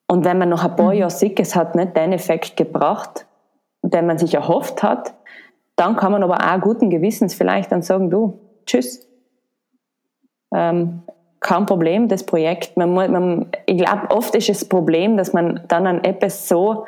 und 0.06 0.24
wenn 0.24 0.38
man 0.38 0.48
nach 0.48 0.64
ein 0.64 0.76
paar 0.76 0.92
mhm. 0.92 1.00
Jahren 1.00 1.10
sieht, 1.10 1.40
es 1.40 1.56
hat 1.56 1.74
nicht 1.74 1.96
den 1.96 2.12
Effekt 2.12 2.56
gebracht, 2.56 3.26
den 3.82 4.06
man 4.06 4.18
sich 4.18 4.34
erhofft 4.34 4.82
hat, 4.82 5.14
dann 5.74 5.96
kann 5.96 6.12
man 6.12 6.22
aber 6.22 6.38
auch 6.40 6.60
guten 6.60 6.90
Gewissens 6.90 7.34
vielleicht 7.34 7.70
dann 7.72 7.82
sagen, 7.82 8.10
du, 8.10 8.38
tschüss. 8.64 9.06
Ähm, 10.54 11.02
kein 11.40 11.66
Problem, 11.66 12.08
das 12.08 12.24
Projekt. 12.24 12.76
Man, 12.76 12.94
man, 12.94 13.50
ich 13.66 13.76
glaube, 13.76 14.10
oft 14.10 14.34
ist 14.34 14.48
es 14.48 14.60
das 14.60 14.68
Problem, 14.68 15.16
dass 15.16 15.32
man 15.32 15.62
dann 15.68 15.86
an 15.86 16.02
etwas 16.02 16.48
so 16.48 16.86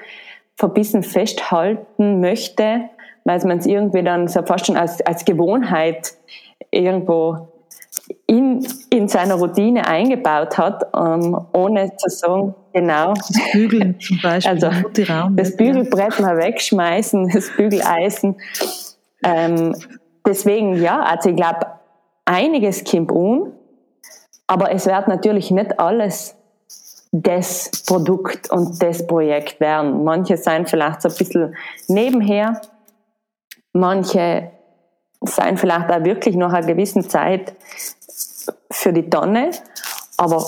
verbissen 0.57 1.03
festhalten 1.03 2.21
möchte, 2.21 2.89
weil 3.25 3.41
man 3.47 3.59
es 3.59 3.67
irgendwie 3.67 4.03
dann 4.03 4.29
so 4.29 4.43
fast 4.43 4.67
schon 4.67 4.77
als, 4.77 5.01
als 5.07 5.25
Gewohnheit 5.25 6.15
irgendwo 6.71 7.49
in, 8.27 8.67
in 8.91 9.09
seiner 9.09 9.35
Routine 9.35 9.87
eingebaut 9.87 10.57
hat, 10.59 10.85
ähm, 10.97 11.39
ohne 11.53 11.97
zu 11.97 12.09
sagen, 12.09 12.55
genau. 12.73 13.15
Das 13.15 13.53
Bügeln 13.53 13.99
zum 14.01 14.21
Beispiel. 14.23 14.53
Also 14.53 14.71
das 15.33 15.57
Bügelbrett 15.57 16.21
mal 16.21 16.37
wegschmeißen, 16.37 17.31
das 17.33 17.51
Bügeleisen. 17.57 18.37
Ähm, 19.25 19.75
deswegen, 20.27 20.81
ja, 20.81 21.01
also 21.01 21.31
ich 21.31 21.37
glaube, 21.37 21.67
einiges 22.25 22.85
kommt 22.85 23.11
um, 23.11 23.53
aber 24.47 24.73
es 24.73 24.87
wird 24.87 25.09
natürlich 25.09 25.51
nicht 25.51 25.79
alles 25.79 26.35
das 27.11 27.71
Produkt 27.87 28.51
und 28.51 28.83
das 28.83 29.07
Projekt 29.07 29.61
werden. 29.61 30.05
Manche 30.05 30.37
sind 30.37 30.69
vielleicht 30.69 31.03
so 31.03 31.09
ein 31.09 31.15
bisschen 31.17 31.57
nebenher, 31.89 32.61
manche 33.73 34.51
sein 35.21 35.57
vielleicht 35.57 35.91
auch 35.91 36.05
wirklich 36.05 36.37
nach 36.37 36.53
einer 36.53 36.67
gewissen 36.67 37.09
Zeit 37.09 37.55
für 38.71 38.93
die 38.93 39.09
Tonne 39.11 39.51
Aber 40.17 40.45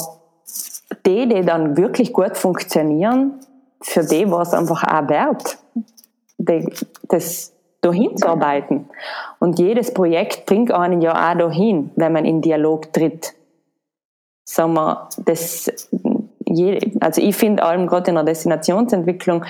die, 1.06 1.28
die 1.28 1.42
dann 1.42 1.76
wirklich 1.76 2.12
gut 2.12 2.36
funktionieren, 2.36 3.40
für 3.80 4.04
die 4.04 4.30
war 4.30 4.42
es 4.42 4.52
einfach 4.52 4.82
auch 4.84 5.08
wert, 5.08 5.58
die, 6.38 6.68
das 7.08 7.52
dahin 7.80 8.16
zu 8.16 8.28
arbeiten. 8.28 8.90
Und 9.38 9.58
jedes 9.58 9.94
Projekt 9.94 10.46
bringt 10.46 10.72
einen 10.72 11.00
ja 11.00 11.12
auch 11.12 11.38
dahin, 11.38 11.90
wenn 11.96 12.12
man 12.12 12.24
in 12.24 12.42
Dialog 12.42 12.92
tritt. 12.92 13.32
Sagen 14.44 14.74
wir, 14.74 15.08
das, 15.24 15.70
also 17.00 17.22
ich 17.22 17.36
finde 17.36 17.62
allem 17.62 17.86
gerade 17.86 18.10
in 18.10 18.16
der 18.16 18.24
Destinationsentwicklung, 18.24 19.44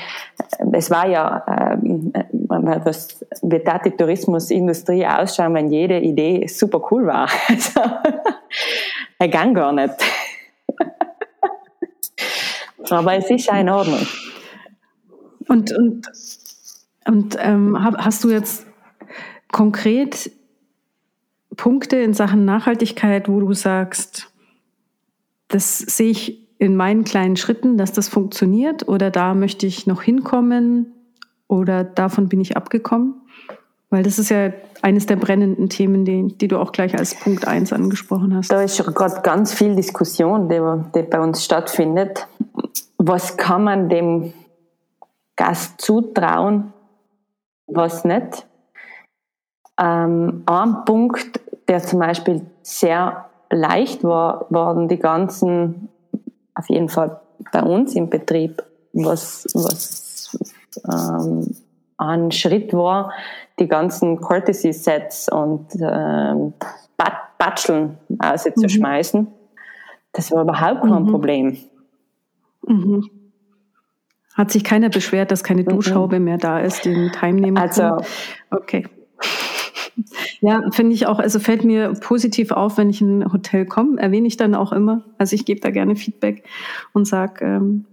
es 0.73 0.91
war 0.91 1.09
ja, 1.09 1.73
ähm, 1.83 2.13
was 2.63 3.25
wird 3.43 3.67
da 3.67 3.79
die 3.79 3.91
Tourismusindustrie 3.91 5.07
ausschauen, 5.07 5.55
wenn 5.55 5.71
jede 5.71 6.01
Idee 6.01 6.47
super 6.47 6.83
cool 6.91 7.07
war. 7.07 7.29
Also, 7.49 7.81
er 9.19 9.29
gang 9.29 9.55
gar 9.55 9.73
nicht. 9.73 9.95
Aber 12.91 13.15
es 13.15 13.31
ist 13.31 13.47
ja 13.47 13.61
in 13.61 13.69
Ordnung. 13.69 14.07
Und, 15.47 15.77
und, 15.77 16.09
und 17.07 17.37
ähm, 17.39 17.77
hast 17.81 18.25
du 18.25 18.31
jetzt 18.31 18.67
konkret 19.53 20.31
Punkte 21.57 21.97
in 21.97 22.15
Sachen 22.15 22.45
Nachhaltigkeit, 22.45 23.29
wo 23.29 23.41
du 23.41 23.53
sagst, 23.53 24.33
das 25.49 25.79
sehe 25.79 26.11
ich 26.11 26.49
in 26.59 26.77
meinen 26.77 27.05
kleinen 27.05 27.37
Schritten, 27.37 27.77
dass 27.77 27.93
das 27.93 28.09
funktioniert 28.09 28.89
oder 28.89 29.11
da 29.11 29.35
möchte 29.35 29.67
ich 29.67 29.87
noch 29.87 30.03
hinkommen 30.03 30.95
oder 31.51 31.85
davon 31.85 32.29
bin 32.29 32.41
ich 32.41 32.57
abgekommen? 32.57 33.15
Weil 33.91 34.05
das 34.05 34.21
ist 34.21 34.31
ja 34.31 34.53
eines 34.83 35.07
der 35.07 35.17
brennenden 35.17 35.69
Themen, 35.69 36.05
die, 36.05 36.29
die 36.29 36.47
du 36.47 36.59
auch 36.59 36.71
gleich 36.71 36.97
als 36.97 37.19
Punkt 37.19 37.49
1 37.49 37.73
angesprochen 37.73 38.37
hast. 38.37 38.53
Da 38.53 38.63
ist 38.63 38.77
schon 38.77 38.95
gerade 38.95 39.21
ganz 39.23 39.53
viel 39.53 39.75
Diskussion, 39.75 40.49
die, 40.49 40.61
die 40.95 41.03
bei 41.03 41.21
uns 41.21 41.45
stattfindet. 41.45 42.29
Was 42.99 43.37
kann 43.37 43.65
man 43.65 43.89
dem 43.89 44.33
Gast 45.35 45.81
zutrauen, 45.81 46.73
was 47.67 48.05
nicht? 48.05 48.47
Ähm, 49.81 50.45
ein 50.47 50.85
Punkt, 50.85 51.41
der 51.67 51.83
zum 51.83 51.99
Beispiel 51.99 52.43
sehr 52.63 53.29
leicht 53.51 54.05
war, 54.05 54.47
waren 54.51 54.87
die 54.87 54.99
ganzen, 54.99 55.89
auf 56.55 56.69
jeden 56.69 56.89
Fall 56.89 57.21
bei 57.51 57.63
uns 57.63 57.97
im 57.97 58.09
Betrieb, 58.09 58.63
was, 58.93 59.47
was 59.55 60.10
ähm, 60.91 61.55
ein 61.97 62.33
Schritt 62.33 62.73
war, 62.73 63.13
die 63.59 63.69
ganzen 63.69 64.21
Courtesy-Sets 64.21 65.29
und 65.31 65.67
ähm, 65.81 66.55
Batscheln 67.41 67.99
auszuschmeißen. 68.19 69.23
Mhm. 69.23 69.29
Das 70.13 70.31
war 70.31 70.43
überhaupt 70.43 70.83
kein 70.83 71.03
mhm. 71.03 71.11
Problem. 71.11 71.57
Mhm. 72.67 73.11
Hat 74.35 74.51
sich 74.51 74.63
keiner 74.63 74.91
beschwert, 74.91 75.31
dass 75.31 75.43
keine 75.43 75.63
mhm. 75.63 75.69
Duschhaube 75.69 76.21
mehr 76.21 76.39
da 76.39 76.61
ist, 76.61 76.85
die 76.85 76.95
mit 76.95 77.21
heimnehmen 77.21 77.57
Also, 77.57 77.83
kann? 77.83 78.05
okay. 78.51 78.87
Ja, 80.41 80.63
finde 80.71 80.95
ich 80.95 81.07
auch, 81.07 81.19
also 81.19 81.39
fällt 81.41 81.65
mir 81.65 81.93
positiv 82.01 82.53
auf, 82.53 82.79
wenn 82.79 82.89
ich 82.89 83.03
in 83.03 83.21
ein 83.23 83.33
Hotel 83.33 83.67
komme, 83.67 84.01
erwähne 84.01 84.27
ich 84.27 84.37
dann 84.37 84.55
auch 84.55 84.73
immer. 84.73 85.05
Also 85.19 85.35
ich 85.35 85.45
gebe 85.45 85.61
da 85.61 85.71
gerne 85.71 85.97
Feedback 85.97 86.45
und 86.93 87.07
sage, 87.07 87.45
ähm, 87.45 87.85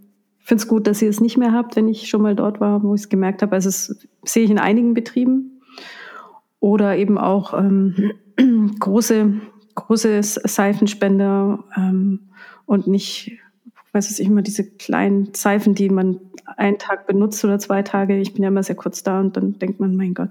finde 0.48 0.62
es 0.62 0.68
gut, 0.68 0.88
dass 0.88 1.02
ihr 1.02 1.10
es 1.10 1.20
nicht 1.20 1.38
mehr 1.38 1.52
habt, 1.52 1.76
wenn 1.76 1.90
ich 1.90 2.08
schon 2.08 2.22
mal 2.22 2.36
dort 2.36 2.62
war, 2.62 2.82
wo 2.82 2.96
ich 2.96 3.02
es 3.02 3.10
gemerkt 3.10 3.42
habe. 3.42 3.54
Also 3.54 3.68
das 3.68 3.98
sehe 4.24 4.46
ich 4.46 4.50
in 4.50 4.60
einigen 4.60 4.94
Betrieben. 4.94 5.62
Oder 6.60 6.98
eben 6.98 7.18
auch 7.18 7.54
ähm, 7.54 8.14
große, 8.80 9.34
große 9.76 10.24
Seifenspender 10.24 11.64
ähm, 11.76 12.30
und 12.66 12.88
nicht, 12.88 13.38
weiß 13.92 14.18
ich 14.20 14.26
immer, 14.26 14.42
diese 14.42 14.64
kleinen 14.64 15.34
Seifen, 15.34 15.76
die 15.76 15.90
man 15.90 16.22
einen 16.56 16.80
Tag 16.80 17.08
benutzt 17.08 17.44
oder 17.44 17.60
zwei 17.60 17.84
Tage. 17.84 18.18
Ich 18.18 18.34
bin 18.34 18.42
ja 18.42 18.48
immer 18.48 18.64
sehr 18.64 18.76
kurz 18.76 19.04
da 19.04 19.20
und 19.20 19.36
dann 19.36 19.60
denkt 19.60 19.82
man, 19.82 19.96
mein 19.98 20.14
Gott. 20.14 20.30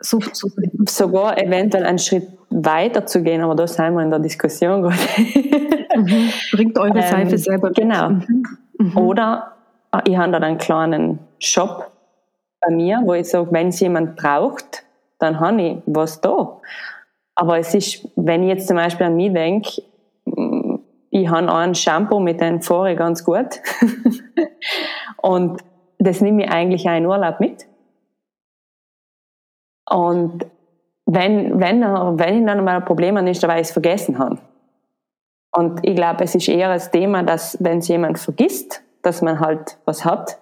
So, 0.00 0.20
so. 0.32 0.50
Sogar 0.86 1.42
eventuell 1.42 1.84
einen 1.84 1.98
Schritt 1.98 2.28
weiter 2.54 3.04
zu 3.04 3.22
gehen, 3.22 3.42
aber 3.42 3.54
da 3.54 3.66
sind 3.66 3.94
wir 3.94 4.02
in 4.02 4.10
der 4.10 4.20
Diskussion 4.20 4.82
gerade. 4.82 4.96
Mhm. 5.96 6.30
Bringt 6.52 6.78
eure 6.78 6.98
ähm, 6.98 7.02
Seife 7.02 7.38
selber 7.38 7.68
mit. 7.68 7.76
Genau. 7.76 8.10
Mhm. 8.10 8.44
Mhm. 8.78 8.96
Oder 8.96 9.52
ah, 9.90 10.02
ich 10.06 10.16
habe 10.16 10.32
dann 10.32 10.44
einen 10.44 10.58
kleinen 10.58 11.18
Shop 11.38 11.90
bei 12.60 12.74
mir, 12.74 13.00
wo 13.04 13.14
ich 13.14 13.28
sage, 13.28 13.48
wenn 13.50 13.68
es 13.68 13.80
jemand 13.80 14.16
braucht, 14.16 14.84
dann 15.18 15.40
habe 15.40 15.62
ich 15.62 15.76
was 15.86 16.20
da. 16.20 16.60
Aber 17.34 17.58
es 17.58 17.74
ist, 17.74 18.08
wenn 18.16 18.42
ich 18.44 18.48
jetzt 18.48 18.68
zum 18.68 18.76
Beispiel 18.76 19.06
an 19.06 19.16
mich 19.16 19.32
denke, 19.32 19.82
mm, 20.24 20.76
ich 21.10 21.28
habe 21.28 21.52
einen 21.52 21.74
Shampoo, 21.74 22.20
mit 22.20 22.40
dem 22.40 22.62
fahre 22.62 22.94
ganz 22.94 23.24
gut. 23.24 23.60
und 25.16 25.60
das 25.98 26.20
nehme 26.20 26.44
ich 26.44 26.50
eigentlich 26.50 26.88
auch 26.88 26.96
in 26.96 27.06
Urlaub 27.06 27.40
mit. 27.40 27.66
Und 29.88 30.46
wenn, 31.06 31.60
wenn, 31.60 31.82
wenn 31.82 32.38
ich 32.38 32.46
dann 32.46 32.64
mal 32.64 32.76
ein 32.76 32.84
Problem 32.84 33.16
habe, 33.16 33.30
ist, 33.30 33.46
weil 33.46 33.60
ich 33.60 33.68
es 33.68 33.72
vergessen 33.72 34.18
habe. 34.18 34.38
Und 35.52 35.86
ich 35.86 35.94
glaube, 35.94 36.24
es 36.24 36.34
ist 36.34 36.48
eher 36.48 36.72
das 36.72 36.90
Thema, 36.90 37.22
dass 37.22 37.56
wenn 37.60 37.78
es 37.78 37.88
jemand 37.88 38.18
vergisst, 38.18 38.82
dass 39.02 39.22
man 39.22 39.38
halt 39.38 39.78
was 39.84 40.04
hat. 40.04 40.38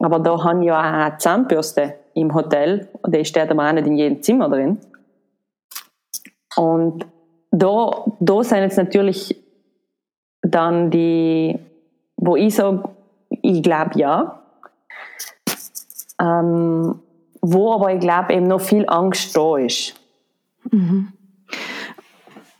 Aber 0.00 0.18
da 0.18 0.42
haben 0.42 0.62
ja 0.62 0.78
auch 0.78 0.82
eine 0.82 1.18
Zahnbürste 1.18 1.94
im 2.14 2.34
Hotel, 2.34 2.88
und 3.02 3.14
die 3.14 3.24
steht 3.24 3.50
aber 3.50 3.68
auch 3.68 3.72
nicht 3.72 3.86
in 3.86 3.96
jedem 3.96 4.22
Zimmer 4.22 4.48
drin. 4.48 4.78
Und 6.56 7.06
da, 7.50 8.04
da 8.18 8.42
sind 8.42 8.58
jetzt 8.58 8.78
natürlich 8.78 9.36
dann 10.42 10.90
die, 10.90 11.58
wo 12.16 12.36
ich 12.36 12.54
sage, 12.54 12.88
ich 13.28 13.62
glaube 13.62 13.98
ja. 13.98 14.42
Ähm, 16.20 17.00
wo 17.40 17.72
aber 17.72 17.94
ich 17.94 18.00
glaube 18.00 18.34
eben 18.34 18.46
noch 18.46 18.60
viel 18.60 18.84
Angst 18.86 19.36
da 19.36 19.56
ist. 19.56 19.94
Mhm. 20.70 21.12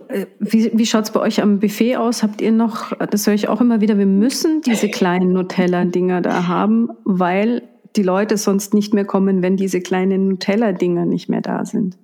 Äh, 0.09 0.27
wie, 0.39 0.71
wie 0.75 0.87
schaut 0.87 1.05
es 1.05 1.11
bei 1.11 1.21
euch 1.21 1.43
am 1.43 1.61
Buffet 1.61 1.97
aus? 1.97 2.23
Habt 2.23 2.41
ihr 2.41 2.53
noch, 2.53 2.93
das 3.11 3.27
höre 3.27 3.35
ich 3.35 3.49
auch 3.49 3.61
immer 3.61 3.81
wieder, 3.81 3.99
wir 3.99 4.07
müssen 4.07 4.63
diese 4.63 4.89
kleinen 4.89 5.33
Nutella-Dinger 5.33 6.21
da 6.21 6.49
haben, 6.49 6.91
weil 7.05 7.63
die 7.97 8.03
Leute 8.03 8.37
sonst 8.37 8.75
nicht 8.75 8.95
mehr 8.95 9.05
kommen, 9.05 9.43
wenn 9.43 9.57
diese 9.57 9.81
kleinen 9.81 10.29
Nutella-Dinger 10.29 11.07
nicht 11.07 11.29
mehr 11.29 11.41
da 11.41 11.65
sind. 11.65 11.99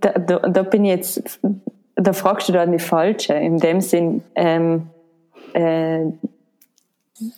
Da, 0.00 0.12
da, 0.12 0.38
da, 0.40 0.62
bin 0.62 0.84
ich 0.84 0.90
jetzt, 0.90 1.40
da 1.96 2.12
fragst 2.12 2.48
du 2.48 2.52
dann 2.52 2.70
die 2.70 2.78
Falsche. 2.78 3.32
In 3.32 3.58
dem 3.58 3.80
Sinn, 3.80 4.22
ähm, 4.34 4.88
äh, 5.54 6.04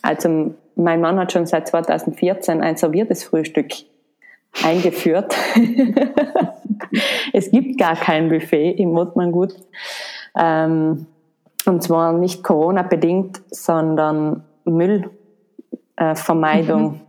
also 0.03 0.55
mein 0.77 1.01
Mann 1.01 1.19
hat 1.19 1.33
schon 1.33 1.47
seit 1.47 1.69
2014 1.69 2.61
ein 2.61 2.77
serviertes 2.77 3.25
Frühstück 3.25 3.69
eingeführt. 4.63 5.35
es 7.33 7.51
gibt 7.51 7.79
gar 7.79 7.97
kein 7.97 8.29
Buffet 8.29 8.73
im 8.73 8.93
Mutmangut. 8.93 9.55
Ähm, 10.39 11.07
und 11.67 11.83
zwar 11.83 12.13
nicht 12.13 12.43
Corona-bedingt, 12.43 13.41
sondern 13.51 14.45
Müllvermeidung. 14.65 16.83
Mhm. 16.83 17.01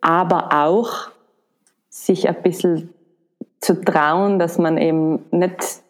Aber 0.00 0.48
auch 0.52 1.10
sich 1.88 2.28
ein 2.28 2.42
bisschen 2.42 2.90
zu 3.60 3.82
trauen, 3.82 4.38
dass 4.38 4.58
man 4.58 4.78
eben 4.78 5.24
nicht 5.30 5.82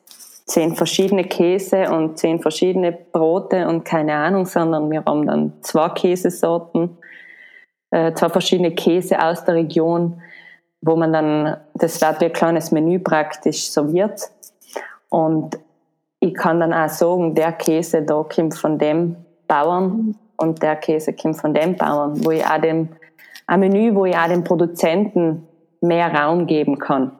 zehn 0.46 0.76
verschiedene 0.76 1.24
Käse 1.24 1.90
und 1.90 2.18
zehn 2.18 2.40
verschiedene 2.40 2.92
Brote 2.92 3.68
und 3.68 3.84
keine 3.84 4.14
Ahnung, 4.14 4.46
sondern 4.46 4.90
wir 4.90 5.04
haben 5.04 5.26
dann 5.26 5.52
zwei 5.60 5.90
Käsesorten 5.90 6.96
äh, 7.90 8.12
zwei 8.14 8.28
verschiedene 8.28 8.72
Käse 8.72 9.22
aus 9.22 9.44
der 9.44 9.54
Region, 9.54 10.20
wo 10.80 10.96
man 10.96 11.12
dann, 11.12 11.56
das 11.74 12.00
wird 12.00 12.20
wie 12.20 12.24
ein 12.26 12.32
kleines 12.32 12.70
Menü 12.70 12.98
praktisch 12.98 13.70
serviert. 13.70 14.20
Und 15.08 15.58
ich 16.20 16.34
kann 16.34 16.60
dann 16.60 16.72
auch 16.72 16.88
sagen, 16.88 17.34
der 17.34 17.52
Käse 17.52 18.02
da 18.02 18.22
kommt 18.22 18.56
von 18.56 18.78
dem 18.78 19.16
Bauern 19.46 20.16
und 20.36 20.62
der 20.62 20.76
Käse 20.76 21.12
kommt 21.12 21.38
von 21.38 21.54
dem 21.54 21.76
Bauern, 21.76 22.24
wo 22.24 22.30
ich 22.30 22.44
auch 22.44 22.60
dem, 22.60 22.88
ein 23.46 23.60
Menü, 23.60 23.94
wo 23.94 24.04
ich 24.04 24.16
auch 24.16 24.28
den 24.28 24.44
Produzenten 24.44 25.46
mehr 25.80 26.12
Raum 26.12 26.46
geben 26.46 26.78
kann. 26.78 27.12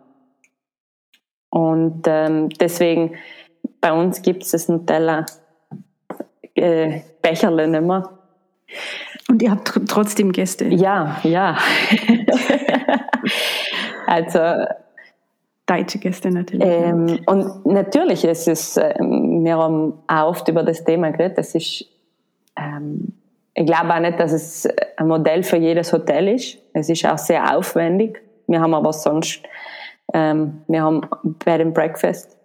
Und 1.51 2.03
ähm, 2.07 2.49
deswegen, 2.51 3.14
bei 3.81 3.93
uns 3.93 4.21
gibt 4.23 4.43
es 4.43 4.51
das 4.51 4.69
Nutella 4.69 5.25
äh, 6.55 7.01
Becherle 7.23 7.69
nicht 7.69 7.83
mehr. 7.83 8.11
Und 9.29 9.43
ihr 9.43 9.51
habt 9.51 9.66
tr 9.66 9.85
trotzdem 9.87 10.33
Gäste? 10.33 10.66
Ja, 10.66 11.18
ja. 11.24 11.59
also 14.07 14.66
deutsche 15.66 15.99
Gäste 15.99 16.31
natürlich. 16.31 16.64
Ähm, 16.64 17.20
und 17.27 17.66
natürlich 17.66 18.24
ist 18.24 18.47
es, 18.47 18.77
ähm, 18.77 19.45
wir 19.45 19.57
haben 19.57 19.95
auch 20.07 20.29
oft 20.29 20.49
über 20.49 20.62
das 20.62 20.85
Thema 20.85 21.11
geredet, 21.11 21.39
das 21.39 21.55
ist, 21.55 21.85
ähm, 22.57 23.12
ich 23.55 23.66
glaube 23.66 23.93
auch 23.93 24.01
nicht, 24.01 24.20
dass 24.20 24.33
es 24.33 24.68
ein 24.97 25.09
Modell 25.09 25.43
für 25.43 25.57
jedes 25.57 25.93
Hotel 25.93 26.29
ist. 26.29 26.59
Es 26.72 26.89
ist 26.89 27.05
auch 27.07 27.18
sehr 27.18 27.57
aufwendig. 27.57 28.22
Wir 28.47 28.61
haben 28.61 28.74
aber 28.74 28.93
sonst, 28.93 29.43
ähm, 30.12 30.62
wir 30.68 30.83
haben 30.83 31.01
Bed 31.45 31.61
and 31.61 31.74
Breakfast. 31.74 32.37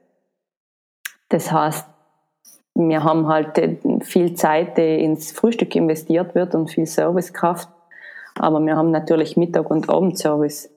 Das 1.30 1.52
heißt, 1.52 1.86
wir 2.74 3.04
haben 3.04 3.28
halt 3.28 3.62
viel 4.04 4.34
Zeit, 4.36 4.78
die 4.78 5.04
ins 5.04 5.32
Frühstück 5.32 5.76
investiert 5.76 6.36
wird 6.36 6.56
und 6.56 6.70
viel 6.70 6.86
Servicekraft. 6.86 7.70
Aber 8.36 8.60
wir 8.66 8.76
haben 8.76 8.92
natürlich 8.92 9.36
Mittag- 9.36 9.70
und 9.70 9.90
Abendservice, 9.90 10.70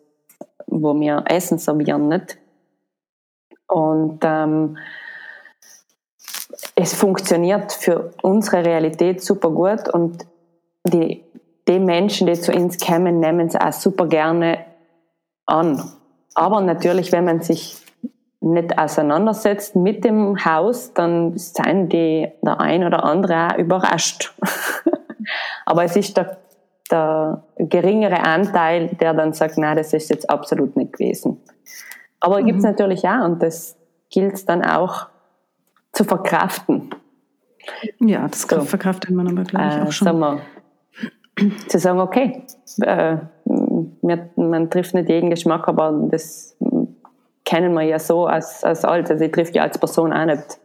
wo 0.66 0.98
wir 0.98 1.24
Essen 1.26 1.58
servieren, 1.58 2.08
nicht? 2.08 2.38
Und 3.68 4.20
ähm, 4.24 4.76
es 6.74 6.94
funktioniert 6.94 7.72
für 7.72 8.12
unsere 8.22 8.64
Realität 8.64 9.22
super 9.22 9.50
gut 9.50 9.88
und 9.88 10.26
die, 10.86 11.22
die 11.66 11.78
Menschen, 11.78 12.26
die 12.26 12.34
zu 12.34 12.52
uns 12.52 12.78
kommen, 12.78 13.20
nehmen 13.20 13.46
es 13.46 13.56
auch 13.56 13.72
super 13.72 14.06
gerne 14.06 14.64
an. 15.46 15.82
Aber 16.34 16.60
natürlich, 16.60 17.12
wenn 17.12 17.24
man 17.24 17.40
sich 17.40 17.83
nicht 18.44 18.78
auseinandersetzt 18.78 19.74
mit 19.74 20.04
dem 20.04 20.44
Haus, 20.44 20.92
dann 20.92 21.36
sind 21.36 21.92
die 21.92 22.28
der 22.42 22.60
ein 22.60 22.84
oder 22.84 23.04
andere 23.04 23.48
auch 23.48 23.58
überrascht. 23.58 24.34
Aber 25.66 25.84
es 25.84 25.96
ist 25.96 26.16
der, 26.16 26.36
der 26.90 27.42
geringere 27.56 28.20
Anteil, 28.20 28.88
der 29.00 29.14
dann 29.14 29.32
sagt, 29.32 29.56
nein, 29.56 29.76
das 29.76 29.94
ist 29.94 30.10
jetzt 30.10 30.28
absolut 30.28 30.76
nicht 30.76 30.92
gewesen. 30.92 31.40
Aber 32.20 32.40
mhm. 32.40 32.46
gibt 32.46 32.58
es 32.58 32.64
natürlich 32.64 33.08
auch 33.08 33.24
und 33.24 33.42
das 33.42 33.76
gilt 34.10 34.46
dann 34.48 34.64
auch 34.64 35.06
zu 35.92 36.04
verkraften. 36.04 36.90
Ja, 37.98 38.28
das 38.28 38.42
so. 38.42 38.60
verkraftet 38.60 39.10
man 39.10 39.26
aber, 39.26 39.44
glaube 39.44 39.66
ich, 39.68 39.82
auch 39.82 39.88
äh, 39.88 39.92
schon. 39.92 40.06
Sagen 40.06 40.20
wir, 40.20 40.40
zu 41.68 41.78
sagen, 41.78 42.00
okay, 42.00 42.42
äh, 42.82 43.16
man 44.36 44.70
trifft 44.70 44.94
nicht 44.94 45.08
jeden 45.08 45.30
Geschmack, 45.30 45.66
aber 45.66 45.92
das 46.10 46.56
kennen 47.44 47.74
wir 47.74 47.82
ja 47.82 47.98
so 47.98 48.26
als, 48.26 48.64
als 48.64 48.84
alt. 48.84 49.10
Also 49.10 49.24
ich 49.24 49.32
trifft 49.32 49.54
ja 49.54 49.62
als 49.62 49.78
Person 49.78 50.12
auch 50.12 50.24
nicht 50.24 50.58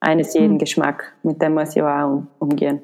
eines 0.00 0.34
jeden 0.34 0.54
mhm. 0.54 0.58
Geschmack. 0.58 1.12
Mit 1.22 1.40
dem 1.42 1.54
muss 1.54 1.76
ich 1.76 1.82
auch 1.82 2.06
um, 2.06 2.28
umgehen. 2.38 2.80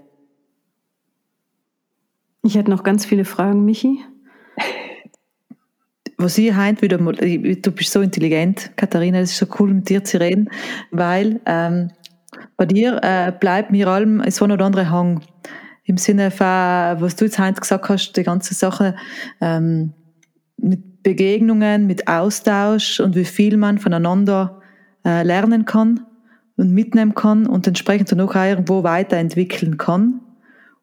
Ich 2.42 2.56
hätte 2.56 2.70
noch 2.70 2.82
ganz 2.82 3.06
viele 3.06 3.24
Fragen, 3.24 3.64
Michi. 3.64 4.00
Was 6.18 6.38
ich 6.38 6.56
heute 6.56 6.82
wieder 6.82 6.98
mal, 6.98 7.14
du 7.14 7.72
bist 7.72 7.92
so 7.92 8.00
intelligent, 8.00 8.70
Katharina, 8.76 9.18
es 9.18 9.32
ist 9.32 9.38
so 9.38 9.46
cool, 9.58 9.74
mit 9.74 9.88
dir 9.88 10.02
zu 10.02 10.18
reden, 10.18 10.48
weil 10.90 11.40
ähm, 11.44 11.90
bei 12.56 12.64
dir 12.64 13.00
äh, 13.02 13.32
bleibt 13.32 13.70
mir 13.70 13.88
allem 13.88 14.22
so 14.30 14.44
ein 14.44 14.52
oder 14.52 14.64
andere 14.64 14.90
Hang. 14.90 15.20
Im 15.84 15.98
Sinne 15.98 16.30
von, 16.30 16.46
was 16.46 17.16
du 17.16 17.26
jetzt 17.26 17.38
heute 17.38 17.60
gesagt 17.60 17.88
hast, 17.88 18.12
die 18.12 18.22
ganze 18.22 18.54
Sache 18.54 18.96
ähm, 19.40 19.92
mit 20.56 20.95
Begegnungen, 21.06 21.86
mit 21.86 22.08
Austausch 22.08 22.98
und 22.98 23.14
wie 23.14 23.24
viel 23.24 23.56
man 23.56 23.78
voneinander 23.78 24.60
äh, 25.04 25.22
lernen 25.22 25.64
kann 25.64 26.04
und 26.56 26.72
mitnehmen 26.72 27.14
kann 27.14 27.46
und 27.46 27.64
entsprechend 27.64 28.10
dann 28.10 28.20
auch 28.22 28.34
irgendwo 28.34 28.82
weiterentwickeln 28.82 29.76
kann. 29.78 30.20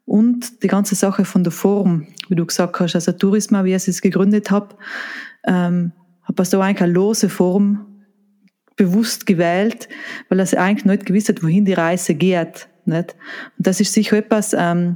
Und 0.06 0.64
die 0.64 0.70
ganze 0.70 0.96
Sache 0.96 1.26
von 1.26 1.44
der 1.44 1.52
Form, 1.52 2.08
wie 2.30 2.36
du 2.36 2.46
gesagt 2.46 2.80
hast, 2.80 2.96
also 2.96 3.12
Tourismus, 3.12 3.66
wie 3.66 3.74
ich 3.74 3.86
es 3.86 4.02
gegründet 4.02 4.50
habe, 4.50 4.78
ähm, 5.46 5.92
habe 6.24 6.46
so 6.46 6.62
eigentlich 6.62 6.84
eine 6.84 6.94
lose 6.94 7.28
Form 7.28 7.86
bewusst 8.78 9.26
gewählt, 9.26 9.90
weil 10.30 10.40
er 10.40 10.58
eigentlich 10.58 10.86
nicht 10.86 11.06
gewusst 11.06 11.28
hat, 11.28 11.44
wohin 11.44 11.66
die 11.66 11.74
Reise 11.74 12.16
geht. 12.16 12.70
Nicht? 12.86 13.14
Und 13.58 13.68
das 13.68 13.82
ist 13.82 13.92
sicher 13.92 14.16
etwas, 14.16 14.56
ähm, 14.58 14.96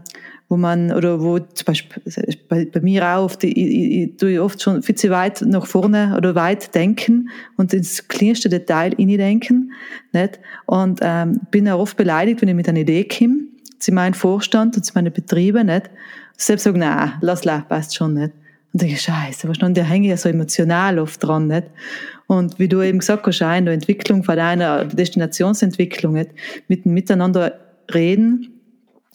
wo 0.50 0.56
man, 0.56 0.94
oder 0.94 1.22
wo 1.22 1.40
zum 1.40 1.66
Beispiel 1.66 2.02
bei, 2.48 2.66
bei 2.66 2.80
mir 2.80 3.06
auch 3.06 3.26
oft, 3.26 3.44
ich, 3.44 3.58
ich, 3.58 4.22
ich 4.22 4.40
oft 4.40 4.62
schon 4.62 4.82
viel 4.82 4.96
zu 4.96 5.10
weit 5.10 5.42
nach 5.42 5.66
vorne 5.66 6.16
oder 6.16 6.36
weit 6.36 6.74
denken 6.74 7.30
und 7.58 7.74
ins 7.74 8.08
kleinste 8.08 8.48
Detail 8.48 8.92
denken, 8.92 9.74
nicht? 10.14 10.40
Und 10.66 11.00
ähm, 11.02 11.42
bin 11.52 11.68
auch 11.68 11.80
oft 11.80 11.98
beleidigt, 11.98 12.42
wenn 12.42 12.50
ich 12.50 12.56
mit 12.56 12.70
einer 12.70 12.80
Idee 12.80 13.04
komme, 13.04 13.40
zu 13.80 13.92
meinem 13.92 14.14
Vorstand 14.14 14.78
und 14.78 14.84
zu 14.84 14.94
meinen 14.96 15.12
Betrieben, 15.12 15.68
nicht? 15.68 15.90
Selbst 16.38 16.64
sagen, 16.64 16.80
nein, 16.80 17.14
lass 17.22 17.44
la, 17.44 17.62
passt 17.62 17.96
schon 17.96 18.14
nicht. 18.14 18.32
Und 18.72 18.82
denke, 18.82 18.98
scheiße, 18.98 19.50
was 19.50 19.58
da 19.58 19.82
hänge 19.82 20.06
ich 20.06 20.12
ja 20.12 20.18
so 20.18 20.30
emotional 20.30 21.00
oft 21.00 21.22
dran, 21.22 21.48
nicht? 21.48 21.68
Und 22.28 22.58
wie 22.58 22.68
du 22.68 22.82
eben 22.82 23.00
gesagt 23.00 23.26
hast, 23.26 23.42
in 23.42 23.66
der 23.66 23.74
Entwicklung 23.74 24.24
von 24.24 24.38
deiner 24.38 24.86
Destinationsentwicklung, 24.86 26.14
nicht? 26.14 26.32
Mit, 26.70 26.86
miteinander 26.86 27.60
reden, 27.94 28.57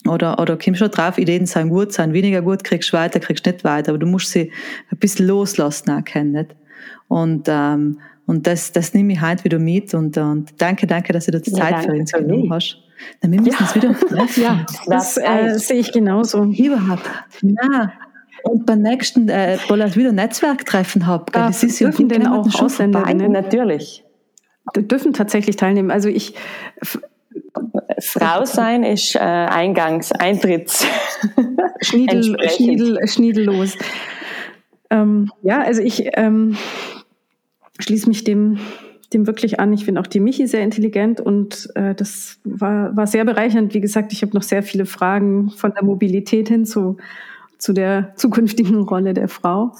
oder, 0.07 0.39
oder 0.39 0.57
kommst 0.57 0.79
schon 0.79 0.91
drauf, 0.91 1.17
Ideen 1.17 1.45
sein 1.45 1.69
gut, 1.69 1.93
sein 1.93 2.13
weniger 2.13 2.41
gut, 2.41 2.63
kriegst 2.63 2.91
du 2.91 2.97
weiter, 2.97 3.19
kriegst 3.19 3.45
nicht 3.45 3.63
weiter, 3.63 3.89
aber 3.89 3.99
du 3.99 4.07
musst 4.07 4.31
sie 4.31 4.51
ein 4.91 4.97
bisschen 4.97 5.27
loslassen 5.27 5.89
erkennen, 5.89 6.31
nicht? 6.31 6.55
Und, 7.07 7.47
ähm, 7.47 7.99
und 8.25 8.47
das, 8.47 8.71
das 8.71 8.93
nehme 8.93 9.13
ich 9.13 9.21
heute 9.21 9.43
wieder 9.43 9.59
mit 9.59 9.93
und, 9.93 10.17
und 10.17 10.53
danke, 10.57 10.87
danke, 10.87 11.13
dass 11.13 11.25
du 11.25 11.31
dir 11.31 11.41
Zeit 11.41 11.71
ja, 11.71 11.81
für 11.81 11.91
uns 11.91 12.11
genommen 12.11 12.51
hast. 12.53 12.77
Dann 13.21 13.31
wir 13.31 13.41
müssen 13.41 13.53
ja. 13.53 13.59
uns 13.59 13.75
wieder 13.75 13.93
treffen. 13.97 14.43
Ja, 14.43 14.65
das, 14.87 15.17
äh, 15.17 15.57
sehe 15.57 15.79
ich 15.79 15.91
genauso. 15.91 16.43
Überhaupt. 16.43 17.09
Ja. 17.41 17.91
Und 18.43 18.65
beim 18.65 18.81
nächsten, 18.81 19.29
äh, 19.29 19.57
weil 19.67 19.81
ich 19.81 19.95
wieder 19.95 20.11
Netzwerktreffen 20.11 21.05
habe, 21.07 21.25
da 21.31 21.47
das 21.47 21.63
ist 21.63 21.79
ja 21.79 21.89
dürfen 21.89 22.09
denn 22.09 22.27
auch 22.27 22.47
Ausländerinnen 22.61 23.31
natürlich. 23.31 24.03
Dürfen 24.75 25.13
tatsächlich 25.13 25.55
teilnehmen. 25.55 25.91
Also 25.91 26.09
ich 26.09 26.35
Frau 28.03 28.45
sein 28.45 28.83
ist 28.83 29.15
äh, 29.15 29.19
Eingangs, 29.19 30.11
Eintritts. 30.11 30.85
Schniedel, 31.81 32.37
Schniedel, 32.49 33.07
schniedellos. 33.07 33.77
Ähm, 34.89 35.31
ja, 35.41 35.61
also 35.61 35.81
ich 35.81 36.09
ähm, 36.13 36.55
schließe 37.79 38.07
mich 38.07 38.23
dem, 38.23 38.59
dem 39.13 39.27
wirklich 39.27 39.59
an. 39.59 39.73
Ich 39.73 39.85
finde 39.85 40.01
auch 40.01 40.07
die 40.07 40.19
Michi 40.19 40.47
sehr 40.47 40.61
intelligent 40.61 41.19
und 41.19 41.69
äh, 41.75 41.95
das 41.95 42.39
war, 42.43 42.95
war 42.95 43.07
sehr 43.07 43.25
bereichernd. 43.25 43.73
Wie 43.73 43.81
gesagt, 43.81 44.13
ich 44.13 44.21
habe 44.21 44.33
noch 44.33 44.43
sehr 44.43 44.63
viele 44.63 44.85
Fragen 44.85 45.49
von 45.49 45.73
der 45.73 45.83
Mobilität 45.83 46.49
hin 46.49 46.65
zu, 46.65 46.97
zu 47.57 47.73
der 47.73 48.13
zukünftigen 48.15 48.81
Rolle 48.81 49.13
der 49.13 49.27
Frau. 49.27 49.73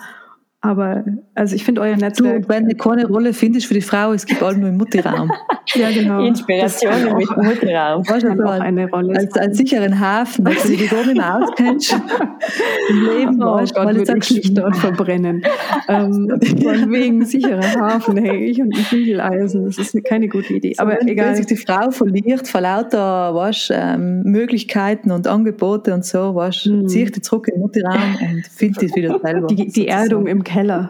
Aber 0.66 1.04
also 1.36 1.56
ich 1.56 1.66
finde 1.66 1.82
euer 1.82 1.98
Netzwerk. 1.98 2.44
Du, 2.44 2.48
wenn 2.48 2.70
du 2.70 2.76
keine 2.76 3.06
Rolle 3.06 3.34
findest 3.34 3.66
für 3.66 3.74
die 3.74 3.82
Frau, 3.82 4.14
es 4.14 4.26
gibt 4.26 4.42
auch 4.42 4.56
nur 4.56 4.70
im 4.70 4.78
Mutterraum. 4.78 5.30
ja, 5.76 5.92
genau. 5.92 6.26
Inspiration 6.26 6.94
im 7.06 7.16
Mutterraum. 7.16 8.04
Das 8.04 8.24
kann 8.24 8.42
auch 8.42 8.52
eine 8.62 8.90
Rolle. 8.90 9.14
Als, 9.14 9.36
als 9.38 9.58
sicheren 9.58 10.00
Hafen, 10.00 10.46
dass 10.46 10.64
du 10.64 10.70
dich 10.70 10.90
da 10.90 11.04
nicht 11.04 11.16
mehr 11.18 11.38
auskennst. 11.38 11.92
Im 12.90 13.06
Leben, 13.06 13.44
oh 13.44 13.58
Gott, 13.58 13.76
weil 13.76 13.96
würde 13.98 14.18
ich 14.20 14.54
dort 14.54 14.78
verbrennen. 14.78 15.44
ähm, 15.90 16.30
von 16.30 16.92
wegen 16.92 17.26
sicherer 17.26 17.82
Hafen, 17.82 18.16
hey, 18.16 18.46
ich 18.46 18.62
und 18.62 18.74
ein 18.74 18.86
Bügeleisen, 18.90 19.66
das 19.66 19.78
ist 19.78 20.02
keine 20.06 20.30
gute 20.30 20.54
Idee. 20.54 20.76
Aber 20.78 20.98
so, 21.02 21.08
egal. 21.08 21.28
Wenn 21.28 21.36
sich 21.36 21.46
die 21.46 21.58
Frau 21.58 21.92
verliert 21.92 22.48
vor 22.48 22.62
lauter 22.62 23.36
was, 23.36 23.70
ähm, 23.70 24.22
Möglichkeiten 24.24 25.12
und 25.12 25.28
Angebote 25.28 25.94
und 25.94 26.06
so, 26.06 26.36
was, 26.36 26.56
hm. 26.64 26.88
ziehe 26.88 27.04
ich 27.04 27.12
die 27.12 27.22
zurück 27.22 27.50
in 27.50 27.56
den 27.56 27.62
Mutterraum 27.64 28.16
und 28.22 28.48
finde 28.48 28.80
die 28.80 28.96
wieder 28.96 29.20
selber. 29.20 29.48
Die, 29.48 29.68
die 29.68 29.88
Erdung 29.90 30.28
im 30.28 30.42
Keller 30.54 30.90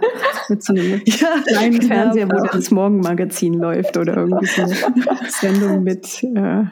mit 0.50 0.64
so 0.64 0.74
einem 0.74 1.02
ja, 1.06 1.28
kleinen 1.48 1.80
genau. 1.80 1.94
Fernseher, 1.94 2.30
wo 2.30 2.46
das 2.52 2.72
Morgenmagazin 2.72 3.54
läuft 3.54 3.98
oder 3.98 4.18
irgendwie 4.18 4.46
so 4.46 4.62
eine 4.64 4.76
Sendung 5.30 5.84
mit, 5.84 6.24
äh, 6.24 6.64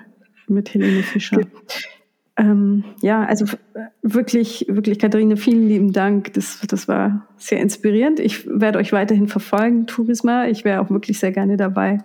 mit 0.47 0.73
Helene 0.73 1.03
Fischer. 1.03 1.41
Ähm, 2.37 2.83
ja, 3.01 3.23
also 3.25 3.45
wirklich, 4.01 4.65
wirklich, 4.69 4.99
Katharina, 4.99 5.35
vielen 5.35 5.67
lieben 5.67 5.93
Dank. 5.93 6.33
Das, 6.33 6.59
das 6.67 6.87
war 6.87 7.27
sehr 7.37 7.59
inspirierend. 7.59 8.19
Ich 8.19 8.47
werde 8.47 8.79
euch 8.79 8.93
weiterhin 8.93 9.27
verfolgen, 9.27 9.85
Tourisma. 9.85 10.47
Ich 10.47 10.63
wäre 10.65 10.81
auch 10.81 10.89
wirklich 10.89 11.19
sehr 11.19 11.31
gerne 11.31 11.57
dabei, 11.57 11.99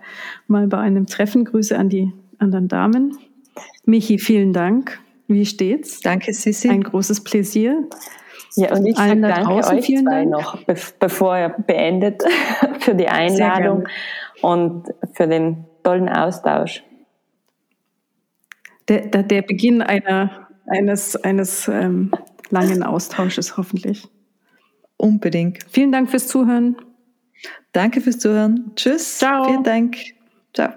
mal 0.47 0.67
bei 0.67 0.77
einem 0.77 1.05
Treffen. 1.05 1.45
Grüße 1.45 1.77
an 1.77 1.89
die 1.89 2.11
anderen 2.39 2.67
Damen. 2.67 3.17
Michi, 3.85 4.19
vielen 4.19 4.53
Dank. 4.53 4.99
Wie 5.27 5.45
steht's? 5.45 6.01
Danke, 6.01 6.33
Sissi. 6.33 6.69
Ein 6.69 6.83
großes 6.83 7.23
Pläsier. 7.23 7.87
Ja, 8.57 8.73
und 8.73 8.85
ich 8.87 8.97
sage 8.97 9.21
danke 9.21 9.53
euch 9.53 9.85
zwei 9.85 10.01
Dank. 10.01 10.29
noch, 10.31 10.63
bevor 10.99 11.37
ihr 11.37 11.49
beendet, 11.49 12.23
für 12.79 12.95
die 12.95 13.07
Einladung 13.07 13.87
und 14.41 14.87
für 15.13 15.27
den 15.27 15.65
tollen 15.83 16.09
Austausch. 16.09 16.83
Der, 18.87 19.07
der, 19.07 19.23
der 19.23 19.41
Beginn 19.43 19.81
einer, 19.81 20.47
eines, 20.65 21.15
eines 21.15 21.67
ähm, 21.67 22.11
langen 22.49 22.83
Austausches 22.83 23.57
hoffentlich. 23.57 24.07
Unbedingt. 24.97 25.63
Vielen 25.69 25.91
Dank 25.91 26.09
fürs 26.09 26.27
Zuhören. 26.27 26.77
Danke 27.73 28.01
fürs 28.01 28.17
Zuhören. 28.17 28.71
Tschüss. 28.75 29.19
Ciao. 29.19 29.45
Vielen 29.45 29.63
Dank. 29.63 29.97
Ciao. 30.53 30.73